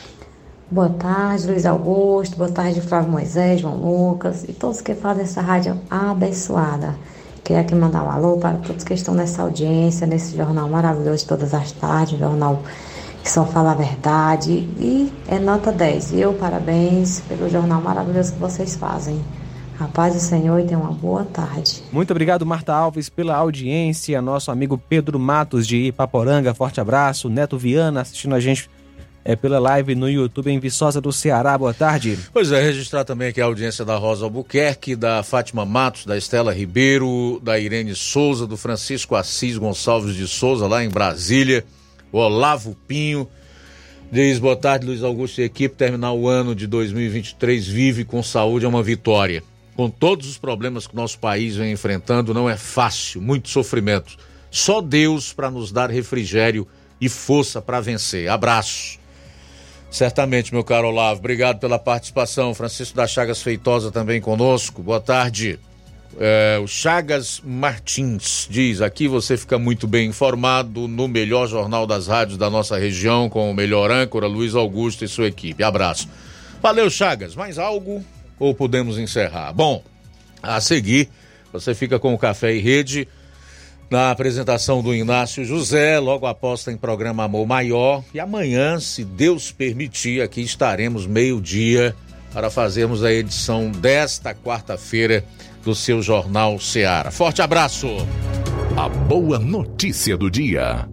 Boa 0.70 0.90
tarde, 0.90 1.48
Luiz 1.48 1.66
Augusto. 1.66 2.36
Boa 2.36 2.52
tarde, 2.52 2.82
Flávio 2.82 3.10
Moisés, 3.10 3.62
João 3.62 3.78
Lucas 3.78 4.44
e 4.44 4.52
todos 4.52 4.82
que 4.82 4.94
fazem 4.94 5.24
essa 5.24 5.40
rádio 5.40 5.80
abençoada. 5.90 6.94
Queria 7.42 7.62
aqui 7.62 7.74
mandar 7.74 8.04
um 8.04 8.12
alô 8.12 8.36
para 8.36 8.58
todos 8.58 8.84
que 8.84 8.94
estão 8.94 9.14
nessa 9.14 9.44
audiência, 9.44 10.06
nesse 10.06 10.36
jornal 10.36 10.68
maravilhoso 10.68 11.26
todas 11.26 11.54
as 11.54 11.72
tardes, 11.72 12.20
jornal 12.20 12.62
que 13.24 13.32
só 13.32 13.46
fala 13.46 13.72
a 13.72 13.76
verdade. 13.76 14.52
E 14.78 15.10
é 15.30 15.40
nota 15.40 15.72
10. 15.72 16.12
E 16.12 16.20
eu 16.20 16.34
parabéns 16.34 17.22
pelo 17.22 17.50
jornal 17.50 17.82
maravilhoso 17.82 18.34
que 18.34 18.40
vocês 18.40 18.76
fazem. 18.76 19.24
A 19.80 19.86
paz 19.86 20.16
do 20.16 20.20
Senhor 20.20 20.60
e 20.60 20.66
tenha 20.66 20.80
uma 20.80 20.92
boa 20.92 21.24
tarde. 21.24 21.82
Muito 21.94 22.12
obrigado, 22.12 22.46
Marta 22.46 22.74
Alves, 22.74 23.08
pela 23.08 23.38
audiência. 23.38 24.22
Nosso 24.22 24.52
amigo 24.52 24.78
Pedro 24.78 25.18
Matos 25.18 25.66
de 25.66 25.78
Ipaporanga, 25.78 26.54
forte 26.54 26.82
abraço. 26.82 27.30
Neto 27.30 27.58
Viana 27.58 28.02
assistindo 28.02 28.36
a 28.36 28.40
gente 28.42 28.70
é, 29.28 29.36
pela 29.36 29.60
live 29.60 29.94
no 29.94 30.10
YouTube 30.10 30.50
em 30.50 30.58
Viçosa 30.58 31.02
do 31.02 31.12
Ceará. 31.12 31.58
Boa 31.58 31.74
tarde. 31.74 32.18
Pois 32.32 32.50
é, 32.50 32.62
registrar 32.62 33.04
também 33.04 33.28
aqui 33.28 33.42
a 33.42 33.46
audiência 33.46 33.84
da 33.84 33.98
Rosa 33.98 34.24
Albuquerque, 34.24 34.96
da 34.96 35.22
Fátima 35.22 35.66
Matos, 35.66 36.06
da 36.06 36.18
Estela 36.18 36.54
Ribeiro, 36.54 37.38
da 37.44 37.60
Irene 37.60 37.94
Souza, 37.94 38.48
do 38.48 38.56
Francisco 38.56 39.18
Assis 39.18 39.58
Gonçalves 39.58 40.16
de 40.16 40.26
Souza, 40.30 40.66
lá 40.66 40.82
em 40.82 40.88
Brasília, 40.88 41.66
o 42.10 42.20
Olavo 42.20 42.74
Pinho. 42.88 43.28
Diz 44.10 44.40
boa 44.40 44.56
tarde, 44.56 44.86
Luiz 44.86 45.04
Augusto 45.04 45.42
e 45.42 45.44
equipe. 45.44 45.76
Terminar 45.76 46.14
o 46.14 46.30
ano 46.30 46.56
de 46.56 46.66
2023 46.66 47.68
vive 47.68 48.06
com 48.06 48.24
saúde 48.24 48.64
é 48.64 48.68
uma 48.70 48.82
vitória. 48.82 49.44
Com 49.76 49.90
todos 49.90 50.30
os 50.30 50.38
problemas 50.38 50.88
que 50.88 50.96
nosso 50.96 51.20
país 51.20 51.58
vem 51.58 51.74
enfrentando, 51.74 52.34
não 52.34 52.50
é 52.50 52.56
fácil, 52.56 53.22
muito 53.22 53.50
sofrimento. 53.50 54.16
Só 54.50 54.80
Deus 54.80 55.34
para 55.34 55.52
nos 55.52 55.70
dar 55.70 55.92
refrigério 55.92 56.66
e 57.02 57.10
força 57.10 57.62
para 57.62 57.82
vencer. 57.82 58.30
Abraço. 58.30 58.98
Certamente, 59.90 60.54
meu 60.54 60.64
caro 60.64 60.90
Olavo. 60.90 61.20
Obrigado 61.20 61.60
pela 61.60 61.80
participação. 61.80 62.54
Francisco 62.54 62.96
da 62.96 63.08
Chagas 63.08 63.42
Feitosa 63.42 63.92
também 63.92 64.20
conosco. 64.20 64.84
Boa 64.84 65.00
tarde. 65.00 65.60
É, 66.20 66.60
o 66.62 66.68
Chagas 66.68 67.42
Martins 67.44 68.48
diz: 68.50 68.82
aqui 68.82 69.08
você 69.08 69.38
fica 69.38 69.58
muito 69.58 69.88
bem 69.88 70.10
informado 70.10 70.88
no 70.88 71.08
melhor 71.08 71.48
jornal 71.48 71.86
das 71.86 72.08
rádios 72.08 72.38
da 72.38 72.50
nossa 72.50 72.78
região, 72.78 73.30
com 73.30 73.50
o 73.50 73.54
melhor 73.54 73.92
âncora, 73.92 74.28
Luiz 74.28 74.56
Augusto 74.56 75.06
e 75.06 75.08
sua 75.08 75.28
equipe. 75.28 75.64
Abraço. 75.64 76.10
Valeu, 76.62 76.90
Chagas. 76.90 77.36
Mais 77.36 77.60
algo 77.60 78.04
ou 78.40 78.54
podemos 78.54 78.98
encerrar? 78.98 79.54
Bom, 79.54 79.84
a 80.42 80.60
seguir, 80.60 81.10
você 81.54 81.74
fica 81.76 82.00
com 82.00 82.14
o 82.14 82.18
Café 82.18 82.54
e 82.54 82.60
Rede 82.60 83.08
na 83.90 84.12
apresentação 84.12 84.82
do 84.82 84.94
Inácio 84.94 85.46
José, 85.46 86.00
logo 86.00 86.26
após 86.26 86.64
tem 86.64 86.76
programa 86.76 87.24
Amor 87.24 87.48
Maior. 87.48 88.04
E 88.14 88.20
amanhã, 88.20 88.80
se 88.80 89.04
Deus 89.04 89.52
permitir, 89.52 90.22
aqui 90.22 90.42
estaremos 90.42 91.06
meio-dia 91.06 91.96
para 92.34 92.50
fazermos 92.50 93.04
a 93.04 93.12
edição 93.12 93.72
desta 93.72 94.34
quarta-feira 94.34 95.24
do 95.64 95.74
seu 95.74 96.02
Jornal 96.02 96.60
Seara. 96.60 97.12
Forte 97.12 97.42
abraço! 97.42 97.88
A 98.76 98.88
boa 98.88 99.40
notícia 99.40 100.16
do 100.16 100.30
dia. 100.30 100.88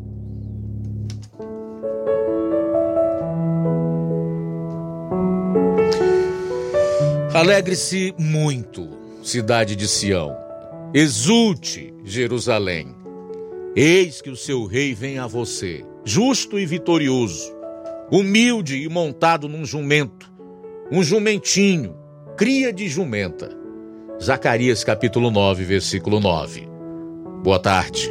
Alegre-se 7.35 8.15
muito, 8.17 8.89
cidade 9.23 9.75
de 9.75 9.89
Sião. 9.89 10.44
Exulte, 10.97 11.93
Jerusalém. 12.05 12.95
Eis 13.75 14.23
que 14.23 14.31
o 14.31 14.37
seu 14.37 14.65
rei 14.65 14.95
vem 14.95 15.19
a 15.19 15.27
você, 15.27 15.85
justo 16.05 16.57
e 16.57 16.65
vitorioso, 16.65 17.53
humilde 18.13 18.81
e 18.81 18.89
montado 18.89 19.49
num 19.49 19.67
jumento, 19.67 20.33
um 20.93 21.03
jumentinho, 21.03 21.97
cria 22.37 22.73
de 22.73 22.89
jumenta. 22.89 23.51
Zacarias 24.23 24.85
capítulo 24.85 25.33
9, 25.33 25.65
versículo 25.65 26.21
9. 26.21 26.69
Boa 27.43 27.59
tarde. 27.59 28.09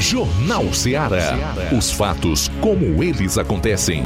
Jornal 0.00 0.74
Ceará. 0.74 1.38
Os 1.72 1.92
fatos 1.92 2.48
como 2.60 3.00
eles 3.00 3.38
acontecem. 3.38 4.02